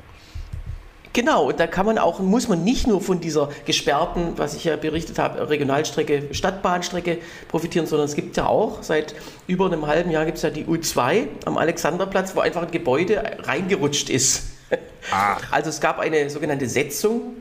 Genau, 1.13 1.49
und 1.49 1.59
da 1.59 1.67
kann 1.67 1.87
man 1.87 1.99
auch, 1.99 2.21
muss 2.21 2.47
man 2.47 2.63
nicht 2.63 2.87
nur 2.87 3.01
von 3.01 3.21
dieser 3.21 3.49
gesperrten, 3.67 4.35
was 4.37 4.55
ich 4.55 4.65
ja 4.65 4.77
berichtet 4.77 5.19
habe, 5.19 5.51
Regionalstrecke, 5.51 6.33
Stadtbahnstrecke 6.33 7.19
profitieren, 7.49 7.87
sondern 7.87 8.07
es 8.07 8.15
gibt 8.15 8.37
ja 8.37 8.47
auch, 8.47 8.85
seit 8.85 9.17
über 9.49 9.67
einem 9.67 9.89
halben 9.89 10.11
Jahr 10.11 10.25
gibt 10.25 10.37
es 10.37 10.45
ja 10.45 10.51
die 10.51 10.67
U2 10.67 11.27
am 11.47 11.59
Alexanderplatz, 11.59 12.37
wo 12.37 12.41
einfach 12.41 12.63
ein 12.63 12.71
Gebäude 12.71 13.23
reingerutscht 13.41 14.11
ist. 14.11 14.45
Also 15.51 15.71
es 15.71 15.81
gab 15.81 15.99
eine 15.99 16.29
sogenannte 16.31 16.69
Setzung, 16.69 17.35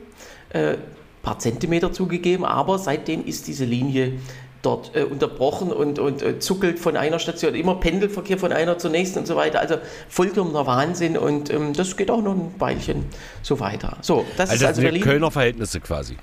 äh, 0.48 0.76
paar 1.22 1.38
Zentimeter 1.38 1.92
zugegeben, 1.92 2.44
aber 2.44 2.78
seitdem 2.78 3.24
ist 3.24 3.46
diese 3.46 3.64
Linie 3.64 4.14
dort 4.62 4.94
äh, 4.94 5.04
unterbrochen 5.04 5.72
und, 5.72 5.98
und 5.98 6.22
äh, 6.22 6.38
zuckelt 6.38 6.78
von 6.78 6.96
einer 6.96 7.18
Station, 7.18 7.54
immer 7.54 7.76
Pendelverkehr 7.76 8.38
von 8.38 8.52
einer 8.52 8.78
zur 8.78 8.90
nächsten 8.90 9.20
und 9.20 9.26
so 9.26 9.36
weiter. 9.36 9.60
Also 9.60 9.76
vollkommener 10.08 10.66
Wahnsinn 10.66 11.16
und 11.16 11.50
ähm, 11.52 11.72
das 11.72 11.96
geht 11.96 12.10
auch 12.10 12.22
noch 12.22 12.34
ein 12.34 12.54
Weilchen 12.58 13.06
so 13.42 13.60
weiter. 13.60 13.96
So, 14.02 14.26
das 14.36 14.50
Also 14.50 14.54
ist 14.54 14.62
das 14.62 14.68
also 14.68 14.82
Berlin. 14.82 15.02
Kölner 15.02 15.30
Verhältnisse 15.30 15.80
quasi. 15.80 16.16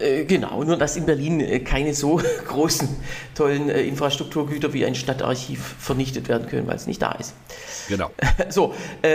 Äh, 0.00 0.24
genau, 0.24 0.64
nur 0.64 0.76
dass 0.76 0.96
in 0.96 1.04
Berlin 1.04 1.40
äh, 1.40 1.60
keine 1.60 1.92
so 1.94 2.20
großen, 2.48 2.88
tollen 3.34 3.68
äh, 3.68 3.82
Infrastrukturgüter 3.82 4.72
wie 4.72 4.86
ein 4.86 4.94
Stadtarchiv 4.94 5.74
vernichtet 5.78 6.28
werden 6.28 6.48
können, 6.48 6.66
weil 6.66 6.76
es 6.76 6.86
nicht 6.86 7.02
da 7.02 7.12
ist. 7.12 7.34
Genau. 7.88 8.10
So, 8.48 8.74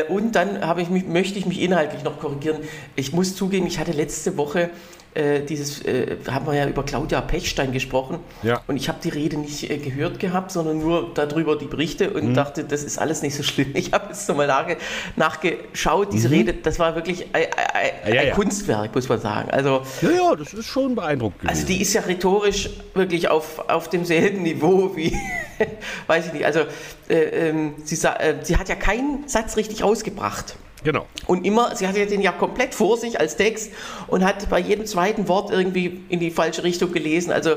und 0.09 0.35
dann 0.35 0.65
habe 0.65 0.81
ich 0.81 0.89
mich, 0.89 1.05
möchte 1.05 1.37
ich 1.39 1.45
mich 1.45 1.61
inhaltlich 1.61 2.03
noch 2.03 2.19
korrigieren. 2.19 2.57
Ich 2.95 3.11
muss 3.11 3.35
zugeben, 3.35 3.65
ich 3.67 3.79
hatte 3.79 3.91
letzte 3.91 4.37
Woche 4.37 4.69
äh, 5.15 5.41
dieses, 5.41 5.81
äh, 5.83 6.17
haben 6.29 6.45
wir 6.45 6.53
ja 6.53 6.67
über 6.67 6.83
Claudia 6.83 7.21
Pechstein 7.21 7.71
gesprochen. 7.71 8.19
Ja. 8.43 8.61
Und 8.67 8.75
ich 8.77 8.89
habe 8.89 8.99
die 9.03 9.09
Rede 9.09 9.37
nicht 9.37 9.69
äh, 9.69 9.77
gehört 9.77 10.19
gehabt, 10.19 10.51
sondern 10.51 10.79
nur 10.79 11.11
darüber 11.13 11.57
die 11.57 11.65
Berichte 11.65 12.11
und 12.11 12.33
dachte, 12.33 12.63
das 12.63 12.83
ist 12.83 12.99
alles 12.99 13.21
nicht 13.21 13.35
so 13.35 13.43
schlimm. 13.43 13.71
Ich 13.73 13.93
habe 13.93 14.07
jetzt 14.09 14.27
nochmal 14.27 14.47
nachge 14.47 14.77
nachgeschaut. 15.15 16.13
Diese 16.13 16.29
Rede, 16.29 16.53
das 16.53 16.79
war 16.79 16.95
wirklich 16.95 17.27
ein, 17.33 17.45
ein, 17.73 18.13
Ja, 18.13 18.21
ein 18.21 18.27
ja. 18.27 18.33
Kunstwerk, 18.33 18.93
muss 18.93 19.09
man 19.09 19.19
sagen. 19.19 19.49
Also, 19.51 19.81
Ja, 20.01 20.09
ja, 20.09 20.35
das 20.35 20.53
ist 20.53 20.67
schon 20.67 20.95
beeindruckend 20.95 21.41
gewesen. 21.41 21.55
also 21.55 21.67
die 21.67 21.81
ist 21.81 21.93
ja 21.93 22.01
rhetorisch 22.01 22.69
wirklich 22.93 23.29
auf, 23.29 23.69
auf 23.69 23.89
demselben 23.89 24.43
Niveau 24.43 24.95
wie, 24.95 25.15
weiß 26.07 26.27
ich 26.27 26.33
nicht, 26.33 26.45
also 26.45 26.61
äh, 27.09 27.49
ähm, 27.49 27.75
sie, 27.83 27.95
äh, 28.05 28.35
sie 28.43 28.57
hat 28.57 28.69
ja 28.69 28.75
keinen 28.75 29.27
Satz 29.27 29.57
richtig 29.57 29.83
rausgebracht. 29.83 30.55
Genau. 30.85 31.05
Und 31.27 31.45
immer, 31.45 31.75
sie 31.75 31.87
hatte 31.87 32.05
den 32.05 32.21
ja 32.21 32.31
komplett 32.31 32.73
vor 32.73 32.97
sich 32.97 33.19
als 33.19 33.35
Text 33.35 33.73
und 34.07 34.23
hat 34.23 34.49
bei 34.49 34.59
jedem 34.59 34.85
zweiten 34.85 35.27
Wort 35.27 35.51
irgendwie 35.51 36.01
in 36.07 36.21
die 36.21 36.31
falsche 36.31 36.63
Richtung 36.63 36.93
gelesen. 36.93 37.33
Also 37.33 37.55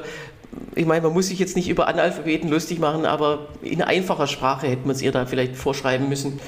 ich 0.75 0.87
meine, 0.87 1.03
man 1.03 1.13
muss 1.13 1.29
sich 1.29 1.39
jetzt 1.39 1.55
nicht 1.57 1.69
über 1.69 1.87
Analphabeten 1.89 2.49
lustig 2.51 2.79
machen, 2.81 3.05
aber 3.07 3.49
in 3.63 3.83
einfacher 3.83 4.27
Sprache 4.27 4.67
hätte 4.67 4.83
man 4.87 4.97
es 4.97 5.03
ihr 5.03 5.13
da 5.13 5.27
vielleicht 5.27 5.57
vorschreiben 5.57 6.09
müssen. 6.09 6.41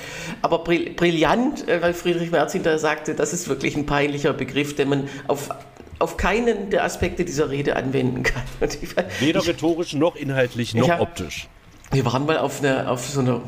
Aber 0.43 0.65
brill- 0.65 0.95
brillant, 0.97 1.69
äh, 1.69 1.81
weil 1.83 1.93
Friedrich 1.95 2.31
Merz 2.31 2.53
hinterher 2.53 2.79
sagte, 2.79 3.15
das 3.15 3.33
ist 3.33 3.49
wirklich 3.49 3.77
ein 3.77 3.87
peinlicher 3.87 4.33
Begriff, 4.33 4.75
den 4.75 4.89
man 4.89 5.09
auf, 5.29 5.51
auf 5.99 6.17
keinen 6.17 6.71
der 6.71 6.83
Aspekte 6.85 7.25
dieser 7.27 7.51
Rede 7.51 7.77
anwenden 7.77 8.23
kann. 8.23 8.43
Ich, 8.83 8.97
Weder 9.21 9.47
rhetorisch 9.47 9.93
noch 9.93 10.17
inhaltlich 10.17 10.75
noch 10.75 10.89
hab- 10.89 11.01
optisch. 11.01 11.47
wir 11.93 12.05
waren 12.07 12.25
mal 12.25 12.39
auf, 12.39 12.63
einer, 12.65 12.91
auf 12.91 13.07
so 13.07 13.21
einer 13.21 13.43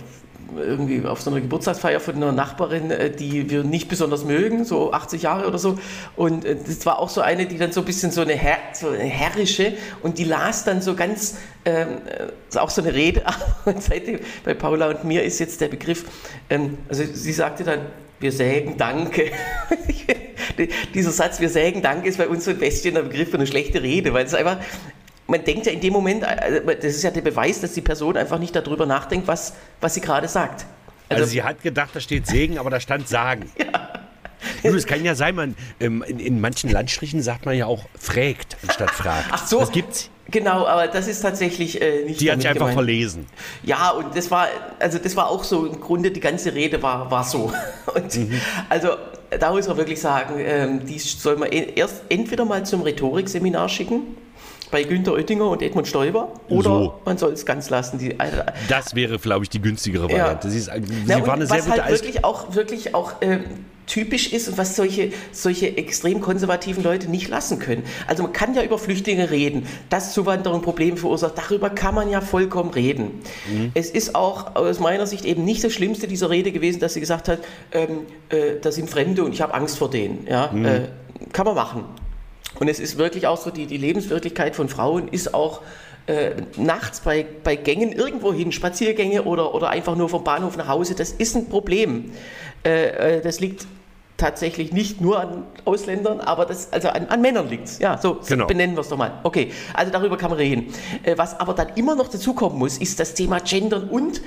irgendwie 0.56 1.06
auf 1.06 1.20
so 1.20 1.30
einer 1.30 1.40
Geburtstagsfeier 1.40 2.00
von 2.00 2.16
einer 2.16 2.32
Nachbarin, 2.32 2.90
äh, 2.90 3.10
die 3.10 3.50
wir 3.50 3.64
nicht 3.64 3.88
besonders 3.88 4.24
mögen, 4.24 4.64
so 4.64 4.92
80 4.92 5.22
Jahre 5.22 5.46
oder 5.46 5.58
so. 5.58 5.78
Und 6.16 6.44
äh, 6.44 6.56
das 6.56 6.84
war 6.86 6.98
auch 6.98 7.08
so 7.08 7.20
eine, 7.20 7.46
die 7.46 7.58
dann 7.58 7.72
so 7.72 7.80
ein 7.80 7.86
bisschen 7.86 8.10
so 8.10 8.20
eine, 8.20 8.34
Herr, 8.34 8.58
so 8.72 8.88
eine 8.88 9.04
herrische 9.04 9.74
und 10.02 10.18
die 10.18 10.24
las 10.24 10.64
dann 10.64 10.82
so 10.82 10.94
ganz, 10.94 11.36
ähm, 11.64 11.88
äh, 12.06 12.58
auch 12.58 12.70
so 12.70 12.82
eine 12.82 12.94
Rede. 12.94 13.22
Und 13.64 13.82
seitdem 13.82 14.18
bei 14.44 14.54
Paula 14.54 14.88
und 14.88 15.04
mir 15.04 15.22
ist 15.22 15.38
jetzt 15.38 15.60
der 15.60 15.68
Begriff, 15.68 16.04
ähm, 16.50 16.78
also 16.88 17.04
sie 17.04 17.32
sagte 17.32 17.62
dann, 17.64 17.80
wir 18.18 18.32
sägen 18.32 18.76
Danke. 18.76 19.30
Dieser 20.94 21.10
Satz, 21.10 21.40
wir 21.40 21.48
sägen 21.48 21.82
Danke, 21.82 22.08
ist 22.08 22.18
bei 22.18 22.28
uns 22.28 22.44
so 22.44 22.50
ein 22.50 22.58
bestehender 22.58 23.02
Begriff 23.02 23.30
für 23.30 23.36
eine 23.36 23.46
schlechte 23.46 23.82
Rede, 23.82 24.12
weil 24.12 24.26
es 24.26 24.34
einfach, 24.34 24.58
man 25.32 25.42
denkt 25.44 25.66
ja 25.66 25.72
in 25.72 25.80
dem 25.80 25.92
Moment, 25.92 26.22
äh, 26.22 26.62
das 26.76 26.94
ist 26.94 27.02
ja 27.02 27.10
der 27.10 27.22
Beweis, 27.22 27.60
dass 27.60 27.72
die 27.72 27.80
Person 27.80 28.16
einfach 28.16 28.38
nicht 28.38 28.54
darüber 28.54 28.86
nachdenkt, 28.86 29.26
was, 29.26 29.54
was 29.80 29.94
sie 29.94 30.00
gerade 30.00 30.28
sagt. 30.28 30.64
Also, 31.08 31.24
sie 31.24 31.42
hat 31.42 31.62
gedacht, 31.62 31.90
da 31.94 32.00
steht 32.00 32.26
Segen, 32.26 32.58
aber 32.58 32.70
da 32.70 32.78
stand 32.80 33.08
Sagen. 33.08 33.50
Ja. 34.64 34.70
es 34.74 34.86
kann 34.86 35.04
ja 35.04 35.14
sein, 35.14 35.36
man, 35.36 35.54
ähm, 35.78 36.02
in, 36.06 36.18
in 36.18 36.40
manchen 36.40 36.68
Landstrichen 36.70 37.22
sagt 37.22 37.46
man 37.46 37.56
ja 37.56 37.66
auch 37.66 37.84
fragt 37.98 38.56
anstatt 38.66 38.90
fragt. 38.90 39.26
Ach 39.30 39.46
so, 39.46 39.60
Das 39.60 39.70
gibt's. 39.70 40.10
Genau, 40.32 40.66
aber 40.66 40.88
das 40.88 41.06
ist 41.08 41.20
tatsächlich 41.20 41.80
äh, 41.80 42.04
nicht 42.04 42.20
Die 42.20 42.30
hat 42.30 42.38
sich 42.38 42.48
einfach 42.48 42.60
gemeint. 42.60 42.74
verlesen. 42.74 43.26
Ja, 43.62 43.90
und 43.90 44.16
das 44.16 44.30
war, 44.32 44.48
also 44.80 44.98
das 44.98 45.14
war 45.14 45.28
auch 45.30 45.44
so, 45.44 45.66
im 45.66 45.80
Grunde 45.80 46.10
die 46.10 46.18
ganze 46.20 46.54
Rede 46.54 46.82
war, 46.82 47.08
war 47.10 47.22
so. 47.24 47.52
Und 47.94 48.16
Mhm. 48.16 48.40
also 48.68 48.88
da 49.38 49.50
muss 49.52 49.68
man 49.68 49.76
wirklich 49.76 50.00
sagen, 50.00 50.34
ähm, 50.38 50.86
die 50.86 50.98
soll 50.98 51.36
man 51.36 51.52
e- 51.52 51.72
erst 51.76 52.02
entweder 52.08 52.44
mal 52.44 52.64
zum 52.66 52.82
Rhetorikseminar 52.82 53.68
schicken, 53.68 54.16
bei 54.72 54.82
Günter 54.82 55.12
Oettinger 55.12 55.48
und 55.48 55.62
Edmund 55.62 55.86
Stoiber, 55.86 56.32
oder 56.48 56.62
So. 56.64 56.94
man 57.04 57.18
soll 57.18 57.32
es 57.32 57.46
ganz 57.46 57.70
lassen. 57.70 57.98
Die, 57.98 58.18
also, 58.18 58.38
Das 58.68 58.96
wäre, 58.96 59.18
glaube 59.18 59.44
ich, 59.44 59.50
die 59.50 59.60
günstigere 59.60 60.10
Ja. 60.10 60.18
Variante. 60.18 60.50
Sie, 60.50 60.58
ist, 60.58 60.64
sie 60.74 61.10
Ja, 61.12 61.24
war 61.24 61.34
eine 61.34 61.46
sehr 61.46 61.58
was 61.58 61.66
gute 61.66 61.82
halt 61.84 61.92
Eis 61.92 62.00
wirklich 62.02 62.24
auch, 62.24 62.54
wirklich 62.54 62.94
auch 62.94 63.12
ähm, 63.20 63.44
typisch 63.86 64.32
ist 64.32 64.48
und 64.48 64.56
was 64.56 64.74
solche, 64.74 65.12
solche 65.30 65.76
extrem 65.76 66.22
konservativen 66.22 66.82
Leute 66.82 67.10
nicht 67.10 67.28
lassen 67.28 67.58
können. 67.58 67.82
Also 68.06 68.22
man 68.22 68.32
kann 68.32 68.54
ja 68.54 68.62
über 68.62 68.78
Flüchtlinge 68.78 69.30
reden, 69.30 69.66
dass 69.90 70.14
Zuwanderung 70.14 70.62
Probleme 70.62 70.96
verursacht, 70.96 71.34
darüber 71.36 71.68
kann 71.68 71.94
man 71.94 72.08
ja 72.08 72.22
vollkommen 72.22 72.70
reden. 72.70 73.20
Mhm. 73.52 73.72
Es 73.74 73.90
ist 73.90 74.14
auch 74.14 74.56
aus 74.56 74.80
meiner 74.80 75.06
Sicht 75.06 75.26
eben 75.26 75.44
nicht 75.44 75.62
das 75.62 75.74
Schlimmste 75.74 76.08
dieser 76.08 76.30
Rede 76.30 76.50
gewesen, 76.50 76.80
dass 76.80 76.94
sie 76.94 77.00
gesagt 77.00 77.28
hat, 77.28 77.40
ähm, 77.72 78.06
äh, 78.30 78.58
das 78.62 78.76
sind 78.76 78.88
Fremde 78.88 79.22
und 79.22 79.32
ich 79.34 79.42
habe 79.42 79.52
Angst 79.52 79.76
vor 79.76 79.90
denen. 79.90 80.26
Ja? 80.26 80.50
Mhm. 80.50 80.64
Äh, 80.64 80.80
kann 81.34 81.44
man 81.44 81.54
machen. 81.54 81.84
Und 82.60 82.68
es 82.68 82.80
ist 82.80 82.98
wirklich 82.98 83.26
auch 83.26 83.38
so, 83.38 83.50
die, 83.50 83.66
die 83.66 83.76
Lebenswirklichkeit 83.76 84.54
von 84.56 84.68
Frauen 84.68 85.08
ist 85.08 85.34
auch 85.34 85.62
äh, 86.06 86.32
nachts 86.56 87.00
bei, 87.00 87.24
bei 87.44 87.56
Gängen 87.56 87.92
irgendwo 87.92 88.32
hin, 88.32 88.52
Spaziergänge 88.52 89.22
oder, 89.24 89.54
oder 89.54 89.70
einfach 89.70 89.96
nur 89.96 90.08
vom 90.08 90.24
Bahnhof 90.24 90.56
nach 90.56 90.68
Hause, 90.68 90.94
das 90.94 91.12
ist 91.12 91.36
ein 91.36 91.48
Problem. 91.48 92.12
Äh, 92.64 93.16
äh, 93.18 93.20
das 93.22 93.40
liegt 93.40 93.66
tatsächlich 94.16 94.72
nicht 94.72 95.00
nur 95.00 95.18
an 95.18 95.44
Ausländern, 95.64 96.20
aber 96.20 96.44
das, 96.46 96.72
also 96.72 96.88
an, 96.88 97.06
an 97.06 97.20
Männern 97.22 97.48
liegt 97.48 97.66
es. 97.66 97.78
Ja, 97.80 97.98
so 97.98 98.18
Genau. 98.28 98.46
benennen 98.46 98.76
wir 98.76 98.80
es 98.82 98.88
doch 98.88 98.96
mal. 98.96 99.12
Okay, 99.24 99.50
also 99.74 99.90
darüber 99.90 100.16
kann 100.16 100.30
man 100.30 100.38
reden. 100.38 100.72
Äh, 101.02 101.16
was 101.18 101.38
aber 101.40 101.54
dann 101.54 101.68
immer 101.76 101.94
noch 101.96 102.08
dazukommen 102.08 102.58
muss, 102.58 102.78
ist 102.78 103.00
das 103.00 103.14
Thema 103.14 103.40
Gendern 103.40 103.88
und 103.88 104.20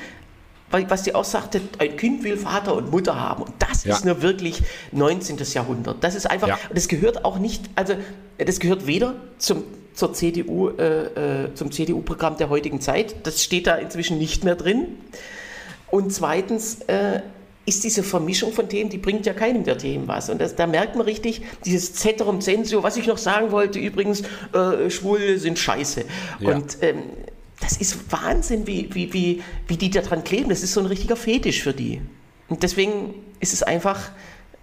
was 0.72 1.04
sie 1.06 1.16
auch 1.16 1.24
sagte, 1.24 1.62
ein 1.80 1.96
Kind 1.96 2.24
will 2.24 2.38
Vater 2.38 2.76
und 2.76 2.92
Mutter 2.92 3.20
haben. 3.20 3.44
Und 3.44 3.54
das 3.60 3.86
Ja. 3.86 3.96
ist 3.96 4.04
nur 4.06 4.22
wirklich 4.22 4.62
19. 4.92 5.38
Jahrhundert. 5.54 6.04
Das 6.04 6.16
ist 6.16 6.30
einfach, 6.30 6.48
Ja. 6.48 6.60
das 6.74 6.88
gehört 6.88 7.24
auch 7.24 7.40
nicht, 7.40 7.70
also 7.76 7.96
das 8.38 8.60
gehört 8.60 8.86
weder 8.88 9.16
zum, 9.38 9.64
zur 9.94 10.14
CDU, 10.14 10.70
äh, 10.70 11.44
äh, 11.46 11.54
zum 11.54 11.72
CDU-Programm 11.72 12.38
der 12.38 12.50
heutigen 12.50 12.82
Zeit. 12.82 13.16
Das 13.24 13.42
steht 13.44 13.68
da 13.68 13.76
inzwischen 13.76 14.18
nicht 14.18 14.44
mehr 14.44 14.56
drin. 14.56 14.88
Und 15.90 16.12
zweitens 16.14 16.82
äh, 16.88 17.22
ist 17.66 17.84
diese 17.84 18.04
Vermischung 18.04 18.52
von 18.52 18.68
Themen, 18.68 18.90
die 18.90 18.98
bringt 18.98 19.26
ja 19.26 19.34
keinem 19.34 19.64
der 19.64 19.78
Themen 19.78 20.08
was. 20.08 20.30
Und 20.30 20.40
das, 20.42 20.56
da 20.56 20.68
merkt 20.68 20.96
man 20.96 21.06
richtig, 21.06 21.42
dieses 21.64 21.94
Ceterum 21.94 22.42
Censio, 22.42 22.84
was 22.84 22.98
ich 22.98 23.08
noch 23.08 23.18
sagen 23.18 23.52
wollte, 23.52 23.80
übrigens, 23.80 24.22
äh, 24.54 24.90
Schwule 24.90 25.40
sind 25.40 25.58
scheiße. 25.58 26.04
Ja. 26.40 26.56
Und 26.56 26.78
ähm, 26.82 27.04
das 27.60 27.78
ist 27.78 28.12
Wahnsinn, 28.12 28.68
wie, 28.68 28.94
wie, 28.94 29.14
wie, 29.14 29.44
wie 29.68 29.78
die 29.78 29.90
da 29.90 30.02
dran 30.02 30.24
kleben. 30.24 30.50
Das 30.50 30.62
ist 30.64 30.74
so 30.74 30.82
ein 30.82 30.86
richtiger 30.86 31.16
Fetisch 31.16 31.64
für 31.64 31.74
die. 31.74 32.02
Und 32.48 32.64
deswegen 32.64 33.16
ist 33.40 33.54
es 33.54 33.64
einfach, 33.64 34.12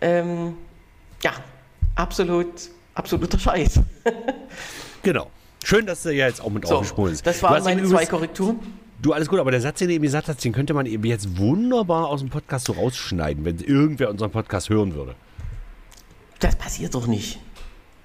ähm, 0.00 0.54
ja, 1.22 1.32
absolut, 1.94 2.48
absoluter 2.94 3.38
Scheiß. 3.38 3.80
genau. 5.02 5.30
Schön, 5.64 5.86
dass 5.86 6.02
du 6.02 6.12
ja 6.12 6.26
jetzt 6.26 6.40
auch 6.40 6.50
mit 6.50 6.66
So, 6.66 6.76
aufgesprungen 6.76 7.12
bist. 7.12 7.26
das 7.26 7.42
waren 7.42 7.62
meine 7.62 7.84
zwei 7.84 8.04
Korrekturen. 8.04 8.58
Du, 9.00 9.12
alles 9.12 9.28
gut, 9.28 9.40
aber 9.40 9.50
der 9.50 9.60
Satz, 9.60 9.78
den 9.78 9.88
du 9.88 9.94
eben 9.94 10.02
gesagt 10.02 10.28
hast, 10.28 10.44
den 10.44 10.52
könnte 10.52 10.74
man 10.74 10.86
eben 10.86 11.04
jetzt 11.04 11.36
wunderbar 11.36 12.08
aus 12.08 12.20
dem 12.20 12.30
Podcast 12.30 12.66
so 12.66 12.72
rausschneiden, 12.72 13.44
wenn 13.44 13.58
irgendwer 13.58 14.10
unseren 14.10 14.30
Podcast 14.30 14.68
hören 14.68 14.94
würde. 14.94 15.16
Das 16.38 16.54
passiert 16.56 16.94
doch 16.94 17.06
nicht. 17.06 17.40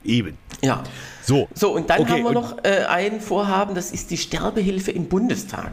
Eben. 0.08 0.38
Ja. 0.62 0.84
So. 1.24 1.47
So, 1.53 1.72
und 1.76 1.89
dann 1.89 2.01
Okay, 2.01 2.12
haben 2.14 2.24
wir 2.24 2.32
noch 2.32 2.58
äh, 2.64 2.86
ein 2.88 3.22
Vorhaben, 3.22 3.76
das 3.76 3.91
ist 3.91 4.10
die 4.10 4.18
Sterbehilfe 4.18 4.91
im 4.91 5.08
Bundestag. 5.08 5.72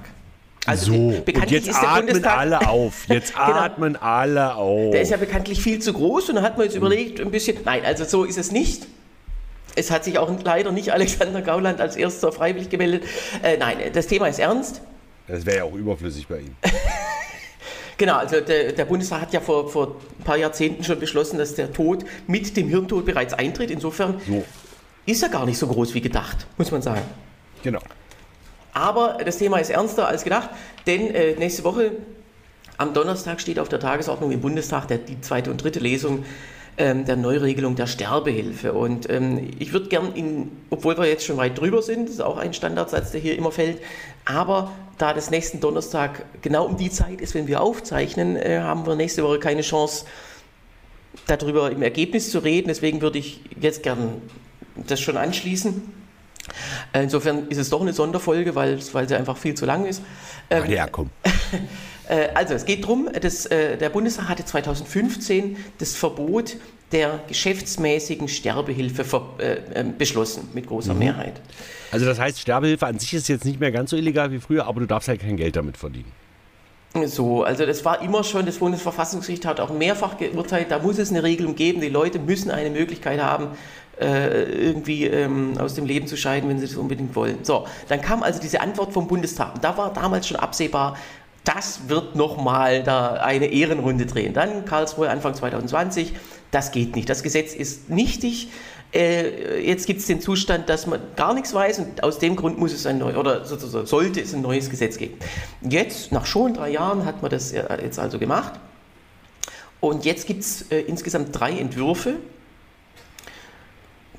Also 0.66 0.92
so, 0.92 1.08
und 1.08 1.50
jetzt 1.50 1.68
ist 1.68 1.80
der 1.80 1.88
atmen 1.90 2.06
Bundestag, 2.06 2.38
alle 2.38 2.68
auf. 2.68 3.04
Jetzt 3.08 3.34
Genau. 3.34 3.52
atmen 3.52 3.96
alle 3.96 4.54
auf. 4.54 4.92
Der 4.92 5.02
ist 5.02 5.10
ja 5.10 5.18
bekanntlich 5.18 5.60
viel 5.62 5.78
zu 5.80 5.92
groß 5.92 6.30
und 6.30 6.36
da 6.36 6.42
hat 6.42 6.56
man 6.56 6.66
jetzt 6.66 6.74
überlegt, 6.74 7.20
ein 7.20 7.30
bisschen. 7.30 7.58
Nein, 7.66 7.82
also 7.84 8.04
so 8.04 8.24
ist 8.24 8.38
es 8.38 8.50
nicht. 8.50 8.86
Es 9.76 9.90
hat 9.90 10.04
sich 10.04 10.18
auch 10.18 10.32
leider 10.42 10.72
nicht 10.72 10.90
Alexander 10.90 11.42
Gauland 11.42 11.82
als 11.82 11.96
erster 11.96 12.32
freiwillig 12.32 12.70
gemeldet. 12.70 13.04
Äh, 13.42 13.58
nein, 13.58 13.76
das 13.92 14.06
Thema 14.06 14.26
ist 14.28 14.38
ernst. 14.38 14.80
das 15.28 15.44
wäre 15.44 15.58
ja 15.58 15.64
auch 15.64 15.74
überflüssig 15.74 16.26
bei 16.28 16.38
ihm. 16.40 16.56
Genau, 17.96 18.16
also 18.16 18.40
der, 18.40 18.72
der 18.72 18.84
Bundestag 18.84 19.20
hat 19.20 19.32
ja 19.32 19.40
vor, 19.40 19.68
vor 19.68 19.96
ein 20.18 20.24
paar 20.24 20.36
Jahrzehnten 20.36 20.82
schon 20.82 20.98
beschlossen, 20.98 21.38
dass 21.38 21.54
der 21.54 21.72
Tod 21.72 22.04
mit 22.26 22.56
dem 22.56 22.68
Hirntod 22.68 23.04
bereits 23.06 23.34
eintritt. 23.34 23.70
Insofern 23.70 24.20
So, 24.26 24.44
ist 25.06 25.22
er 25.22 25.28
gar 25.28 25.46
nicht 25.46 25.58
so 25.58 25.66
groß 25.66 25.94
wie 25.94 26.00
gedacht, 26.00 26.46
muss 26.56 26.70
man 26.70 26.82
sagen. 26.82 27.02
genau. 27.62 27.80
Aber 28.72 29.18
das 29.24 29.38
Thema 29.38 29.58
ist 29.58 29.70
ernster 29.70 30.08
als 30.08 30.24
gedacht, 30.24 30.50
denn 30.86 31.14
äh, 31.14 31.34
nächste 31.36 31.62
Woche 31.62 31.92
am 32.76 32.92
Donnerstag 32.92 33.40
steht 33.40 33.60
auf 33.60 33.68
der 33.68 33.78
Tagesordnung 33.78 34.32
im 34.32 34.40
Bundestag 34.40 34.88
der, 34.88 34.98
die 34.98 35.20
zweite 35.20 35.50
und 35.52 35.62
dritte 35.62 35.78
Lesung 35.78 36.24
ähm, 36.76 37.04
der 37.04 37.16
Neuregelung 37.16 37.76
der 37.76 37.86
Sterbehilfe. 37.86 38.72
Und 38.72 39.08
ähm, 39.10 39.50
ich 39.58 39.72
würde 39.72 39.88
gern, 39.88 40.12
in, 40.14 40.50
obwohl 40.70 40.96
wir 40.98 41.06
jetzt 41.06 41.24
schon 41.24 41.36
weit 41.36 41.58
drüber 41.58 41.82
sind, 41.82 42.08
das 42.08 42.16
ist 42.16 42.20
auch 42.20 42.36
ein 42.36 42.54
Standardsatz, 42.54 43.12
der 43.12 43.20
hier 43.20 43.36
immer 43.36 43.52
fällt, 43.52 43.80
aber 44.24 44.72
da 44.98 45.12
das 45.12 45.30
nächsten 45.30 45.60
Donnerstag 45.60 46.24
genau 46.42 46.66
um 46.66 46.76
die 46.76 46.90
Zeit 46.90 47.20
ist, 47.20 47.34
wenn 47.34 47.46
wir 47.46 47.60
aufzeichnen, 47.60 48.36
äh, 48.36 48.60
haben 48.60 48.86
wir 48.86 48.94
nächste 48.94 49.22
Woche 49.22 49.38
keine 49.38 49.62
Chance, 49.62 50.06
darüber 51.26 51.70
im 51.70 51.82
Ergebnis 51.82 52.30
zu 52.30 52.40
reden. 52.40 52.68
Deswegen 52.68 53.00
würde 53.00 53.18
ich 53.18 53.40
jetzt 53.60 53.82
gern 53.82 54.20
das 54.76 55.00
schon 55.00 55.16
anschließen. 55.16 55.82
Äh, 56.92 57.04
Insofern 57.04 57.48
ist 57.48 57.58
es 57.58 57.70
doch 57.70 57.80
eine 57.80 57.92
Sonderfolge, 57.92 58.54
weil, 58.54 58.78
weil 58.92 59.08
sie 59.08 59.16
einfach 59.16 59.36
viel 59.36 59.54
zu 59.54 59.66
lang 59.66 59.86
ist. 59.86 60.02
Ähm, 60.50 60.62
Ach 60.64 60.68
ja, 60.68 60.86
komm. 60.86 61.10
äh, 62.08 62.28
also 62.34 62.54
es 62.54 62.64
geht 62.64 62.84
darum, 62.84 63.08
dass, 63.20 63.46
äh, 63.46 63.76
der 63.76 63.90
Bundestag 63.90 64.28
hatte 64.28 64.44
2015 64.44 65.56
das 65.78 65.94
Verbot 65.94 66.56
der 66.92 67.20
geschäftsmäßigen 67.26 68.28
Sterbehilfe 68.28 69.22
äh, 69.38 69.80
äh, 69.80 69.84
beschlossen 69.96 70.48
mit 70.54 70.66
großer 70.66 70.94
Mehrheit. 70.94 71.40
Also 71.90 72.06
das 72.06 72.18
heißt, 72.18 72.40
Sterbehilfe 72.40 72.86
an 72.86 72.98
sich 72.98 73.14
ist 73.14 73.28
jetzt 73.28 73.44
nicht 73.44 73.58
mehr 73.58 73.72
ganz 73.72 73.90
so 73.90 73.96
illegal 73.96 74.30
wie 74.30 74.38
früher, 74.38 74.66
aber 74.66 74.80
du 74.80 74.86
darfst 74.86 75.08
halt 75.08 75.20
kein 75.20 75.36
Geld 75.36 75.56
damit 75.56 75.76
verdienen. 75.76 76.12
So, 77.06 77.42
also 77.42 77.66
das 77.66 77.84
war 77.84 78.02
immer 78.02 78.22
schon, 78.22 78.46
das 78.46 78.58
Bundesverfassungsgericht 78.58 79.44
hat 79.46 79.58
auch 79.58 79.72
mehrfach 79.72 80.16
geurteilt, 80.16 80.70
da 80.70 80.78
muss 80.78 80.98
es 80.98 81.10
eine 81.10 81.24
Regelung 81.24 81.56
geben, 81.56 81.80
die 81.80 81.88
Leute 81.88 82.20
müssen 82.20 82.52
eine 82.52 82.70
Möglichkeit 82.70 83.20
haben, 83.20 83.48
irgendwie 83.98 85.06
ähm, 85.06 85.56
aus 85.58 85.74
dem 85.74 85.86
Leben 85.86 86.08
zu 86.08 86.16
scheiden, 86.16 86.48
wenn 86.48 86.58
sie 86.58 86.66
das 86.66 86.76
unbedingt 86.76 87.14
wollen. 87.14 87.38
So, 87.42 87.66
dann 87.88 88.00
kam 88.00 88.24
also 88.24 88.40
diese 88.40 88.60
Antwort 88.60 88.92
vom 88.92 89.06
Bundestag 89.06 89.54
und 89.54 89.62
da 89.62 89.76
war 89.76 89.92
damals 89.92 90.26
schon 90.26 90.36
absehbar, 90.36 90.96
das 91.44 91.88
wird 91.88 92.16
nochmal 92.16 92.82
da 92.82 93.14
eine 93.14 93.46
Ehrenrunde 93.46 94.06
drehen. 94.06 94.32
Dann 94.32 94.64
Karlsruhe 94.64 95.10
Anfang 95.10 95.34
2020, 95.34 96.14
das 96.50 96.72
geht 96.72 96.96
nicht. 96.96 97.08
Das 97.08 97.22
Gesetz 97.22 97.54
ist 97.54 97.90
nichtig. 97.90 98.48
Äh, 98.94 99.60
jetzt 99.60 99.86
gibt 99.86 100.00
es 100.00 100.06
den 100.06 100.20
Zustand, 100.20 100.68
dass 100.68 100.86
man 100.86 101.00
gar 101.16 101.34
nichts 101.34 101.52
weiß 101.52 101.80
und 101.80 102.02
aus 102.02 102.18
dem 102.18 102.36
Grund 102.36 102.58
muss 102.58 102.72
es 102.72 102.86
ein 102.86 102.98
neu 102.98 103.16
oder 103.16 103.44
sozusagen 103.44 103.86
sollte 103.86 104.20
es 104.20 104.32
ein 104.34 104.40
neues 104.40 104.70
Gesetz 104.70 104.96
geben. 104.96 105.18
Jetzt, 105.62 106.12
nach 106.12 106.26
schon 106.26 106.54
drei 106.54 106.70
Jahren, 106.70 107.04
hat 107.04 107.20
man 107.20 107.30
das 107.30 107.52
äh, 107.52 107.64
jetzt 107.82 107.98
also 107.98 108.18
gemacht. 108.18 108.52
Und 109.80 110.04
jetzt 110.04 110.26
gibt 110.26 110.40
es 110.40 110.70
äh, 110.70 110.80
insgesamt 110.80 111.38
drei 111.38 111.52
Entwürfe. 111.58 112.14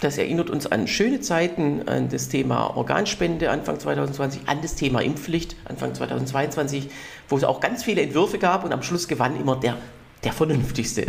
Das 0.02 0.18
erinnert 0.18 0.50
uns 0.50 0.68
an 0.68 0.88
schöne 0.88 1.22
Zeiten, 1.22 1.88
an 1.88 2.10
das 2.10 2.28
Thema 2.28 2.76
Organspende 2.76 3.50
Anfang 3.50 3.80
2020, 3.80 4.42
an 4.48 4.62
das 4.62 4.76
Thema 4.76 5.02
Impfpflicht 5.02 5.56
Anfang 5.66 5.96
2022, 5.96 6.90
wo 7.30 7.38
es 7.38 7.44
auch 7.44 7.60
ganz 7.60 7.84
viele 7.84 8.02
Entwürfe 8.02 8.38
gab 8.38 8.64
und 8.64 8.74
am 8.74 8.84
Schluss 8.84 9.08
gewann 9.08 9.40
immer 9.40 9.56
der, 9.56 9.78
der 10.24 10.34
vernünftigste. 10.34 11.06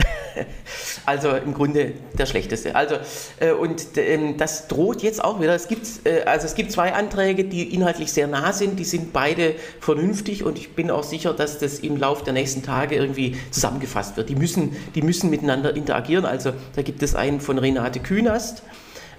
also 1.07 1.31
im 1.31 1.55
Grunde 1.55 1.95
der 2.19 2.27
schlechteste. 2.27 2.75
Also, 2.75 2.97
äh, 3.41 3.53
und 3.53 3.97
ähm, 3.97 4.37
das 4.37 4.69
droht 4.69 5.03
jetzt 5.03 5.23
auch 5.23 5.41
wieder. 5.41 5.55
Es 5.55 5.69
gibt, 5.69 5.87
äh, 6.05 6.23
also 6.23 6.47
es 6.47 6.55
gibt 6.55 6.73
zwei 6.73 6.93
Anträge, 6.93 7.45
die 7.45 7.75
inhaltlich 7.75 8.13
sehr 8.13 8.27
nah 8.27 8.53
sind, 8.53 8.79
die 8.79 8.85
sind 8.85 9.13
beide 9.13 9.55
vernünftig 9.81 10.45
und 10.45 10.59
ich 10.59 10.75
bin 10.75 10.91
auch 10.91 11.05
sicher, 11.05 11.33
dass 11.33 11.59
das 11.59 11.79
im 11.79 11.97
Laufe 11.97 12.25
der 12.25 12.35
nächsten 12.35 12.63
Tage 12.63 12.97
irgendwie 12.97 13.37
zusammengefasst 13.51 14.17
wird. 14.17 14.29
Die 14.29 14.37
müssen, 14.37 14.77
die 14.95 15.03
müssen 15.03 15.31
miteinander 15.31 15.75
interagieren. 15.75 16.27
Also 16.27 16.53
da 16.75 16.83
gibt 16.83 17.03
es 17.03 17.15
einen 17.15 17.41
von 17.41 17.59
Renate 17.59 18.01
Künast, 18.01 18.63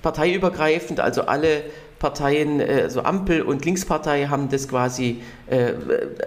parteiübergreifend, 0.01 0.99
also 0.99 1.23
alle 1.23 1.63
Parteien, 1.99 2.61
also 2.61 3.01
Ampel 3.01 3.41
und 3.41 3.65
Linkspartei 3.65 4.27
haben 4.27 4.49
das 4.49 4.67
quasi, 4.67 5.21
äh, 5.47 5.73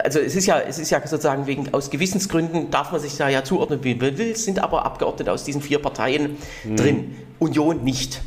also 0.03 0.18
es 0.18 0.35
ist 0.35 0.47
ja, 0.47 0.59
es 0.61 0.79
ist 0.79 0.91
ja 0.91 1.01
sozusagen 1.07 1.47
wegen 1.47 1.73
aus 1.73 1.91
Gewissensgründen 1.91 2.71
darf 2.71 2.91
man 2.91 3.01
sich 3.01 3.16
da 3.16 3.29
ja 3.29 3.45
zuordnen, 3.45 3.85
wie 3.85 3.95
man 3.95 4.18
will, 4.18 4.37
sind 4.37 4.59
aber 4.59 4.85
Abgeordnete 4.85 5.31
aus 5.31 5.45
diesen 5.45 5.62
vier 5.62 5.79
Parteien 5.79 6.37
drin. 6.77 7.16
Union 7.39 7.85
nicht. 7.85 8.21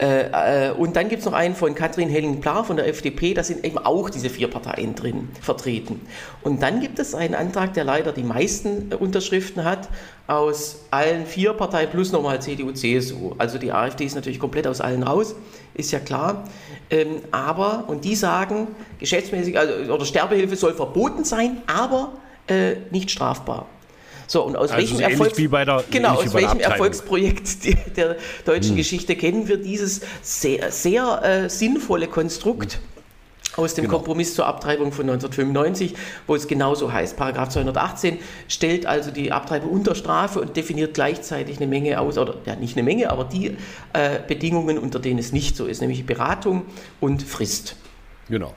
Äh, 0.00 0.68
äh, 0.68 0.72
und 0.72 0.96
dann 0.96 1.10
gibt 1.10 1.20
es 1.20 1.26
noch 1.26 1.34
einen 1.34 1.54
von 1.54 1.74
Katrin 1.74 2.08
Helling-Plar 2.08 2.64
von 2.64 2.76
der 2.76 2.88
FDP, 2.88 3.34
da 3.34 3.44
sind 3.44 3.64
eben 3.66 3.76
auch 3.76 4.08
diese 4.08 4.30
vier 4.30 4.48
Parteien 4.48 4.94
drin 4.94 5.28
vertreten. 5.42 6.00
Und 6.40 6.62
dann 6.62 6.80
gibt 6.80 6.98
es 6.98 7.14
einen 7.14 7.34
Antrag, 7.34 7.74
der 7.74 7.84
leider 7.84 8.12
die 8.12 8.22
meisten 8.22 8.90
äh, 8.90 8.94
Unterschriften 8.94 9.64
hat, 9.64 9.90
aus 10.26 10.84
allen 10.90 11.26
vier 11.26 11.52
Parteien 11.52 11.90
plus 11.90 12.12
nochmal 12.12 12.40
CDU, 12.40 12.72
CSU. 12.72 13.34
Also 13.36 13.58
die 13.58 13.72
AfD 13.72 14.06
ist 14.06 14.14
natürlich 14.14 14.38
komplett 14.38 14.66
aus 14.66 14.80
allen 14.80 15.02
raus, 15.02 15.34
ist 15.74 15.90
ja 15.90 15.98
klar. 15.98 16.44
Ähm, 16.88 17.20
aber, 17.30 17.84
und 17.88 18.04
die 18.06 18.14
sagen, 18.14 18.68
geschäftsmäßig, 18.98 19.58
also, 19.58 19.92
oder 19.92 20.06
Sterbehilfe 20.06 20.56
soll 20.56 20.72
verboten 20.72 21.24
sein, 21.24 21.60
aber 21.66 22.12
äh, 22.46 22.76
nicht 22.90 23.10
strafbar. 23.10 23.66
So, 24.30 24.42
und 24.44 24.54
aus 24.54 24.70
Also 24.70 24.76
welchem 24.76 24.96
so 24.98 25.02
ähnlich 25.02 25.18
Erfolg 25.18 25.38
wie 25.38 25.48
bei 25.48 25.64
der- 25.64 25.82
genau, 25.90 26.10
aus 26.14 26.32
welchem 26.32 26.50
Abtreibung. 26.50 26.70
Erfolgs 26.70 27.02
Projekt 27.02 27.64
die- 27.64 27.74
der 27.96 28.14
deutschen 28.44 28.76
Geschichte 28.76 29.16
kennen 29.16 29.48
wir 29.48 29.56
dieses 29.56 30.02
sehr, 30.22 30.70
sehr 30.70 31.20
äh, 31.24 31.50
sinnvolle 31.50 32.06
Konstrukt 32.06 32.78
aus 33.56 33.74
dem 33.74 33.86
Genau. 33.86 33.96
Kompromiss 33.96 34.36
zur 34.36 34.46
Abtreibung 34.46 34.92
von 34.92 35.10
1995, 35.10 35.94
wo 36.28 36.36
es 36.36 36.46
genauso 36.46 36.92
heißt. 36.92 37.16
Paragraph 37.16 37.48
218 37.48 38.18
stellt 38.46 38.86
also 38.86 39.10
die 39.10 39.32
Abtreibung 39.32 39.70
unter 39.70 39.96
Strafe 39.96 40.40
und 40.40 40.56
definiert 40.56 40.94
gleichzeitig 40.94 41.56
eine 41.56 41.66
Menge 41.66 41.98
aus, 41.98 42.16
oder 42.16 42.36
ja 42.46 42.54
nicht 42.54 42.76
eine 42.76 42.84
Menge, 42.84 43.10
aber 43.10 43.24
die 43.24 43.56
äh, 43.94 44.20
Bedingungen, 44.28 44.78
unter 44.78 45.00
denen 45.00 45.18
es 45.18 45.32
nicht 45.32 45.56
so 45.56 45.66
ist, 45.66 45.80
nämlich 45.80 46.06
Beratung 46.06 46.66
und 47.00 47.24
Frist. 47.24 47.74
Genau. 48.28 48.54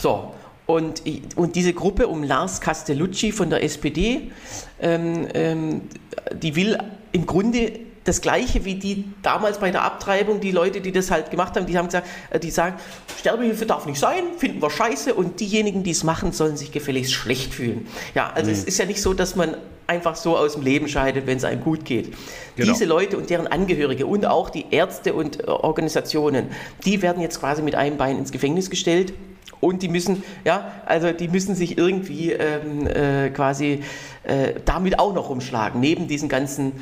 So, 0.00 0.32
und, 0.66 1.02
und 1.36 1.56
diese 1.56 1.72
Gruppe 1.72 2.06
um 2.06 2.22
Lars 2.22 2.60
Castellucci 2.60 3.32
von 3.32 3.50
der 3.50 3.62
SPD, 3.62 4.30
ähm, 4.80 5.28
ähm, 5.34 5.82
die 6.32 6.54
will 6.54 6.78
im 7.12 7.26
Grunde 7.26 7.80
das 8.04 8.20
Gleiche 8.20 8.64
wie 8.64 8.74
die 8.74 9.04
damals 9.22 9.58
bei 9.58 9.70
der 9.70 9.82
Abtreibung, 9.82 10.40
die 10.40 10.50
Leute, 10.50 10.80
die 10.80 10.92
das 10.92 11.10
halt 11.10 11.30
gemacht 11.30 11.56
haben, 11.56 11.66
die 11.66 11.78
haben 11.78 11.86
gesagt, 11.86 12.08
äh, 12.30 12.40
die 12.40 12.50
sagen, 12.50 12.76
Sterbehilfe 13.18 13.66
darf 13.66 13.86
nicht 13.86 13.98
sein, 13.98 14.24
finden 14.36 14.60
wir 14.60 14.70
scheiße 14.70 15.14
und 15.14 15.40
diejenigen, 15.40 15.82
die 15.82 15.92
es 15.92 16.04
machen, 16.04 16.32
sollen 16.32 16.56
sich 16.56 16.72
gefälligst 16.72 17.12
schlecht 17.12 17.54
fühlen. 17.54 17.86
Ja, 18.14 18.30
also 18.34 18.50
es 18.50 18.64
ist 18.64 18.78
ja 18.78 18.86
nicht 18.86 19.00
so, 19.00 19.14
dass 19.14 19.36
man 19.36 19.56
einfach 19.86 20.16
so 20.16 20.36
aus 20.36 20.54
dem 20.54 20.62
Leben 20.62 20.88
scheidet, 20.88 21.26
wenn 21.26 21.36
es 21.36 21.44
einem 21.44 21.60
gut 21.60 21.84
geht. 21.84 22.12
Genau. 22.56 22.72
Diese 22.72 22.84
Leute 22.86 23.18
und 23.18 23.30
deren 23.30 23.46
Angehörige 23.46 24.06
und 24.06 24.26
auch 24.26 24.50
die 24.50 24.66
Ärzte 24.70 25.12
und 25.12 25.40
äh, 25.40 25.46
Organisationen, 25.46 26.48
die 26.84 27.02
werden 27.02 27.20
jetzt 27.20 27.40
quasi 27.40 27.62
mit 27.62 27.74
einem 27.74 27.96
Bein 27.96 28.18
ins 28.18 28.32
Gefängnis 28.32 28.70
gestellt 28.70 29.12
und 29.62 29.80
die 29.82 29.88
müssen, 29.88 30.24
ja, 30.44 30.72
also 30.86 31.12
die 31.12 31.28
müssen 31.28 31.54
sich 31.54 31.78
irgendwie 31.78 32.32
ähm, 32.32 32.86
äh, 32.88 33.30
quasi 33.30 33.84
äh, 34.24 34.54
damit 34.64 34.98
auch 34.98 35.14
noch 35.14 35.30
rumschlagen, 35.30 35.80
neben 35.80 36.08
diesen 36.08 36.28
ganzen 36.28 36.72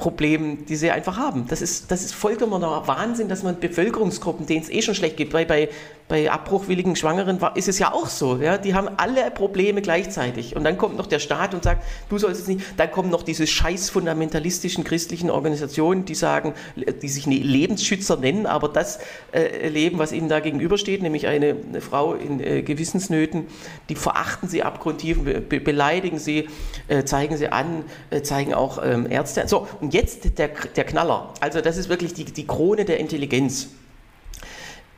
Problem, 0.00 0.64
die 0.64 0.76
sie 0.76 0.90
einfach 0.90 1.18
haben. 1.18 1.46
Das 1.46 1.60
ist, 1.60 1.90
das 1.90 2.02
ist 2.02 2.14
vollkommener 2.14 2.86
Wahnsinn, 2.86 3.28
dass 3.28 3.42
man 3.42 3.60
Bevölkerungsgruppen, 3.60 4.46
denen 4.46 4.62
es 4.62 4.70
eh 4.70 4.80
schon 4.80 4.94
schlecht 4.94 5.18
geht, 5.18 5.34
weil 5.34 5.44
bei, 5.44 5.68
bei 6.08 6.30
abbruchwilligen 6.30 6.96
Schwangeren 6.96 7.38
ist 7.54 7.68
es 7.68 7.78
ja 7.78 7.92
auch 7.92 8.06
so. 8.06 8.38
Ja? 8.38 8.56
Die 8.56 8.74
haben 8.74 8.88
alle 8.96 9.30
Probleme 9.30 9.82
gleichzeitig. 9.82 10.56
Und 10.56 10.64
dann 10.64 10.78
kommt 10.78 10.96
noch 10.96 11.06
der 11.06 11.18
Staat 11.18 11.52
und 11.52 11.64
sagt, 11.64 11.84
du 12.08 12.16
sollst 12.16 12.40
es 12.40 12.48
nicht. 12.48 12.62
Dann 12.78 12.90
kommen 12.90 13.10
noch 13.10 13.22
diese 13.22 13.46
scheiß 13.46 13.90
fundamentalistischen 13.90 14.84
christlichen 14.84 15.28
Organisationen, 15.28 16.06
die 16.06 16.14
sagen, 16.14 16.54
die 17.02 17.08
sich 17.08 17.26
Lebensschützer 17.26 18.16
nennen, 18.16 18.46
aber 18.46 18.70
das 18.70 19.00
äh, 19.32 19.68
Leben, 19.68 19.98
was 19.98 20.12
ihnen 20.12 20.30
da 20.30 20.40
gegenübersteht, 20.40 21.02
nämlich 21.02 21.26
eine, 21.26 21.56
eine 21.68 21.82
Frau 21.82 22.14
in 22.14 22.40
äh, 22.40 22.62
Gewissensnöten, 22.62 23.48
die 23.90 23.96
verachten 23.96 24.48
sie 24.48 24.62
abgrundtief, 24.62 25.22
be 25.22 25.60
beleidigen 25.60 26.18
sie, 26.18 26.48
äh, 26.88 27.04
zeigen 27.04 27.36
sie 27.36 27.48
an, 27.48 27.84
äh, 28.08 28.22
zeigen 28.22 28.54
auch 28.54 28.80
ähm, 28.82 29.06
Ärzte. 29.10 29.46
So, 29.46 29.68
und 29.80 29.89
jetzt 29.90 30.38
der, 30.38 30.48
der 30.48 30.84
Knaller. 30.84 31.32
Also 31.40 31.60
das 31.60 31.76
ist 31.76 31.88
wirklich 31.88 32.14
die, 32.14 32.24
die 32.24 32.46
Krone 32.46 32.84
der 32.84 32.98
Intelligenz. 32.98 33.68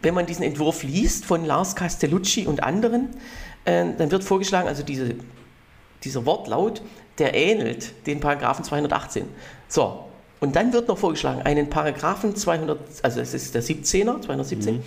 Wenn 0.00 0.14
man 0.14 0.26
diesen 0.26 0.42
Entwurf 0.42 0.82
liest 0.82 1.24
von 1.24 1.44
Lars 1.44 1.76
Castellucci 1.76 2.46
und 2.46 2.62
anderen, 2.62 3.10
äh, 3.64 3.86
dann 3.96 4.10
wird 4.10 4.24
vorgeschlagen, 4.24 4.68
also 4.68 4.82
diese, 4.82 5.14
dieser 6.02 6.26
Wortlaut, 6.26 6.82
der 7.18 7.34
ähnelt 7.34 8.06
den 8.06 8.20
Paragraphen 8.20 8.64
218. 8.64 9.26
So, 9.68 10.04
und 10.40 10.56
dann 10.56 10.72
wird 10.72 10.88
noch 10.88 10.98
vorgeschlagen, 10.98 11.42
einen 11.42 11.70
Paragraphen 11.70 12.34
200, 12.34 13.04
also 13.04 13.20
es 13.20 13.32
ist 13.32 13.54
der 13.54 13.62
17er, 13.62 14.22
217, 14.22 14.76
mhm. 14.76 14.82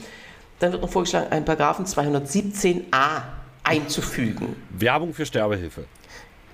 dann 0.60 0.74
wird 0.74 0.82
noch 0.82 0.89
vorgeschlagen, 0.89 1.32
einen 1.32 1.45
Paragraphen 1.45 1.86
217a 1.86 3.22
einzufügen. 3.64 4.56
Werbung 4.70 5.14
für 5.14 5.26
Sterbehilfe. 5.26 5.86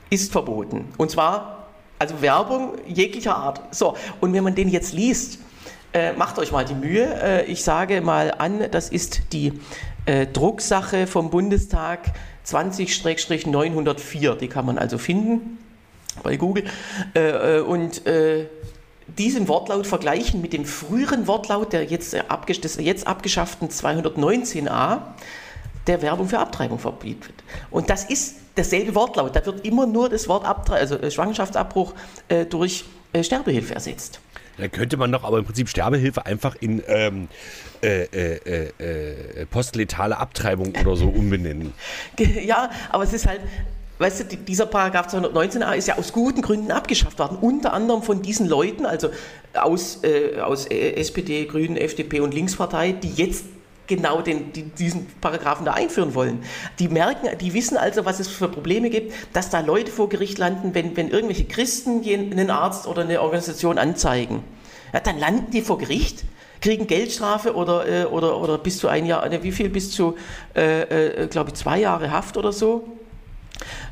Ist 0.09 0.31
verboten. 0.31 0.89
Und 0.97 1.09
zwar 1.09 1.60
also 2.01 2.21
Werbung 2.21 2.73
jeglicher 2.87 3.35
Art. 3.35 3.61
So, 3.73 3.95
und 4.19 4.33
wenn 4.33 4.43
man 4.43 4.55
den 4.55 4.69
jetzt 4.69 4.91
liest, 4.91 5.37
äh, 5.93 6.13
macht 6.13 6.39
euch 6.39 6.51
mal 6.51 6.65
die 6.65 6.73
Mühe. 6.73 7.05
Äh, 7.21 7.45
ich 7.45 7.63
sage 7.63 8.01
mal 8.01 8.33
an, 8.37 8.71
das 8.71 8.89
ist 8.89 9.33
die 9.33 9.53
äh, 10.07 10.25
Drucksache 10.25 11.05
vom 11.05 11.29
Bundestag 11.29 12.13
20-904. 12.47 14.35
Die 14.35 14.47
kann 14.47 14.65
man 14.65 14.79
also 14.79 14.97
finden 14.97 15.59
bei 16.23 16.37
Google. 16.37 16.63
Äh, 17.13 17.57
äh, 17.57 17.61
und 17.61 18.07
äh, 18.07 18.47
diesen 19.07 19.47
Wortlaut 19.47 19.85
vergleichen 19.85 20.41
mit 20.41 20.53
dem 20.53 20.65
früheren 20.65 21.27
Wortlaut 21.27 21.71
der 21.71 21.83
jetzt, 21.83 22.13
des 22.13 22.77
jetzt 22.77 23.05
abgeschafften 23.05 23.69
219a, 23.69 25.01
der 25.85 26.01
Werbung 26.01 26.29
für 26.29 26.39
Abtreibung 26.39 26.79
verbietet. 26.79 27.35
Und 27.69 27.91
das 27.91 28.05
ist 28.05 28.40
derselbe 28.57 28.95
Wortlaut. 28.95 29.35
Da 29.35 29.45
wird 29.45 29.65
immer 29.65 29.85
nur 29.85 30.09
das 30.09 30.27
Wort 30.27 30.45
Abtre 30.45 30.75
also 30.75 30.95
äh, 30.95 31.11
Schwangerschaftsabbruch 31.11 31.93
äh, 32.27 32.45
durch 32.45 32.85
äh, 33.13 33.23
Sterbehilfe 33.23 33.73
ersetzt. 33.73 34.19
Da 34.57 34.67
könnte 34.67 34.97
man 34.97 35.11
doch 35.11 35.23
aber 35.23 35.39
im 35.39 35.45
Prinzip 35.45 35.69
Sterbehilfe 35.69 36.25
einfach 36.25 36.55
in 36.59 36.83
ähm, 36.87 37.29
äh, 37.81 38.03
äh, 38.03 38.71
äh, 38.77 39.45
postletale 39.47 40.17
Abtreibung 40.17 40.73
oder 40.79 40.95
so 40.95 41.07
umbenennen. 41.07 41.73
Ja, 42.43 42.69
aber 42.89 43.03
es 43.03 43.13
ist 43.13 43.25
halt, 43.27 43.41
weißt 43.99 44.31
du, 44.31 44.37
dieser 44.37 44.65
Paragraph 44.65 45.07
219a 45.07 45.73
ist 45.73 45.87
ja 45.87 45.97
aus 45.97 46.11
guten 46.13 46.41
Gründen 46.41 46.71
abgeschafft 46.71 47.17
worden, 47.17 47.37
unter 47.39 47.73
anderem 47.73 48.03
von 48.03 48.21
diesen 48.21 48.47
Leuten, 48.47 48.85
also 48.85 49.09
aus, 49.53 50.03
äh, 50.03 50.39
aus 50.39 50.67
SPD, 50.67 51.45
Grünen, 51.45 51.77
FDP 51.77 52.19
und 52.19 52.33
Linkspartei, 52.33 52.91
die 52.91 53.13
jetzt 53.13 53.45
genau 53.95 54.21
den, 54.21 54.53
die, 54.53 54.63
diesen 54.63 55.05
Paragraphen 55.19 55.65
da 55.65 55.73
einführen 55.73 56.15
wollen. 56.15 56.43
Die 56.79 56.87
merken, 56.87 57.37
die 57.39 57.53
wissen 57.53 57.75
also, 57.77 58.05
was 58.05 58.19
es 58.19 58.29
für 58.29 58.47
Probleme 58.47 58.89
gibt, 58.89 59.13
dass 59.33 59.49
da 59.49 59.59
Leute 59.59 59.91
vor 59.91 60.07
Gericht 60.07 60.37
landen, 60.37 60.73
wenn, 60.73 60.95
wenn 60.95 61.09
irgendwelche 61.09 61.45
Christen 61.45 62.01
einen 62.05 62.49
Arzt 62.49 62.87
oder 62.87 63.01
eine 63.01 63.21
Organisation 63.21 63.77
anzeigen. 63.77 64.43
Ja, 64.93 65.01
dann 65.01 65.19
landen 65.19 65.51
die 65.51 65.61
vor 65.61 65.77
Gericht, 65.77 66.23
kriegen 66.61 66.87
Geldstrafe 66.87 67.55
oder, 67.55 67.87
äh, 67.87 68.05
oder, 68.05 68.39
oder 68.39 68.57
bis 68.57 68.77
zu 68.77 68.87
ein 68.87 69.05
Jahr, 69.05 69.29
wie 69.43 69.51
viel, 69.51 69.69
bis 69.69 69.91
zu, 69.91 70.15
äh, 70.55 71.23
äh, 71.23 71.27
glaube 71.27 71.49
ich, 71.49 71.55
zwei 71.55 71.79
Jahre 71.79 72.11
Haft 72.11 72.37
oder 72.37 72.53
so. 72.53 72.87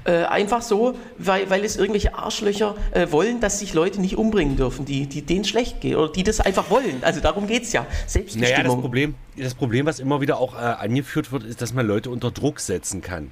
Äh, 0.04 0.24
einfach 0.26 0.62
so, 0.62 0.96
weil, 1.18 1.50
weil 1.50 1.64
es 1.64 1.78
irgendwelche 1.78 2.16
Arschlöcher 2.16 2.76
äh, 2.92 3.08
wollen, 3.12 3.40
dass 3.40 3.60
sich 3.60 3.74
Leute 3.74 4.02
nicht 4.02 4.18
umbringen 4.18 4.56
dürfen, 4.56 4.86
die, 4.86 5.08
die 5.08 5.22
denen 5.22 5.46
schlecht 5.46 5.82
geht 5.82 5.96
oder 5.96 6.12
die 6.12 6.24
das 6.24 6.40
einfach 6.40 6.70
wollen. 6.70 7.00
Also 7.02 7.20
darum 7.20 7.48
geht 7.48 7.64
es 7.64 7.74
ja. 7.74 7.86
Selbstbestimmung. 8.08 8.50
Naja, 8.50 8.64
das 8.64 8.82
Problem, 8.82 9.16
das 9.38 9.54
Problem, 9.54 9.86
was 9.86 10.00
immer 10.00 10.22
wieder 10.22 10.40
auch 10.40 10.56
äh, 10.56 10.60
angeführt 10.60 11.32
wird, 11.32 11.44
ist, 11.44 11.62
dass 11.62 11.74
man 11.74 11.86
Leute 11.86 12.10
unter 12.10 12.32
Druck 12.32 12.60
setzen 12.60 13.02
kann. 13.02 13.32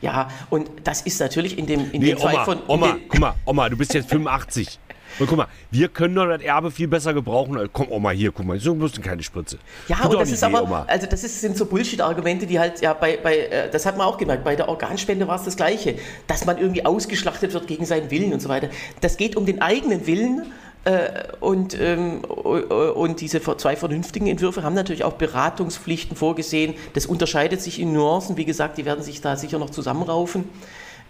Ja, 0.00 0.28
und 0.50 0.70
das 0.84 1.02
ist 1.02 1.20
natürlich 1.20 1.58
in 1.58 1.66
dem, 1.66 1.90
in 1.92 2.00
nee, 2.00 2.14
dem 2.14 2.18
Oma, 2.18 2.30
Fall 2.30 2.44
von. 2.44 2.58
Oma, 2.66 2.96
guck 3.08 3.20
mal, 3.20 3.34
Oma, 3.44 3.68
du 3.68 3.76
bist 3.76 3.94
jetzt 3.94 4.08
85. 4.08 4.78
Und 5.18 5.26
guck 5.26 5.38
mal, 5.38 5.46
wir 5.70 5.88
können 5.88 6.14
doch 6.14 6.26
das 6.26 6.42
Erbe 6.42 6.70
viel 6.70 6.88
besser 6.88 7.14
gebrauchen. 7.14 7.68
Komm, 7.72 7.90
Oma, 7.90 8.10
hier, 8.10 8.32
guck 8.32 8.46
mal, 8.46 8.58
so 8.58 8.74
bloß 8.74 9.00
keine 9.00 9.22
Spritze. 9.22 9.58
Ja, 9.88 9.96
Tut 9.96 10.14
und 10.14 10.20
das 10.20 10.30
ist 10.30 10.42
weh, 10.42 10.46
aber, 10.46 10.62
Oma. 10.62 10.84
also 10.86 11.06
das 11.06 11.24
ist, 11.24 11.40
sind 11.40 11.56
so 11.56 11.66
Bullshit-Argumente, 11.66 12.46
die 12.46 12.58
halt, 12.58 12.80
ja, 12.80 12.92
bei, 12.92 13.18
bei 13.22 13.38
äh, 13.38 13.70
das 13.70 13.86
hat 13.86 13.96
man 13.96 14.06
auch 14.06 14.18
gemerkt, 14.18 14.44
bei 14.44 14.56
der 14.56 14.68
Organspende 14.68 15.26
war 15.26 15.36
es 15.36 15.44
das 15.44 15.56
Gleiche, 15.56 15.96
dass 16.26 16.44
man 16.44 16.58
irgendwie 16.58 16.84
ausgeschlachtet 16.84 17.54
wird 17.54 17.66
gegen 17.66 17.84
seinen 17.84 18.10
Willen 18.10 18.32
und 18.32 18.40
so 18.40 18.48
weiter. 18.48 18.68
Das 19.00 19.16
geht 19.16 19.36
um 19.36 19.46
den 19.46 19.62
eigenen 19.62 20.06
Willen. 20.06 20.46
Äh, 20.84 21.24
und, 21.40 21.76
ähm, 21.80 22.20
und 22.22 23.20
diese 23.20 23.40
zwei 23.40 23.74
vernünftigen 23.74 24.28
Entwürfe 24.28 24.62
haben 24.62 24.74
natürlich 24.74 25.02
auch 25.02 25.14
Beratungspflichten 25.14 26.16
vorgesehen. 26.16 26.74
Das 26.92 27.06
unterscheidet 27.06 27.60
sich 27.60 27.80
in 27.80 27.92
Nuancen. 27.92 28.36
Wie 28.36 28.44
gesagt, 28.44 28.78
die 28.78 28.84
werden 28.84 29.02
sich 29.02 29.20
da 29.20 29.36
sicher 29.36 29.58
noch 29.58 29.70
zusammenraufen. 29.70 30.44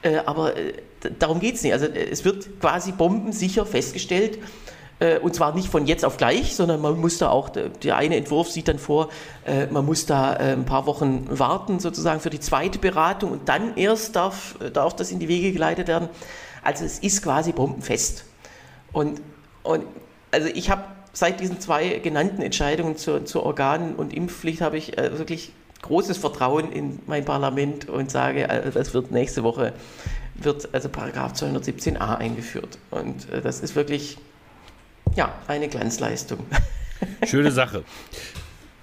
Äh, 0.03 0.19
aber 0.25 0.57
äh, 0.57 0.75
darum 1.19 1.41
geht 1.41 1.57
es 1.57 1.63
nicht. 1.63 1.73
Also 1.73 1.87
äh, 1.87 2.09
es 2.11 2.25
wird 2.25 2.61
quasi 2.61 2.93
bombensicher 2.93 3.67
festgestellt, 3.67 4.39
und 5.21 5.35
zwar 5.35 5.55
nicht 5.55 5.69
von 5.69 5.87
jetzt 5.87 6.07
auf 6.07 6.17
gleich, 6.17 6.57
sondern 6.57 6.81
man 6.81 6.99
muss 6.99 7.19
da 7.19 7.29
auch, 7.29 7.51
der 7.51 7.99
eine 7.99 8.17
Entwurf 8.17 8.51
sieht 8.51 8.67
dann 8.67 8.79
vor, 8.79 9.11
man 9.71 9.85
muss 9.85 10.07
da 10.07 10.31
ein 10.31 10.65
paar 10.65 10.87
Wochen 10.87 11.27
warten 11.29 11.81
sozusagen 11.81 12.21
für 12.21 12.31
die 12.31 12.41
zweite 12.41 12.79
Beratung 12.79 13.31
und 13.33 13.47
dann 13.47 13.77
erst 13.77 14.17
darf, 14.17 14.55
darf 14.73 14.97
das 14.97 15.11
in 15.11 15.19
die 15.19 15.29
Wege 15.29 15.53
geleitet 15.53 15.89
werden. 15.89 16.09
Also 16.63 16.87
es 16.87 16.99
ist 17.01 17.23
quasi 17.23 17.53
bombenfest. 17.53 18.25
Und, 18.91 19.21
und 19.65 19.85
also 20.31 20.49
ich 20.49 20.71
habe 20.71 20.85
seit 21.13 21.41
diesen 21.41 21.61
zwei 21.61 21.99
genannten 21.99 22.41
Entscheidungen 22.41 22.97
zur, 22.97 23.27
zur 23.27 23.45
Organ- 23.45 23.97
und 23.97 24.15
Impfpflicht 24.15 24.63
habe 24.63 24.79
ich 24.79 24.97
wirklich 24.97 25.53
großes 25.87 26.19
Vertrauen 26.19 26.73
in 26.73 26.99
mein 27.07 27.25
Parlament 27.25 27.89
und 27.89 28.11
sage, 28.11 28.49
also 28.51 28.71
das 28.71 28.95
wird 28.95 29.11
nächste 29.11 29.43
Woche, 29.43 29.73
wird 30.35 30.69
also 30.73 30.89
Paragraph 30.89 31.33
217a 31.33 32.17
eingeführt. 32.17 32.79
Und 32.91 33.31
äh, 33.31 33.41
das 33.41 33.61
ist 33.61 33.77
wirklich, 33.77 34.19
ja, 35.15 35.35
eine 35.47 35.69
Glanzleistung. 35.69 36.41
Schöne 37.27 37.51
Sache. 37.51 37.85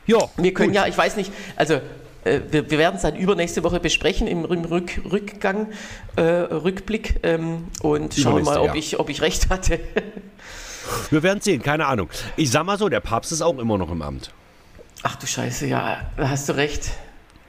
Ja, 0.06 0.18
wir 0.38 0.54
können 0.54 0.70
gut. 0.70 0.76
ja, 0.76 0.88
ich 0.88 0.98
weiß 0.98 1.16
nicht, 1.16 1.32
also 1.56 1.76
äh, 2.24 2.42
wir, 2.50 2.70
wir, 2.70 2.78
werden 2.78 2.96
es 2.96 3.02
dann 3.02 3.16
übernächste 3.16 3.64
Woche 3.64 3.80
besprechen 3.80 4.28
im, 4.28 4.46
im 4.46 4.66
Rück, 4.66 5.02
Rückgang, 5.10 5.68
äh, 6.16 6.22
Rückblick 6.22 7.20
ähm, 7.24 7.66
und 7.82 8.14
schauen 8.14 8.44
mal, 8.44 8.60
ob, 8.60 8.68
ja. 8.68 8.76
ich, 8.76 9.00
ob 9.00 9.10
ich 9.10 9.22
recht 9.22 9.50
hatte. 9.50 9.80
wir 11.10 11.24
werden 11.24 11.42
sehen, 11.42 11.62
keine 11.62 11.86
Ahnung. 11.86 12.10
Ich 12.36 12.52
sag 12.52 12.66
mal 12.66 12.78
so, 12.78 12.90
der 12.90 13.00
Papst 13.00 13.32
ist 13.32 13.42
auch 13.42 13.58
immer 13.58 13.78
noch 13.78 13.92
im 13.92 14.02
Amt. 14.02 14.32
Ach 15.06 15.18
du 15.18 15.28
Scheiße, 15.28 15.68
ja, 15.68 15.98
da 16.16 16.30
hast 16.30 16.48
du 16.48 16.54
recht. 16.54 16.92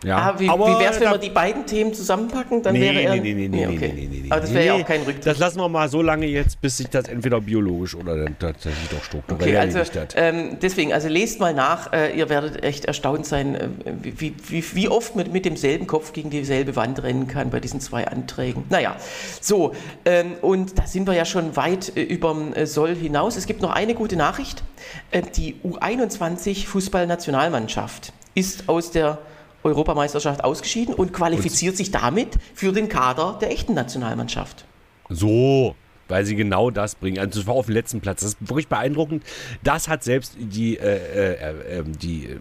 Ja, 0.05 0.17
ah, 0.19 0.35
wie, 0.39 0.47
wie 0.47 0.49
wäre 0.49 0.93
es, 0.93 1.01
wenn 1.01 1.11
wir 1.11 1.19
die 1.19 1.31
beiden 1.31 1.67
Themen 1.67 1.95
zusammenpacken? 1.95 2.63
Dann 2.63 2.75
nee, 2.75 2.81
wäre 2.81 3.01
er. 3.01 3.15
Nee, 3.17 3.21
nee, 3.21 3.35
nee, 3.35 3.49
nee, 3.49 3.67
okay. 3.67 3.93
nee, 3.95 4.09
nee, 4.11 4.21
nee, 4.23 4.31
Aber 4.31 4.41
das 4.41 4.53
wäre 4.53 4.67
ja 4.67 4.75
auch 4.75 4.87
kein 4.87 5.03
Rücktritt. 5.03 5.27
Das 5.27 5.39
lassen 5.39 5.59
wir 5.59 5.69
mal 5.69 5.89
so 5.89 6.03
lange 6.03 6.27
jetzt, 6.27 6.61
bis 6.61 6.77
sich 6.77 6.89
das 6.89 7.09
entweder 7.09 7.41
biologisch 7.41 7.95
oder 7.95 8.27
tatsächlich 8.39 8.89
doch 8.91 9.03
strukturell 9.03 9.49
okay, 9.49 9.57
also, 9.57 9.81
ähm, 10.17 10.59
deswegen, 10.61 10.93
also 10.93 11.09
lest 11.09 11.41
mal 11.41 11.55
nach. 11.55 11.93
Äh, 11.93 12.17
ihr 12.17 12.29
werdet 12.29 12.63
echt 12.63 12.85
erstaunt 12.85 13.27
sein, 13.27 13.55
äh, 13.55 13.69
wie, 14.03 14.35
wie, 14.49 14.65
wie 14.75 14.89
oft 14.89 15.17
man 15.17 15.33
mit 15.33 15.45
demselben 15.45 15.87
Kopf 15.87 16.13
gegen 16.13 16.31
dieselbe 16.31 16.77
Wand 16.77 17.03
rennen 17.03 17.27
kann 17.27 17.51
bei 17.51 17.61
diesen 17.61 17.81
zwei 17.81 18.07
Anträgen. 18.07 18.65
Naja, 18.69 18.97
so. 19.41 19.73
Ähm, 20.05 20.33
und 20.43 20.79
da 20.79 20.87
sind 20.87 21.07
wir 21.07 21.15
ja 21.15 21.25
schon 21.25 21.57
weit 21.57 21.97
äh, 21.97 22.03
überm 22.03 22.53
äh, 22.53 22.67
Soll 22.67 22.95
hinaus. 22.95 23.37
Es 23.37 23.47
gibt 23.47 23.63
noch 23.63 23.71
eine 23.71 23.95
gute 23.95 24.17
Nachricht. 24.17 24.63
Äh, 25.11 25.23
die 25.23 25.57
U21 25.65 26.67
Fußballnationalmannschaft 26.67 28.13
ist 28.35 28.69
aus 28.69 28.91
der 28.91 29.19
Europameisterschaft 29.65 30.45
ausgeschieden 30.45 30.95
und 30.95 31.13
qualifiziert 31.13 31.73
und 31.73 31.77
sich 31.79 31.91
damit 31.91 32.39
für 32.55 32.73
den 32.73 32.89
Kader 32.89 33.39
der 33.41 33.51
echten 33.51 33.75
Nationalmannschaft. 33.75 34.65
So, 35.09 35.75
weil 36.09 36.25
sie 36.25 36.37
genau 36.37 36.71
das 36.71 36.95
bringen. 36.95 37.19
Also 37.19 37.41
es 37.41 37.47
war 37.47 37.55
auf 37.55 37.67
dem 37.67 37.75
letzten 37.75 38.01
Platz. 38.01 38.21
Das 38.21 38.31
ist 38.35 38.49
wirklich 38.49 38.69
beeindruckend. 38.69 39.25
Das 39.63 39.89
hat 39.89 40.05
selbst 40.05 40.37
die, 40.39 40.77
äh, 40.77 40.97
äh, 40.97 41.33
äh, 41.33 41.79
äh 41.79 41.85
die 41.87 42.41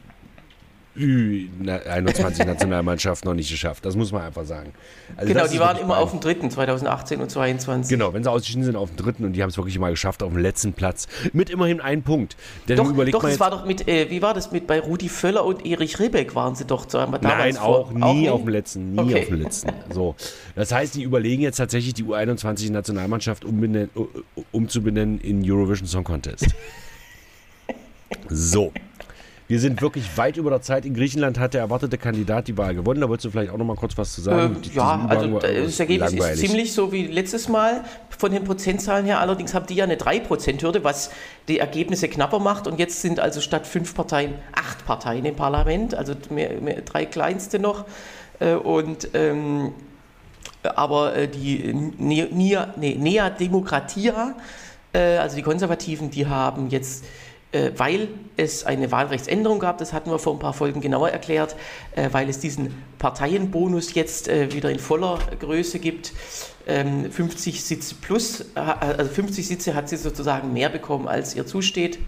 21 0.96 2.46
Nationalmannschaft 2.46 3.26
noch 3.26 3.34
nicht 3.34 3.50
geschafft. 3.50 3.84
Das 3.86 3.96
muss 3.96 4.12
man 4.12 4.22
einfach 4.22 4.46
sagen. 4.46 4.74
Also 5.16 5.34
genau, 5.34 5.48
die 5.48 5.60
waren 5.60 5.78
immer 5.78 5.98
auf 5.98 6.12
dem 6.12 6.20
dritten, 6.20 6.52
2018 6.52 7.20
und 7.20 7.32
2022. 7.32 7.90
Genau, 7.90 8.14
wenn 8.14 8.24
sie 8.24 8.30
ausgeschieden 8.30 8.64
sind 8.64 8.76
auf 8.76 8.90
dem 8.90 8.98
dritten 8.98 9.26
und 9.26 9.34
die 9.34 9.42
haben 9.42 9.50
es 9.50 9.58
wirklich 9.58 9.80
mal 9.80 9.90
geschafft 9.90 10.22
auf 10.22 10.32
dem 10.32 10.42
letzten 10.42 10.74
Platz. 10.74 11.08
Mit 11.34 11.50
immerhin 11.50 11.82
einem 11.82 12.04
Punkt. 12.04 12.38
Denn 12.68 12.78
doch, 12.78 12.90
überlegt 12.90 13.16
doch, 13.16 13.24
das 13.24 13.40
war 13.40 13.50
doch 13.50 13.66
mit, 13.66 13.88
äh, 13.88 14.10
wie 14.12 14.22
war 14.22 14.36
das 14.36 14.52
mit 14.52 14.68
bei 14.68 14.80
Rudi 14.80 15.10
Völler 15.10 15.46
und 15.46 15.66
Erich 15.66 16.00
Ribbeck 16.00 16.36
waren 16.36 16.56
sie 16.56 16.66
doch 16.66 16.86
zu 16.86 16.98
damals 16.98 17.24
Nein, 17.24 17.58
auch 17.58 17.90
vor, 17.90 17.98
nie 17.98 18.04
auch 18.04 18.14
nie 18.14 18.30
auf 18.30 18.42
dem 18.42 18.50
letzten, 18.50 18.92
nie 18.94 19.00
okay. 19.00 19.22
auf 19.22 19.28
dem 19.28 19.42
letzten. 19.42 19.72
So. 19.92 20.16
Das 20.56 20.72
heißt, 20.72 20.94
die 20.94 21.04
überlegen 21.04 21.42
jetzt 21.42 21.58
tatsächlich 21.58 21.96
die 21.96 22.04
U21 22.04 22.72
Nationalmannschaft 22.72 23.46
umzubenennen 24.52 25.20
in 25.20 25.42
Eurovision 25.44 25.88
Song 25.88 26.04
Contest. 26.04 26.54
So. 28.30 28.72
Wir 29.48 29.60
sind 29.60 29.82
wirklich 29.82 30.18
weit 30.18 30.38
über 30.38 30.50
der 30.50 30.62
Zeit. 30.62 30.86
In 30.86 30.94
Griechenland 30.94 31.38
hat 31.38 31.54
der 31.54 31.62
erwartete 31.62 31.98
Kandidat 31.98 32.48
die 32.48 32.58
Wahl 32.58 32.74
gewonnen. 32.74 33.02
Da 33.02 33.10
wolltest 33.10 33.26
du 33.26 33.32
vielleicht 33.32 33.52
auch 33.52 33.58
noch 33.58 33.66
mal 33.66 33.76
kurz 33.76 33.98
was 33.98 34.14
zu 34.14 34.22
sagen. 34.22 34.58
Äh, 34.64 34.76
ja, 34.76 35.06
also 35.08 35.40
das 35.40 35.80
Ergebnis 35.80 36.14
ist 36.14 36.38
ziemlich 36.38 36.74
so 36.74 36.92
wie 36.92 37.08
letztes 37.08 37.50
Mal 37.50 37.84
von 38.10 38.32
den 38.32 38.46
Prozentzahlen 38.46 39.06
her. 39.06 39.20
Allerdings 39.20 39.54
haben 39.54 39.66
die 39.66 39.76
ja 39.76 39.84
eine 39.84 39.96
3%-Hürde, 39.96 40.84
was 40.84 41.12
die 41.48 41.60
Ergebnisse 41.60 42.08
knapper 42.08 42.40
macht. 42.40 42.68
Und 42.68 42.80
jetzt 42.80 43.02
sind 43.02 43.20
also 43.20 43.42
statt 43.42 43.68
fünf 43.68 43.94
Parteien 43.94 44.36
acht 44.54 44.86
Parteien 44.86 45.26
im 45.26 45.36
Parlament, 45.36 45.94
also 45.94 46.14
mehr, 46.30 46.62
mehr, 46.62 46.82
drei 46.82 47.06
kleinste 47.06 47.60
noch. 47.60 47.86
Äh, 48.40 48.54
und 48.54 49.10
ähm, 49.14 49.74
aber 50.64 51.16
äh, 51.16 51.28
die 51.28 51.74
Nea, 51.74 52.74
nee, 52.78 52.96
Nea 52.96 53.30
Demokratia, 53.30 54.36
äh, 54.94 55.18
also 55.18 55.36
die 55.36 55.42
Konservativen, 55.42 56.10
die 56.10 56.28
haben 56.28 56.70
jetzt 56.70 57.04
weil 57.76 58.08
es 58.38 58.66
eine 58.66 58.92
Wahlrechtsänderung 58.92 59.60
gab, 59.60 59.78
das 59.78 59.94
hatten 59.94 60.10
wir 60.10 60.20
vor 60.20 60.34
ein 60.34 60.40
paar 60.40 60.54
Folgen 60.54 60.82
genauer 60.82 61.10
erklärt, 61.10 61.56
äh, 61.96 62.10
weil 62.12 62.30
es 62.30 62.40
diesen 62.40 62.74
Parteienbonus 63.00 63.94
jetzt 63.94 64.28
äh, 64.28 64.52
wieder 64.52 64.72
in 64.72 64.80
voller 64.80 65.20
Größe 65.40 65.80
gibt. 65.80 66.14
50 66.66 66.68
ähm, 66.68 67.60
Sitze 67.60 67.96
plus, 67.96 68.46
also 68.56 69.12
50 69.12 69.46
Sitze 69.46 69.76
hat 69.76 69.90
sie 69.90 69.98
sozusagen 69.98 70.54
mehr 70.54 70.70
bekommen, 70.70 71.10
als 71.10 71.36
ihr 71.36 71.46
zusteht. 71.46 72.00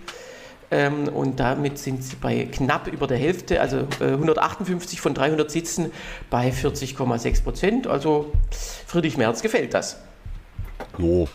Ähm, 0.71 1.09
und 1.09 1.41
damit 1.41 1.77
sind 1.77 2.03
sie 2.03 2.15
bei 2.15 2.45
knapp 2.45 2.87
über 2.87 3.05
der 3.05 3.17
Hälfte, 3.17 3.59
also 3.59 3.85
158 3.99 5.01
von 5.01 5.13
300 5.13 5.51
Sitzen 5.51 5.91
bei 6.29 6.49
40,6 6.51 7.43
Prozent. 7.43 7.87
Also 7.87 8.31
Friedrich 8.87 9.17
Merz 9.17 9.41
gefällt 9.41 9.73
das. 9.73 9.97
Jo, 10.97 11.27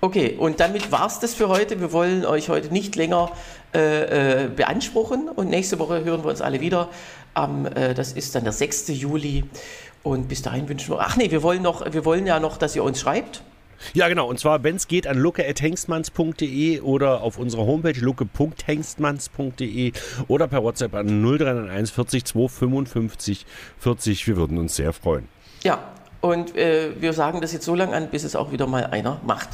Okay, 0.00 0.36
und 0.38 0.60
damit 0.60 0.92
war 0.92 1.06
es 1.06 1.18
das 1.18 1.34
für 1.34 1.48
heute. 1.48 1.80
Wir 1.80 1.92
wollen 1.92 2.24
euch 2.24 2.48
heute 2.48 2.72
nicht 2.72 2.94
länger 2.94 3.32
äh, 3.74 4.44
äh, 4.44 4.48
beanspruchen 4.48 5.28
und 5.28 5.50
nächste 5.50 5.80
Woche 5.80 6.04
hören 6.04 6.22
wir 6.22 6.30
uns 6.30 6.40
alle 6.40 6.60
wieder. 6.60 6.88
Ähm, 7.36 7.66
äh, 7.66 7.94
das 7.94 8.12
ist 8.12 8.32
dann 8.36 8.44
der 8.44 8.52
6. 8.52 8.88
Juli 8.88 9.44
und 10.04 10.28
bis 10.28 10.42
dahin 10.42 10.68
wünschen 10.68 10.94
wir. 10.94 11.00
Ach 11.00 11.16
nee, 11.16 11.32
wir 11.32 11.42
wollen, 11.42 11.62
noch, 11.62 11.92
wir 11.92 12.04
wollen 12.04 12.26
ja 12.26 12.38
noch, 12.38 12.58
dass 12.58 12.76
ihr 12.76 12.84
uns 12.84 13.00
schreibt. 13.00 13.42
Ja, 13.92 14.08
genau. 14.08 14.28
Und 14.28 14.38
zwar, 14.38 14.62
wenn 14.62 14.76
es 14.76 14.86
geht, 14.86 15.08
an 15.08 15.18
lucke.hengstmanns.de 15.18 16.80
oder 16.80 17.22
auf 17.22 17.38
unserer 17.38 17.66
Homepage 17.66 17.98
lucke.hengstmanns.de 17.98 19.92
oder 20.28 20.46
per 20.48 20.62
WhatsApp 20.62 20.94
an 20.94 21.06
0391 21.06 21.94
40 21.94 22.24
255 22.24 23.46
40. 23.78 24.26
Wir 24.28 24.36
würden 24.36 24.58
uns 24.58 24.76
sehr 24.76 24.92
freuen. 24.92 25.28
Ja, 25.64 25.80
und 26.20 26.56
äh, 26.56 26.90
wir 27.00 27.12
sagen 27.12 27.40
das 27.40 27.52
jetzt 27.52 27.64
so 27.64 27.74
lange 27.74 27.94
an, 27.94 28.08
bis 28.08 28.24
es 28.24 28.34
auch 28.34 28.50
wieder 28.50 28.66
mal 28.66 28.84
einer 28.86 29.20
macht. 29.24 29.48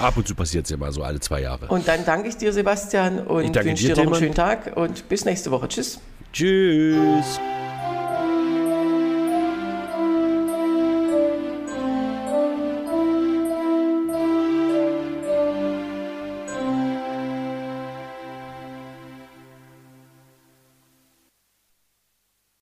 Ab 0.00 0.16
und 0.16 0.26
zu 0.26 0.34
passiert 0.34 0.64
es 0.64 0.70
ja 0.70 0.76
mal 0.76 0.92
so 0.92 1.02
alle 1.02 1.20
zwei 1.20 1.42
Jahre. 1.42 1.66
Und 1.68 1.86
dann 1.86 2.04
danke 2.04 2.28
ich 2.28 2.36
dir, 2.36 2.52
Sebastian, 2.52 3.20
und 3.20 3.54
wünsche 3.54 3.86
dir, 3.86 3.94
dir 3.94 4.04
noch 4.04 4.12
einen 4.12 4.20
schönen 4.20 4.34
Tag 4.34 4.76
und 4.76 5.08
bis 5.08 5.24
nächste 5.24 5.50
Woche. 5.50 5.68
Tschüss. 5.68 6.00
Tschüss. 6.32 7.40